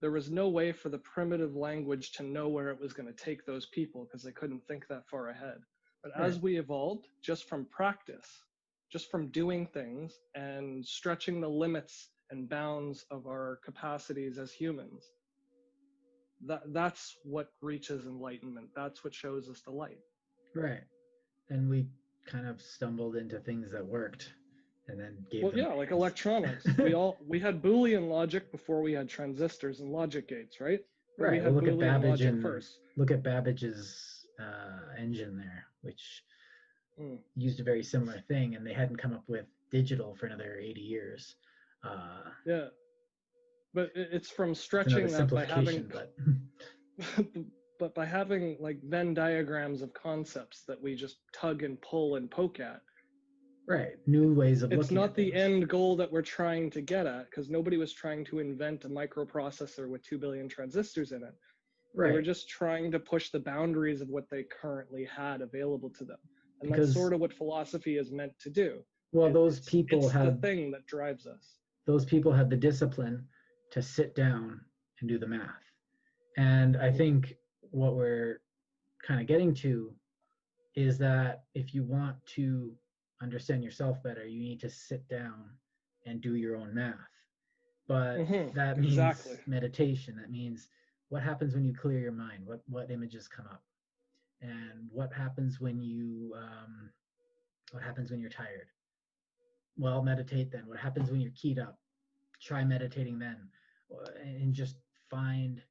[0.00, 3.24] There was no way for the primitive language to know where it was going to
[3.24, 5.58] take those people because they couldn't think that far ahead.
[6.02, 8.42] But as we evolved, just from practice,
[8.92, 15.04] just from doing things and stretching the limits and bounds of our capacities as humans,
[16.44, 18.68] that that's what reaches enlightenment.
[18.76, 19.98] That's what shows us the light.
[20.54, 20.84] Right.
[21.48, 21.86] And we
[22.26, 24.32] kind of stumbled into things that worked
[24.88, 26.66] and then gave Well, yeah, like electronics.
[26.78, 30.80] we all we had Boolean logic before we had transistors and logic gates, right?
[31.18, 31.42] Or We Right.
[31.42, 32.80] had Well, look at Babbage and first.
[32.96, 36.22] look at Babbage's uh, engine there, which
[36.98, 37.18] Mm.
[37.34, 40.80] used a very similar thing, and they hadn't come up with digital for another 80
[40.80, 41.36] years.
[41.82, 42.68] Uh, Yeah.
[43.74, 46.14] But it's from stretching that by having but
[47.78, 52.30] but by having like Venn diagrams of concepts that we just tug and pull and
[52.30, 52.80] poke at,
[53.68, 55.34] right, new ways of it's not the things.
[55.42, 58.88] end goal that we're trying to get at because nobody was trying to invent a
[58.88, 61.34] microprocessor with 2 billion transistors in it.
[61.94, 62.08] Right.
[62.08, 66.04] They were just trying to push the boundaries of what they currently had available to
[66.04, 66.18] them.
[66.60, 68.82] And Because- that's sort of what philosophy is meant to do.
[69.12, 71.58] Well, It- those people it's the have thing that drives us.
[71.86, 73.26] those people have the discipline
[73.70, 74.60] to sit down
[75.00, 75.62] and do the math.
[76.36, 77.34] And I think
[77.70, 78.40] what we're
[79.02, 79.94] kind of getting to
[80.74, 82.74] is that if you want to
[83.22, 85.50] understand yourself better, you need to sit down
[86.06, 87.10] and do your own math.
[87.88, 89.42] But Mhm, that means exactly.
[89.46, 90.16] meditation.
[90.16, 90.68] That means
[91.08, 92.46] what happens when you clear your mind?
[92.46, 93.62] What what images come up?
[94.40, 96.90] And what happens when you um,
[97.72, 98.68] what happens when you're tired?
[99.76, 100.66] Well, meditate then.
[100.66, 101.78] What happens when you're keyed up?
[102.40, 103.50] Try meditating then,
[104.22, 104.76] and just
[105.10, 105.62] find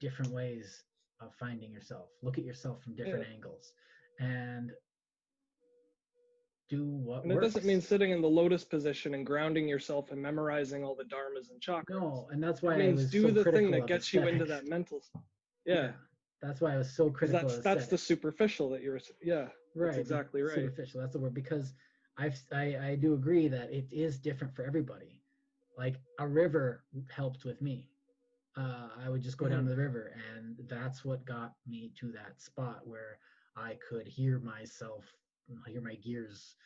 [0.00, 0.84] different ways
[1.20, 2.10] of finding yourself.
[2.22, 3.32] Look at yourself from different Yeah.
[3.34, 3.72] angles,
[4.18, 4.72] and
[6.68, 7.54] do what And it works.
[7.54, 11.50] doesn't mean sitting in the lotus position and grounding yourself and memorizing all the dharmas
[11.50, 11.88] and chakras.
[11.90, 14.20] no, and that's why it I means was do so the thing that gets you
[14.26, 14.98] into that mental.
[14.98, 15.10] s-
[15.64, 15.92] Yeah,
[16.40, 17.48] that's why I was so critical.
[17.48, 19.00] that's that's the superficial that you're.
[19.22, 20.54] Yeah, right exactly right.
[20.54, 21.74] superficial that's the word because
[22.18, 25.22] i've I, I do agree that it is different for everybody
[25.76, 27.90] like a river helped with me
[28.58, 29.68] uh, i would just go down Mhm.
[29.68, 33.18] to the river and that's what got me to that spot where
[33.56, 35.04] i could hear myself
[35.66, 36.56] hear my gears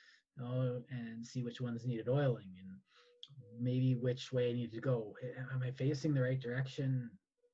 [0.42, 2.70] uh, and see which ones needed oiling and
[3.60, 5.14] maybe which way i needed to go
[5.54, 7.10] am i facing the right direction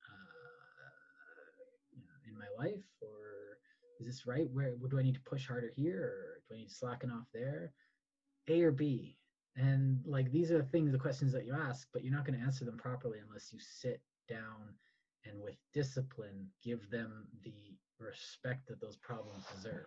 [0.09, 3.59] uh, in my life or
[4.01, 4.49] is this right?
[4.53, 7.11] Where, where do I need to push harder here, or do I need to slacken
[7.11, 7.73] off there?
[8.49, 9.17] A or B?
[9.57, 12.39] and like these are the things the questions that you ask but you're not going
[12.39, 14.75] to answer them properly unless you sit down
[15.25, 19.87] and with discipline give them the respect that those problems deserve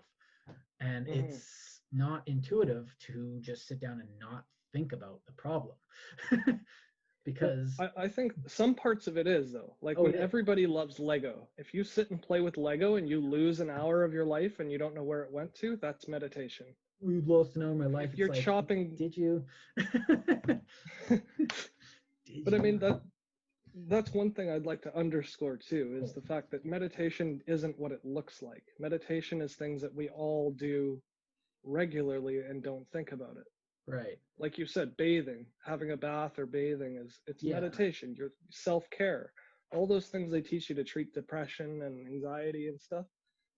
[0.81, 1.19] and Mhm.
[1.29, 5.75] it's not intuitive to just sit down and not think about the problem
[7.25, 9.75] because I, I think some parts of it is though.
[9.81, 10.21] Like Oh, when is.
[10.21, 11.47] everybody loves Lego.
[11.57, 14.59] If you sit and play with Lego and you lose an hour of your life
[14.59, 16.65] and you don't know where it went to, that's meditation.
[17.01, 19.43] we've lost an hour of my life If you're like, chopping did you
[22.25, 23.01] Did But I mean that
[23.87, 27.91] that's one thing I'd like to underscore too is the fact that meditation isn't what
[27.91, 28.63] it looks like.
[28.79, 31.01] Meditation is things that we all do
[31.63, 33.47] regularly and don't think about it.
[33.87, 37.59] right Like you said, bathing, having a bath or bathing is it's Yeah.
[37.59, 39.33] meditation, your self-care.
[39.71, 43.05] All those things they teach you to treat depression and anxiety and stuff.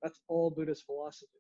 [0.02, 1.40] That's all Buddhist philosophy.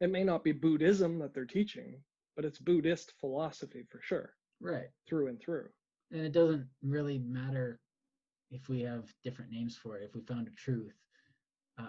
[0.00, 2.02] It may not be Buddhism that they're teaching,
[2.36, 5.68] but it's Buddhist philosophy for sure, right through and through.
[6.12, 7.80] And it doesn't really matter
[8.50, 10.94] if we have different names for it if we found a truth.
[11.78, 11.84] Uh,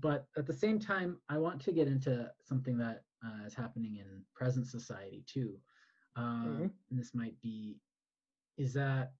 [0.00, 3.96] but at the same time i want to get into something that uh, is happening
[3.96, 5.58] in present society too.
[6.16, 6.70] Um, Mhm.
[6.90, 7.80] and this might be
[8.56, 9.12] is that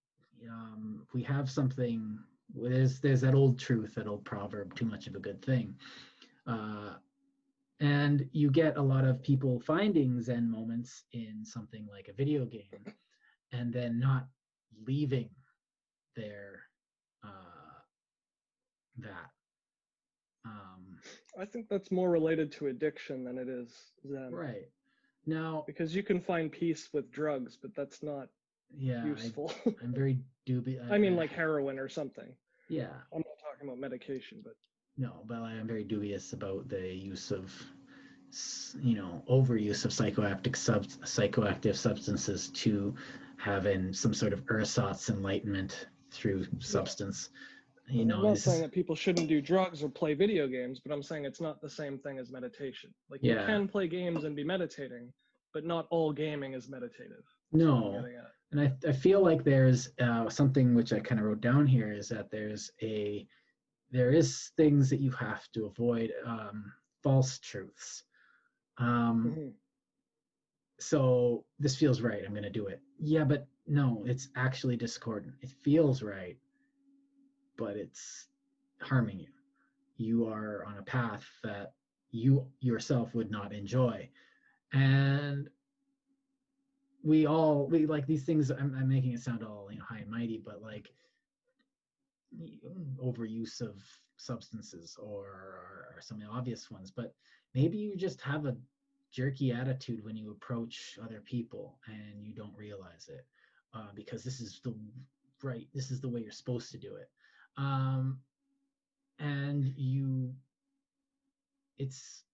[0.48, 2.18] um, we have something
[2.54, 5.74] there's there's that old truth that old proverb too much of a good thing.
[6.46, 6.94] Uh,
[7.80, 12.44] and you get a lot of people finding zen moments in something like a video
[12.46, 12.84] game.
[13.52, 14.28] And then not
[14.86, 15.30] leaving
[16.16, 16.60] their
[17.24, 17.28] uh,
[18.98, 19.30] that
[20.44, 20.98] um,
[21.38, 23.70] I think that's more related to addiction than it is
[24.08, 24.30] Zen.
[24.32, 24.68] right
[25.26, 28.28] now Because you can find peace with drugs, but that's not
[28.76, 29.52] yeah useful.
[29.82, 32.32] i'm very dubious I mean, like heroin or something.
[32.68, 34.54] yeah I'm not talking about medication, but
[34.96, 37.52] No, but I'm very dubious about the use of,
[38.80, 42.94] you know, overuse of psychoactive sub psychoactive substances to
[43.40, 47.30] having some sort of ersatz enlightenment through substance.
[47.88, 50.92] You know, I'm not saying that people shouldn't do drugs or play video games, but
[50.92, 52.94] I'm saying it's not the same thing as meditation.
[53.10, 55.12] Like you can play games and be meditating,
[55.54, 57.24] but not all gaming is meditative.
[57.52, 58.06] That's what I'm no,
[58.52, 61.92] and I, I feel like there's uh, something which I kind of wrote down here
[61.92, 63.26] is that there's a
[63.90, 66.72] there is things that you have to avoid um,
[67.02, 68.04] false truths.
[68.78, 69.52] Um, Mhm.
[70.78, 75.34] so this feels right i'm going to do it yeah but no it's actually discordant.
[75.42, 76.36] It feels right
[77.56, 78.28] but it's
[78.80, 79.28] harming you.
[79.96, 81.74] You are on a path that
[82.10, 84.08] you yourself would not enjoy.
[84.72, 85.50] And
[87.02, 89.98] we all we like these things i'm, I'm making it sound all you know high
[89.98, 90.90] and mighty but like
[93.02, 93.76] overuse of
[94.16, 97.14] substances or, or, some obvious ones but
[97.54, 98.56] maybe you just have a
[99.12, 103.26] jerky attitude when you approach other people and you don't realize it
[103.74, 104.74] uh, because this is the
[105.42, 107.10] right this is the way you're supposed to do it
[107.56, 108.18] um,
[109.18, 110.32] and you
[111.78, 112.24] it's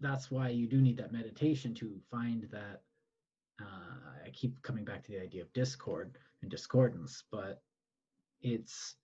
[0.00, 2.82] that's why you do need that meditation to find that
[3.60, 7.62] uh, i keep coming back to the idea of discord and discordance but
[8.42, 8.96] it's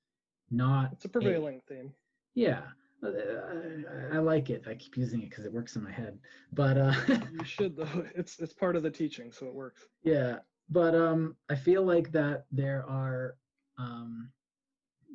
[0.51, 1.93] not It's a prevailing theme.
[2.35, 2.63] yeah
[3.05, 6.19] I, I like it i keep using it because it works in my head
[6.53, 6.95] but uh
[7.33, 8.07] You should though.
[8.15, 9.89] It's it's part of the teaching, so it works.
[10.05, 10.39] yeah
[10.69, 13.37] but um i feel like that there are
[13.79, 14.31] um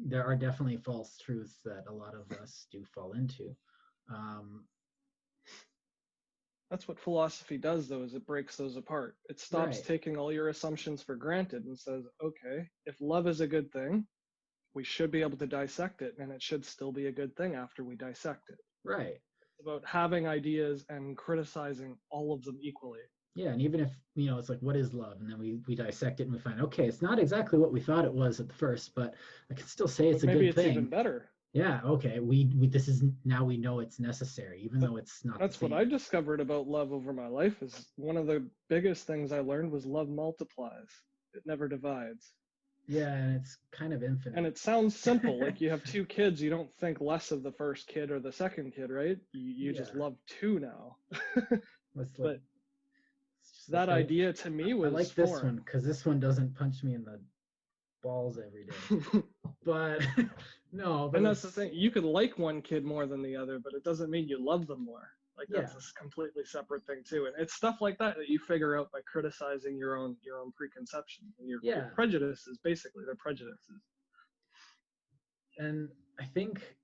[0.05, 3.55] there are definitely false truths that a lot of us do fall into
[4.13, 4.65] um
[6.69, 9.15] That's what philosophy does, though, is it breaks those apart.
[9.29, 9.85] It stops Right.
[9.87, 14.05] taking all your assumptions for granted and says, okay, if love is a good thing,
[14.77, 17.55] we should be able to dissect it, and it should still be a good thing
[17.55, 18.59] after we dissect it.
[18.95, 19.17] right
[19.51, 23.05] It's about having ideas and criticizing all of them equally.
[23.41, 25.75] yeah and even if you know it's like what is love and then we we
[25.75, 28.47] dissect it and we find okay it's not exactly what we thought it was at
[28.51, 29.09] the first but
[29.51, 31.17] i can still say it's But a maybe good it's thing even better.
[31.63, 32.97] yeah okay we, we this is
[33.35, 35.71] now we know it's necessary even But though it's not That's what.
[35.81, 37.73] I discovered about love over my life is
[38.09, 38.39] one of the
[38.69, 40.91] biggest things I learned was love multiplies.
[41.37, 42.33] It never divides.
[42.87, 45.39] Yeah and it's kind of infinite And it sounds simple.
[45.39, 48.31] like you have two kids, you don't think less of the first kid or the
[48.31, 49.17] second kid, right?
[49.33, 50.97] You, you just love two now.
[51.99, 52.39] It's but
[53.69, 55.45] that idea to me was I like this foreign.
[55.45, 57.19] one because this one doesn't punch me in the
[58.03, 59.21] balls every day.
[59.65, 60.01] But
[60.71, 61.71] no, but and that's the thing.
[61.73, 64.67] You could like one kid more than the other, but it doesn't mean you love
[64.67, 65.09] them more.
[65.37, 65.79] Like that's Yeah.
[65.79, 67.25] a completely separate thing too.
[67.25, 70.51] And it's stuff like that that you figure out by criticizing your own your own
[70.53, 71.89] preconceptions and your, your Yeah.
[71.93, 72.59] prejudices.
[72.63, 73.81] Basically, they're prejudices.
[75.57, 75.89] and
[76.19, 76.75] I think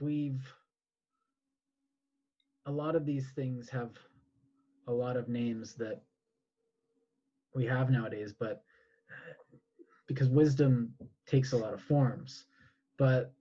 [0.00, 0.54] we've
[2.66, 3.90] a lot of these things have
[4.88, 6.02] a lot of names that
[7.54, 8.62] we have nowadays, but
[9.10, 9.56] uh,
[10.06, 10.92] because wisdom
[11.26, 12.44] takes a lot of forms.
[12.98, 13.32] But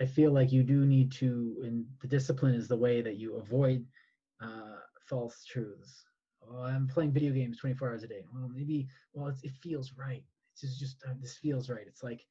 [0.00, 3.36] I feel like you do need to, and the discipline is the way that you
[3.36, 3.84] avoid
[4.40, 6.04] uh, false truths.
[6.42, 8.24] Oh, I'm playing video games 24 hours a day.
[8.32, 10.22] Well, maybe, well, it feels right.
[10.52, 11.84] It's just, just uh, this feels right.
[11.86, 12.26] It's like,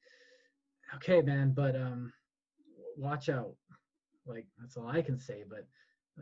[0.96, 2.12] okay, man, but um,
[2.96, 3.54] watch out.
[4.26, 5.44] Like that's all I can say.
[5.48, 5.66] But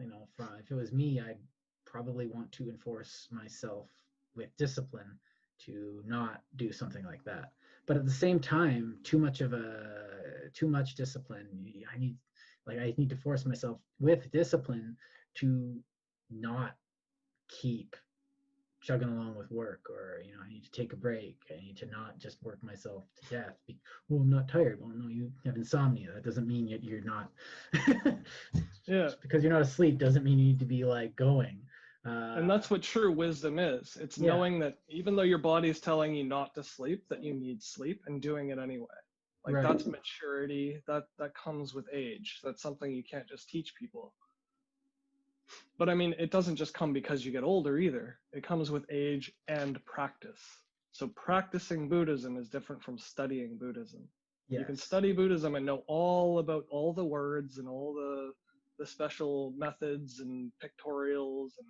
[0.01, 0.29] you know,
[0.59, 1.39] if it was me, I'd
[1.85, 3.89] probably want to enforce myself
[4.37, 5.19] with discipline
[5.67, 7.53] to not do something like that.
[7.89, 11.49] But at the same time, too much of a too much discipline.
[11.93, 12.17] I need
[12.67, 14.97] like I need to force myself with discipline
[15.37, 15.75] to
[16.31, 16.77] not
[17.49, 17.97] keep
[18.81, 21.37] chugging along with work or you know i need to take a break.
[21.51, 23.57] I need to not just work myself to death.
[24.09, 24.79] Well i'm not tired.
[24.81, 26.13] Well no you have insomnia.
[26.15, 27.33] That doesn't mean that you're not.
[28.87, 29.03] Yeah.
[29.03, 31.61] Just because you're not asleep doesn't mean you need to be like going
[32.07, 34.31] uh, and that's what true wisdom is it's yeah.
[34.31, 37.63] knowing that even though your body is telling you not to sleep that you need
[37.63, 38.87] sleep and doing it anyway
[39.45, 39.63] like right.
[39.63, 44.13] that's maturity that that comes with age that's something you can't just teach people
[45.79, 48.19] but I mean, it doesn't just come because you get older either.
[48.33, 50.41] It comes with age and practice.
[50.93, 54.09] So practicing Buddhism is different from studying Buddhism.
[54.49, 54.61] Yes.
[54.61, 58.33] You can study Buddhism and know all about all the words and all the
[58.79, 61.67] the special methods and pictorials and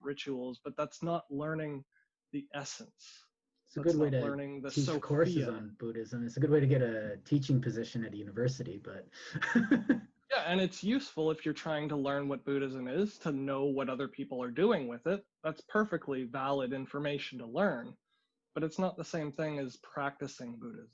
[0.00, 1.84] rituals, but that's not learning
[2.32, 3.24] the essence.
[3.66, 5.00] It's a that's good way to learning the teach Sophia.
[5.00, 6.24] courses on Buddhism.
[6.24, 9.06] It's a good way to get a teaching position at a university, but
[10.30, 13.88] Yeah, and it's useful if you're trying to learn what Buddhism is to know what
[13.88, 15.24] other people are doing with it.
[15.42, 17.94] That's perfectly valid information to learn,
[18.54, 20.90] but it's not the same thing as practicing Buddhism.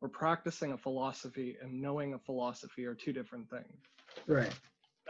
[0.00, 3.80] Or practicing a philosophy and knowing a philosophy are two different things.
[4.26, 4.52] Right.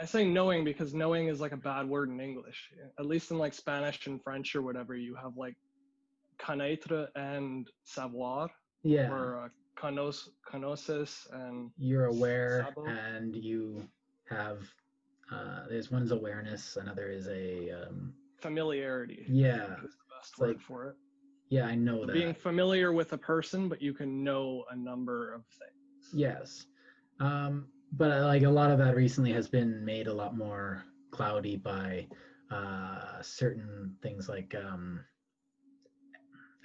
[0.00, 2.70] I say knowing because knowing is like a bad word in English.
[2.98, 5.56] At least in like Spanish and French or whatever, you have like
[6.38, 8.48] connaître and savoir.
[8.82, 9.10] Yeah.
[9.10, 12.86] Or uh, conos, conoces and you're aware sabo.
[12.86, 13.86] and you
[14.28, 14.58] have
[15.32, 20.60] uh, there's one's awareness another is a um, familiarity yeah is the best word like,
[20.60, 20.96] for it
[21.48, 25.32] yeah i know that being familiar with a person but you can know a number
[25.32, 26.66] of things yes
[27.20, 27.66] um,
[27.96, 31.56] but uh, like a lot of that recently has been made a lot more cloudy
[31.56, 32.06] by
[32.50, 35.00] uh, certain things like um,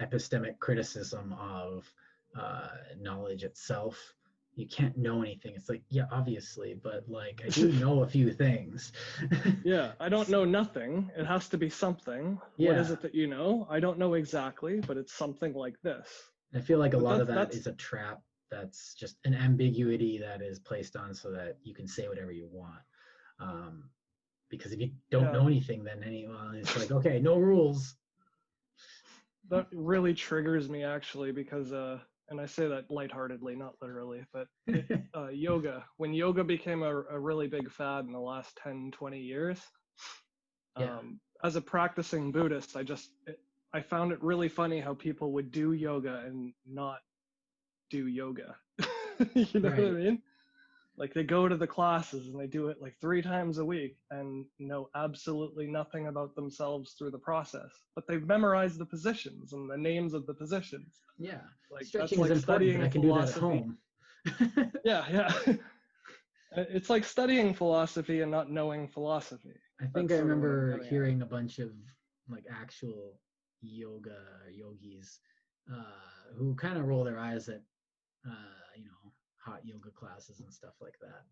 [0.01, 1.91] epistemic criticism of
[2.37, 2.69] uh,
[2.99, 4.15] knowledge itself.
[4.55, 5.53] You can't know anything.
[5.55, 8.91] It's like, yeah, obviously, but like I do know a few things.
[9.63, 11.09] yeah, I don't know nothing.
[11.15, 12.39] It has to be something.
[12.57, 12.71] Yeah.
[12.71, 13.67] What is it that you know?
[13.69, 16.07] I don't know exactly, but it's something like this.
[16.53, 18.21] I feel like a but lot of that is a trap.
[18.51, 22.47] That's just an ambiguity that is placed on so that you can say whatever you
[22.51, 22.81] want.
[23.39, 23.83] Um,
[24.49, 25.31] because if you don't yeah.
[25.31, 27.95] know anything, then anyone it's like okay, no rules.
[29.49, 31.99] That really triggers me actually because uh,
[32.29, 34.47] and I say that lightheartedly, not literally, but
[35.15, 35.85] uh, yoga.
[35.97, 39.59] When yoga became a, a, really big fad in the last 10, 20 years,
[40.77, 40.97] yeah.
[40.97, 43.39] um, as a practicing Buddhist, I just it,
[43.73, 46.99] I found it really funny how people would do yoga and not
[47.89, 48.55] do yoga.
[49.33, 49.77] you know right.
[49.77, 50.21] what I mean?
[50.99, 53.95] like they go to the classes and they do it like three times a week
[54.11, 59.69] and know absolutely nothing about themselves through the process but they've memorized the positions and
[59.69, 61.39] the names of the positions yeah
[61.71, 63.39] like Stretching that's like studying i can philosophy.
[63.41, 63.77] do
[64.25, 65.55] that at home yeah yeah
[66.69, 71.27] it's like studying philosophy and not knowing philosophy i think that's i remember hearing at.
[71.27, 71.71] a bunch of
[72.29, 73.19] like actual
[73.61, 74.17] yoga
[74.51, 75.19] yogis
[75.71, 77.61] uh, who kind of roll their eyes at
[78.25, 78.31] uh,
[78.75, 79.11] you know
[79.43, 81.23] hot yoga classes and stuff like that.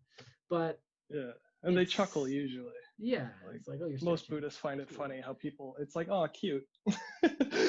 [0.48, 1.32] But yeah,
[1.62, 2.72] and they chuckle usually.
[2.98, 5.76] Yeah, like, it's like oh, you're most Buddhists find it funny how people.
[5.78, 6.66] It's like oh, cute.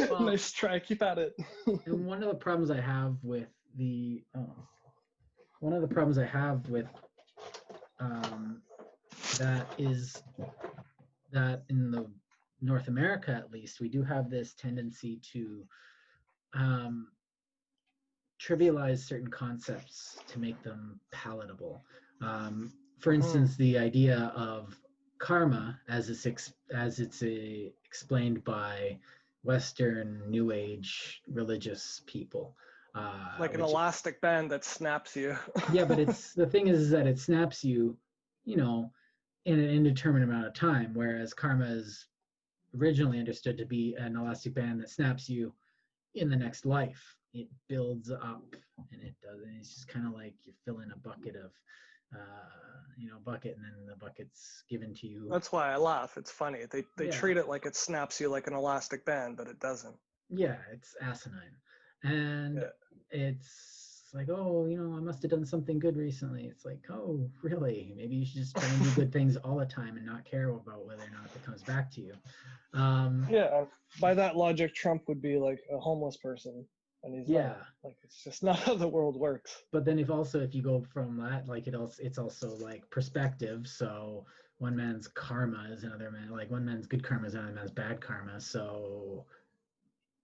[0.09, 0.79] well, nice try.
[0.79, 1.33] Keep at it.
[1.85, 4.55] and one of the problems I have with the oh,
[5.59, 6.87] one of the problems I have with
[7.99, 8.61] um,
[9.37, 10.21] that is
[11.31, 12.07] that in the
[12.61, 15.63] North America at least we do have this tendency to
[16.53, 17.07] um,
[18.39, 21.83] trivialize certain concepts to make them palatable.
[22.21, 23.17] Um, for uh-huh.
[23.17, 24.79] instance, the idea of
[25.19, 28.97] karma, as it's ex- as it's a, explained by
[29.43, 32.55] Western New Age religious people,
[32.95, 35.37] uh, like an elastic band that snaps you.
[35.73, 37.97] yeah, but it's the thing is that it snaps you,
[38.45, 38.91] you know,
[39.45, 42.07] in an indeterminate amount of time, whereas karma is
[42.77, 45.53] originally understood to be an elastic band that snaps you
[46.15, 48.55] in the next life it builds up
[48.91, 51.51] and it does and it's just kind of like you're filling a bucket of
[52.15, 52.49] uh,
[52.97, 56.31] you know bucket and then the bucket's given to you that's why i laugh it's
[56.31, 57.11] funny they they yeah.
[57.11, 59.95] treat it like it snaps you like an elastic band but it doesn't
[60.29, 61.55] yeah, it's asinine,
[62.03, 62.69] and Yeah.
[63.09, 66.45] it's like, oh, you know, I must have done something good recently.
[66.45, 67.93] It's like, oh, really?
[67.95, 70.49] Maybe you should just try and do good things all the time and not care
[70.49, 72.13] about whether or not it comes back to you.
[72.73, 73.65] Um, Yeah,
[73.99, 76.65] by that logic, Trump would be like a homeless person,
[77.03, 77.49] and he's Yeah.
[77.49, 77.67] not.
[77.83, 79.63] Like it's just not how the world works.
[79.71, 82.89] but then if also if you go from that, like it also it's also like
[82.89, 83.67] perspective.
[83.67, 84.25] So
[84.57, 88.01] one man's karma is another man, like one man's good karma is another man's bad
[88.01, 88.39] karma.
[88.41, 89.25] So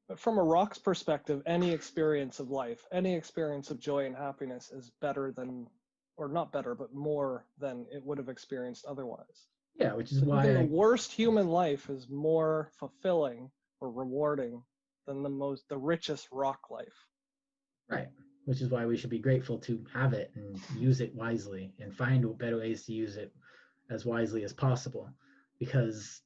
[0.07, 4.72] But from a rock's perspective, any experience of life, any experience of joy and happiness
[4.72, 5.69] is better than,
[6.18, 9.47] or not better, but more than it would have experienced otherwise.
[9.76, 14.64] yeah, which is why even I, the worst human life is more fulfilling or rewarding
[15.06, 17.07] than the most, the richest rock life.
[17.90, 18.07] Right.
[18.45, 21.95] Which is why we should be grateful to have it and use it wisely and
[21.95, 23.34] find better ways to use it
[23.90, 25.10] as wisely as possible.
[25.60, 26.22] Because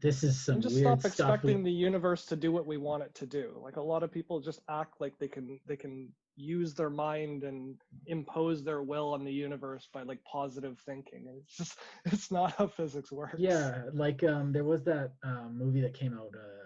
[0.00, 1.28] this is some and just weird stop stuff.
[1.28, 3.58] we- expecting the universe to do what we want it to do.
[3.62, 7.44] Like a lot of people just act like they can they can use their mind
[7.44, 7.76] and
[8.06, 11.26] impose their will on the universe by like positive thinking.
[11.28, 13.36] And it's just it's not how physics works.
[13.38, 16.61] yeah, like um, there was that um, movie that came out uh,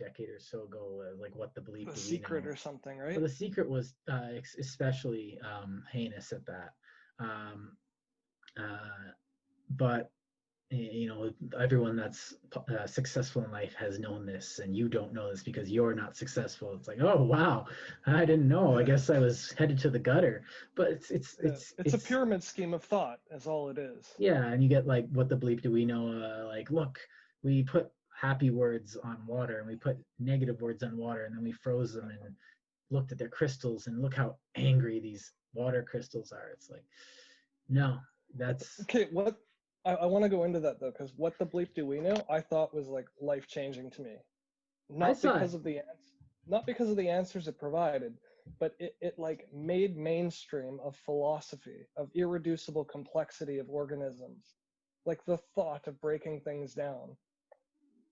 [0.00, 3.12] decade or so ago, uh, like What the Bleep The secret or something, right?
[3.12, 6.70] Well, the secret was uh, ex- especially um, heinous at that.
[7.18, 7.76] Um,
[8.58, 9.12] uh,
[9.70, 10.10] but
[10.72, 15.28] you know, everyone that's uh, successful in life has known this, and you don't know
[15.28, 16.74] this because you're not successful.
[16.74, 17.66] It's like, oh wow,
[18.06, 18.78] I didn't know.
[18.78, 20.44] I guess I was headed to the gutter.
[20.76, 24.14] But it's it's Yeah, it's it's, a pyramid scheme of thought, is all it is.
[24.18, 26.08] yeah, and you get like, what the bleep do we know?
[26.08, 27.00] Uh, like, look,
[27.42, 27.90] we put
[28.20, 31.94] happy words on water and we put negative words on water, and then we froze
[31.94, 32.34] them and
[32.90, 36.50] looked at their crystals and look how angry these water crystals are.
[36.52, 36.84] It's like,
[37.68, 37.98] no,
[38.36, 39.36] that's Okay, what
[39.84, 42.16] I, I want to go into that though, because what the bleep do we know?
[42.28, 44.16] I thought was like life changing to me,
[44.90, 45.58] not because it.
[45.58, 46.14] of the ans-
[46.46, 48.18] not because of the answers it provided,
[48.58, 54.56] but it, it like made mainstream of philosophy of irreducible complexity of organisms,
[55.06, 57.16] like the thought of breaking things down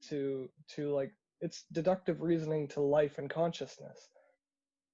[0.09, 4.09] to to like it's deductive reasoning to life and consciousness.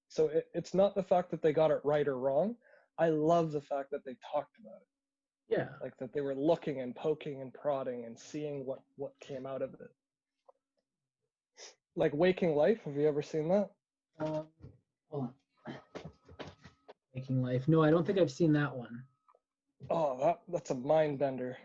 [0.08, 2.56] So it, it's not the fact that they got it right or wrong.
[2.98, 4.88] I love the fact that they talked about it
[5.48, 5.66] yeah.
[5.82, 9.62] like that they were looking and poking and prodding and seeing what what came out
[9.62, 9.90] of it
[11.96, 13.70] like waking life have you ever seen that
[14.20, 14.46] Um,
[15.10, 15.24] hold
[15.68, 15.74] on.
[17.14, 17.68] Making life.
[17.68, 19.02] No, I don't think I've seen that one.
[19.90, 21.56] oh that that's a mind bender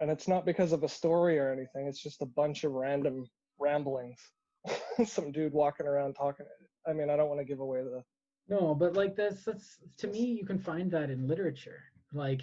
[0.00, 3.26] and it's not because of a story or anything it's just a bunch of random
[3.58, 4.18] ramblings
[5.04, 6.46] some dude walking around talking
[6.86, 8.02] i mean i don't want to give away the
[8.48, 11.82] No, but like that's that's to me, you can find that in literature.
[12.12, 12.42] Like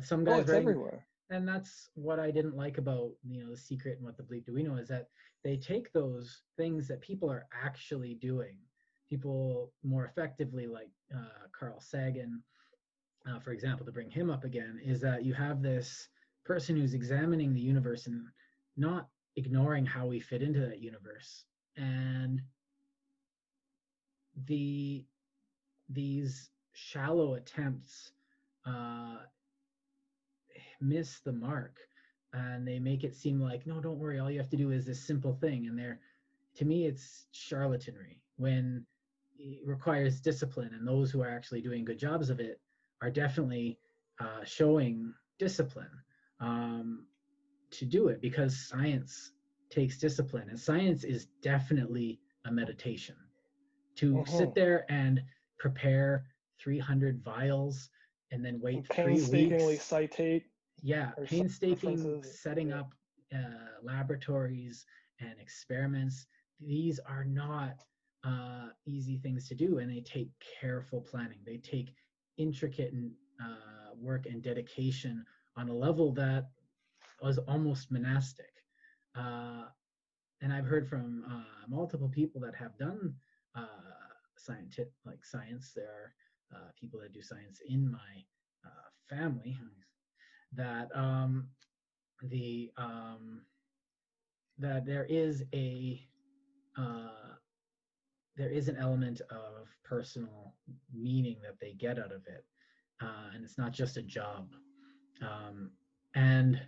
[0.00, 3.50] some oh guys it's writing everywhere and that's what I didn't like about you know
[3.50, 5.08] the secret and what the bleep do we know is that
[5.42, 8.56] they take those things that people are actually doing,
[9.08, 12.40] people more effectively like uh, Carl Sagan,
[13.28, 16.08] uh, for example, to bring him up again, is that you have this
[16.44, 18.24] person who's examining the universe and
[18.76, 21.44] not ignoring how we fit into that universe,
[21.76, 22.42] and
[24.46, 25.04] the
[25.88, 28.12] these shallow attempts
[28.66, 29.18] uh,
[30.80, 31.78] miss the mark
[32.32, 34.18] and they make it seem like no don't worry.
[34.18, 35.66] All you have to do is this simple thing.
[35.66, 36.00] And they're
[36.56, 38.84] to me it's charlatanry when
[39.38, 42.60] it requires discipline and those who are actually doing good jobs of it
[43.00, 43.78] are definitely
[44.20, 45.90] uh, showing discipline
[46.42, 47.06] um,
[47.72, 49.32] to do it because science
[49.70, 53.16] takes discipline and science is definitely a meditation.
[53.96, 54.26] To Mhm.
[54.26, 55.22] sit there and
[55.58, 56.26] prepare
[56.58, 57.90] 300 vials
[58.32, 59.88] and then wait three painstakingly weeks.
[59.88, 60.44] citate
[60.82, 62.94] yeah painstaking setting up
[63.34, 64.86] uh, laboratories
[65.20, 66.26] and experiments.
[66.60, 67.84] These are not
[68.24, 71.40] uh, easy things to do and they take careful planning.
[71.44, 71.94] They take
[72.38, 72.92] intricate
[73.40, 75.24] uh, work and dedication
[75.56, 76.48] on a level that
[77.22, 78.52] was almost monastic
[79.16, 79.64] uh,
[80.40, 83.14] and i've heard from uh, multiple people that have done
[83.54, 83.66] uh,
[84.36, 86.14] scientific like science there are
[86.54, 88.24] uh, people that do science in my
[88.64, 89.56] uh, family
[90.52, 91.48] that um,
[92.22, 93.42] the um,
[94.58, 96.06] that there is a
[96.76, 97.34] uh,
[98.36, 100.54] there is an element of personal
[100.92, 102.44] meaning that they get out of it,
[103.34, 104.48] and it's not just a job.
[105.22, 105.72] Um,
[106.14, 106.60] and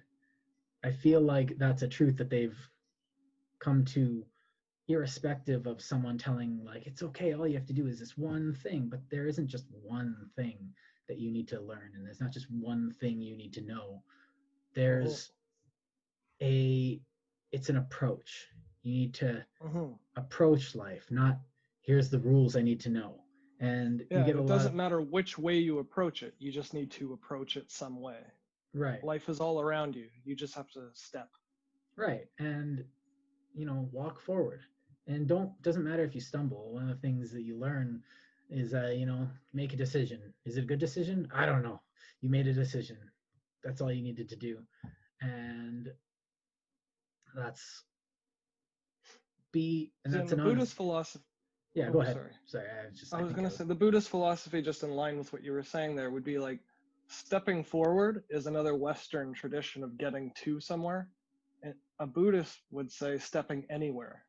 [0.85, 2.59] I feel like that's a truth that they've
[3.61, 4.27] come to,
[4.89, 8.55] irrespective of someone telling like it's okay, all you have to do is this one
[8.55, 10.75] thing, but there isn't just one thing
[11.09, 14.03] that you need to learn, and there's not just one thing you need to know.
[14.75, 15.33] There's
[16.43, 17.01] a
[17.53, 18.49] it's an approach
[18.83, 19.99] You need to Mhm.
[20.17, 21.41] approach life, not
[21.83, 23.25] here's the rules I need to know.
[23.61, 26.35] And Yeah, you get a it doesn't of, matter which way you approach it.
[26.39, 28.33] You just need to approach it some way.
[28.75, 30.07] Right, Life is all around you.
[30.25, 31.29] You just have to step.
[31.97, 32.85] right, and
[33.55, 34.61] you know walk forward.
[35.07, 36.73] And don't doesn't matter if you stumble.
[36.73, 38.03] One of the things that you learn
[38.51, 40.21] is uh, you know make a decision.
[40.45, 41.29] Is it a good decision?
[41.35, 41.81] I don't know.
[42.21, 42.97] You made a decision.
[43.63, 44.59] That's all you needed to do,
[45.21, 45.89] and
[47.35, 47.85] that's
[49.53, 51.25] be and that's the an honest- Buddhist philosophy.
[51.75, 52.15] Yeah, Oh, go ahead.
[52.15, 52.31] sorry.
[52.47, 53.15] Sorry, I was just.
[53.15, 55.63] I was going to say the Buddhist philosophy, just in line with what you were
[55.65, 56.61] saying there, would be like
[57.09, 61.09] stepping forward is another Western tradition of getting to somewhere.
[61.63, 64.25] And a Buddhist would say stepping anywhere.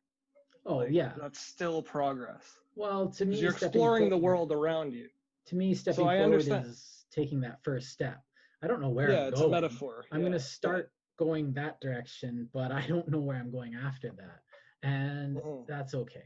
[0.64, 1.12] Oh Like, yeah.
[1.20, 2.58] That's still progress.
[2.74, 5.08] Well, to me, you're exploring the world around you.
[5.46, 6.66] To me, stepping I forward understand.
[6.66, 8.22] is taking that first step.
[8.62, 9.52] I don't know where yeah, I'm it's going.
[9.52, 10.04] a metaphor.
[10.10, 10.28] I'm yeah.
[10.28, 14.40] going to start going that direction, but I don't know where I'm going after that,
[14.82, 15.66] and Mhm.
[15.66, 16.24] that's okay.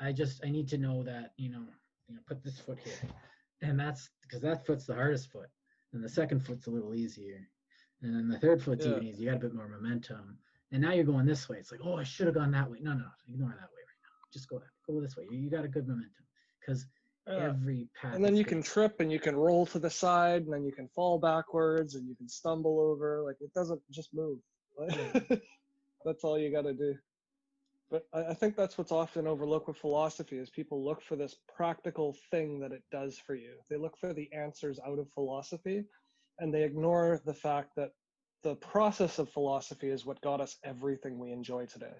[0.00, 1.64] I just I need to know that you know
[2.08, 3.10] you know put this foot here,
[3.62, 5.48] and that's because that foot's the hardest foot,
[5.92, 7.40] and the second foot's a little easier,
[8.02, 8.92] and then the third foot's Yeah.
[8.92, 9.24] even easier.
[9.24, 10.38] You got a bit more momentum,
[10.70, 11.58] and now you're going this way.
[11.58, 12.78] It's like oh I should have gone that way.
[12.80, 14.28] No no ignore that way right now.
[14.32, 15.26] Just go that go this way.
[15.30, 16.24] You, you got a good momentum
[16.60, 16.86] because
[17.26, 17.50] Yeah.
[17.50, 18.14] every path.
[18.14, 20.64] and then is you can trip and you can roll to the side and then
[20.64, 24.38] you can fall backwards and you can stumble over like it doesn't just move
[26.04, 26.96] that's all you got to do
[27.92, 31.36] but I, I think that's what's often overlooked with philosophy is people look for this
[31.54, 35.84] practical thing that it does for you they look for the answers out of philosophy
[36.40, 37.92] and they ignore the fact that
[38.42, 41.94] the process of philosophy is what got us everything we enjoy today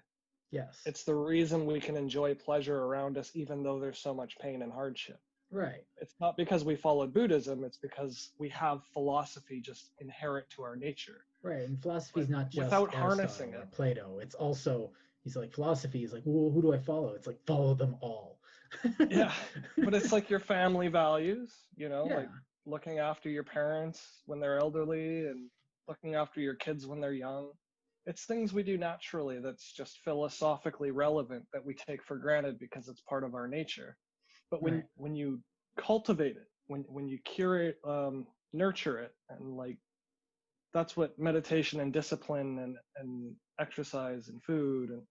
[0.50, 0.80] Yes.
[0.84, 4.62] it's the reason we can enjoy pleasure around us even though there's so much pain
[4.62, 5.20] and hardship
[5.50, 5.84] right.
[6.00, 10.76] it's not because we followed Buddhism, it's because we have philosophy just inherent to our
[10.76, 11.24] nature.
[11.42, 13.70] Right, and philosophy is not just without Aristotle harnessing it.
[13.72, 14.18] Plato.
[14.20, 14.92] It's also
[15.24, 17.14] he's like philosophy is like, well, who do I follow?
[17.14, 18.40] It's like follow them all.
[19.10, 19.32] Yeah,
[19.84, 22.28] But it's like your family values, you know, yeah, like
[22.66, 25.50] looking after your parents when they're elderly and
[25.88, 27.52] looking after your kids when they're young.
[28.06, 32.88] It's things we do naturally that's just philosophically relevant that we take for granted because
[32.88, 33.96] it's part of our nature.
[34.50, 34.84] But when Right.
[34.96, 35.40] when you
[35.76, 39.78] cultivate it, when when you curate, um, nurture it, and like
[40.74, 45.02] that's what meditation and discipline and and exercise and food and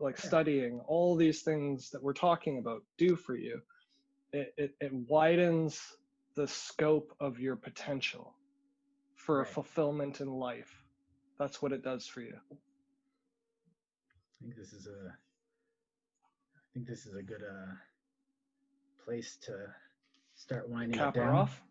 [0.00, 3.60] like studying all these things that we're talking about do for you
[4.32, 5.80] it, it, it widens
[6.36, 8.34] the scope of your potential
[9.14, 9.48] for Right.
[9.48, 10.84] fulfillment in life
[11.38, 12.36] that's what it does for you
[14.20, 15.10] I think this is a
[16.56, 17.74] I think this is a good uh
[19.04, 19.52] place to
[20.34, 21.34] start winding cap it down.
[21.34, 21.62] off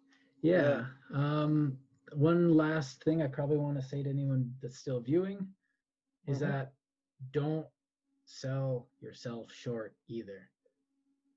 [0.42, 0.86] Yeah.
[1.14, 1.78] Um
[2.14, 5.48] one last thing I probably want to say to anyone that's still viewing
[6.28, 6.48] is Mhm.
[6.48, 6.74] that
[7.32, 7.66] don't
[8.28, 10.50] sell yourself short either.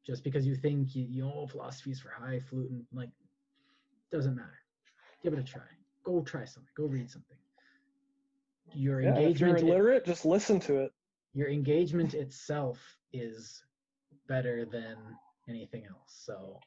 [0.06, 3.10] Just because you think you, you know philosophy is for highfalutin, like
[4.12, 4.58] doesn't matter.
[5.22, 5.62] Give it a try.
[6.04, 6.70] Go try something.
[6.76, 7.38] Go read something.
[8.74, 10.92] Your yeah, if you're engagement illiterate just listen to it
[11.32, 13.64] your engagement itself is
[14.28, 14.96] better than
[15.48, 16.60] anything else so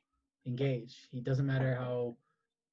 [0.45, 2.15] engage it doesn't matter how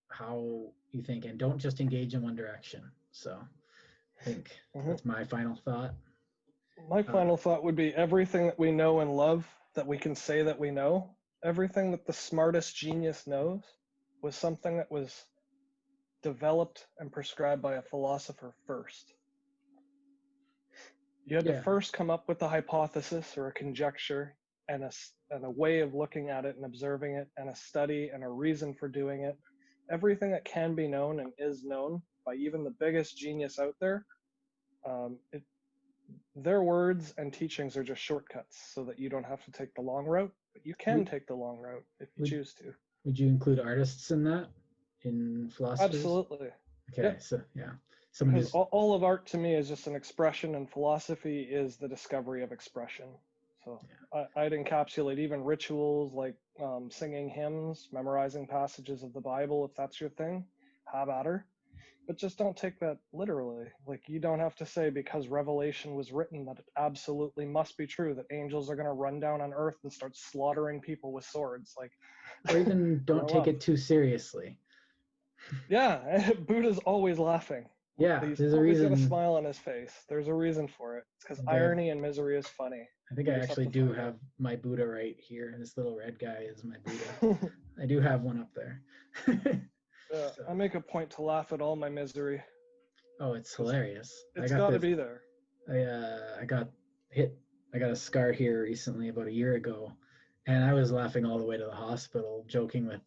[0.09, 2.83] how you think and don't just engage in one direction
[3.13, 3.39] so
[4.21, 4.87] i think Mhm.
[4.87, 5.95] that's my final thought
[6.89, 10.43] my final thought would be everything that we know and love that we can say
[10.43, 13.63] that we know everything that the smartest genius knows
[14.23, 15.25] was something that was
[16.23, 19.15] developed and prescribed by a philosopher first.
[21.27, 21.53] You had Yeah.
[21.53, 24.37] to first come up with a hypothesis or a conjecture
[24.69, 24.91] and a,
[25.31, 28.29] and a way of looking at it and observing it and a study and a
[28.29, 29.39] reason for doing it.
[29.91, 34.05] Everything that can be known and is known by even the biggest genius out there
[34.89, 35.43] um, it,
[36.37, 39.81] their words and teachings are just shortcuts so that you don't have to take the
[39.81, 42.75] long route but you can Would- take the long route if you would- choose to.
[43.05, 44.49] would you include artists in that?
[45.03, 46.49] In philosophy absolutely.
[46.93, 47.19] Okay yeah.
[47.19, 47.71] so yeah.
[48.19, 51.87] Because all, all of art to me is just an expression and philosophy is the
[51.87, 53.07] discovery of expression.
[53.65, 53.81] So
[54.13, 59.75] I, i'd encapsulate even rituals like um, singing hymns memorizing passages of the bible if
[59.77, 60.45] that's your thing.
[60.93, 61.47] Have at her
[62.11, 66.11] but just don't take that literally like you don't have to say because revelation was
[66.11, 69.53] written that it absolutely must be true that angels are going to run down on
[69.53, 71.93] earth and start slaughtering people with swords like
[72.51, 73.47] or even don't take up.
[73.47, 74.59] it too seriously
[75.69, 77.65] yeah buddha's always laughing
[77.97, 79.93] yeah He's there's a always got a smile on his face.
[80.09, 81.05] There's a reason for it.
[81.15, 82.89] It's because There- uh, irony and misery is funny.
[83.13, 83.97] i think i actually do out.
[83.97, 87.39] have my buddha right here this little red guy is my buddha
[87.81, 88.83] i do have one up there
[90.13, 92.43] Yeah, I make a point to laugh at all my misery.
[93.21, 94.25] Oh, it's hilarious.
[94.37, 95.23] I It's got got to be there.
[95.71, 96.71] I uh, I got
[97.11, 97.37] hit
[97.75, 99.93] I got a scar here recently about a year ago,
[100.47, 103.03] and I was laughing all the way to the hospital, joking with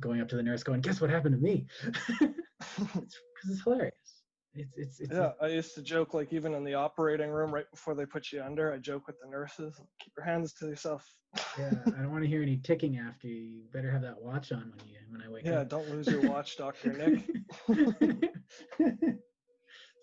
[0.00, 1.66] going up to the nurse, going, "Guess what happened to me?"
[2.20, 4.13] it's, it's hilarious.
[4.54, 7.68] It's it's it's yeah, I used to joke like even in the operating room right
[7.70, 11.04] before they put you under, I joke with the nurses, keep your hands to yourself.
[11.58, 13.40] yeah, I don't want to hear any ticking after you.
[13.40, 15.58] You better have that watch on when you when I wake yeah, up.
[15.58, 17.28] Yeah, don't lose your watch, Doctor Nick.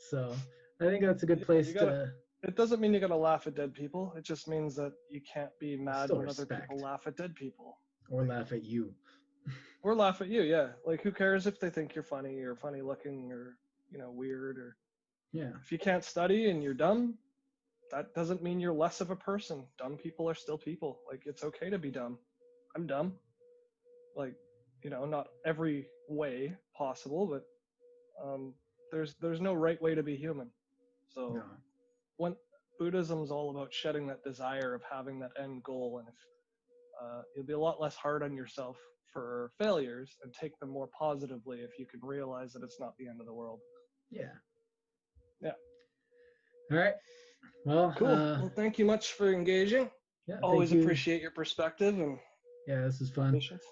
[0.09, 0.35] so
[0.81, 2.11] I think that's a good place gotta- to.
[2.43, 4.13] It doesn't mean you gotta laugh at dead people.
[4.17, 7.35] It just means that you can't be mad Still when other people laugh at dead
[7.35, 7.77] people.
[8.09, 8.95] Or laugh at you.
[9.83, 10.69] Or laugh at you, yeah.
[10.85, 13.57] Like who cares if they think you're funny or funny looking or
[13.91, 14.77] you know weird or
[15.33, 15.51] Yeah.
[15.61, 17.17] if you can't study and you're dumb,
[17.91, 19.65] that doesn't mean you're less of a person.
[19.77, 20.99] Dumb people are still people.
[21.09, 22.17] Like it's okay to be dumb.
[22.75, 23.13] I'm dumb.
[24.15, 24.35] Like,
[24.83, 27.43] you know, not every way possible, but
[28.25, 28.53] um,
[28.91, 30.49] there's there's no right way to be human.
[31.13, 31.43] So No.
[32.17, 32.35] when
[32.79, 36.15] Buddhism's all about shedding that desire of having that end goal, and if
[37.01, 38.77] uh, you'll be a lot less hard on yourself
[39.11, 43.07] for failures and take them more positively if you can realize that it's not the
[43.07, 43.59] end of the world.
[44.11, 44.31] Yeah.
[45.41, 45.53] Yeah.
[46.71, 46.93] All right.
[47.65, 48.07] Well, Cool.
[48.07, 49.89] uh, well, thank you much for engaging.
[50.27, 50.81] yeah, Always you.
[50.81, 52.17] appreciate your perspective and
[52.67, 53.31] Yeah, this is fun.
[53.33, 53.63] patience.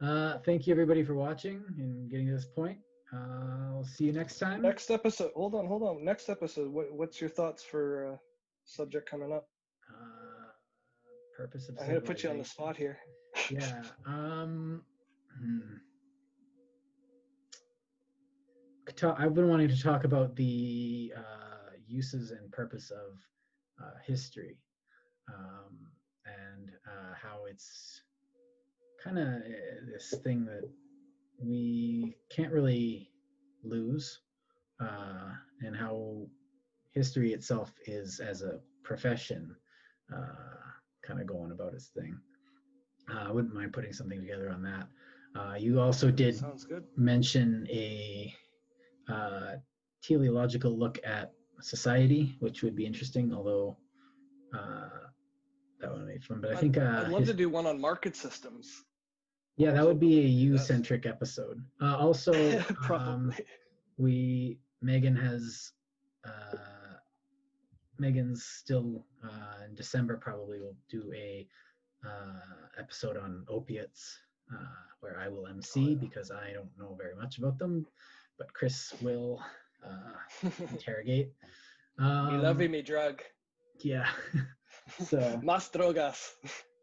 [0.00, 2.78] Uh, thank you everybody for watching and getting to this point.
[3.12, 4.60] Uh, I'll see you next time.
[4.62, 5.30] Next episode.
[5.36, 6.04] Hold on, hold on.
[6.04, 6.72] Next episode.
[6.72, 8.16] What, what's your thoughts for uh,
[8.64, 9.46] subject coming up?
[9.88, 10.48] Uh,
[11.36, 12.98] purpose of I'm gonna put you on the spot here.
[13.50, 13.82] Yeah.
[14.06, 14.82] Um.
[15.40, 15.60] hmm.
[19.02, 23.18] I've been wanting to talk about the uh, uses and purpose of
[23.82, 24.56] uh, history,
[25.28, 25.78] um,
[26.26, 28.02] and uh, how it's
[29.02, 29.42] kind of
[29.92, 30.62] this thing that
[31.38, 33.10] we can't really
[33.62, 34.20] lose,
[34.80, 36.26] uh, and how
[36.92, 39.54] history itself is as a profession,
[40.14, 40.70] uh,
[41.02, 42.16] kind of going about its thing.
[43.12, 44.86] Uh, I wouldn't mind putting something together on that.
[45.36, 46.40] Uh, you also did
[46.96, 48.32] mention a
[49.08, 49.52] uh,
[50.02, 53.76] teleological look at society, which would be interesting, although
[54.54, 54.88] uh,
[55.80, 56.40] that would be fun.
[56.40, 58.84] But I think, I'd, uh, I'd love his- to do one on market systems.
[59.56, 61.62] yeah, that would be a you-centric episode.
[61.80, 62.32] Uh, also,
[62.90, 63.32] um,
[63.96, 65.72] we Megan has
[66.26, 66.96] uh,
[67.98, 71.46] Megan's still uh, in December probably will do a
[72.04, 74.18] uh, episode on opiates
[74.52, 74.56] uh,
[75.00, 75.94] where I will MC Oh, yeah.
[76.00, 77.86] because I don't know very much about them,
[78.38, 79.40] but Chris will
[79.84, 81.32] uh, interrogate.
[81.98, 83.22] Um, love me drug.
[83.82, 84.08] Yeah.
[85.06, 86.30] so Mas drogas.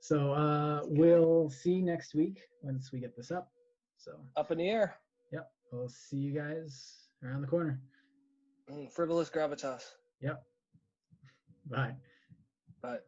[0.02, 3.52] so uh, we'll see next week once we get this up.
[3.98, 4.96] So Up in the air.
[5.32, 7.80] yep, we'll see you guys around the corner.
[8.70, 9.84] Mm, Frivolous gravitas.
[10.22, 10.42] Yep.
[11.70, 11.96] Bye.
[12.82, 13.06] But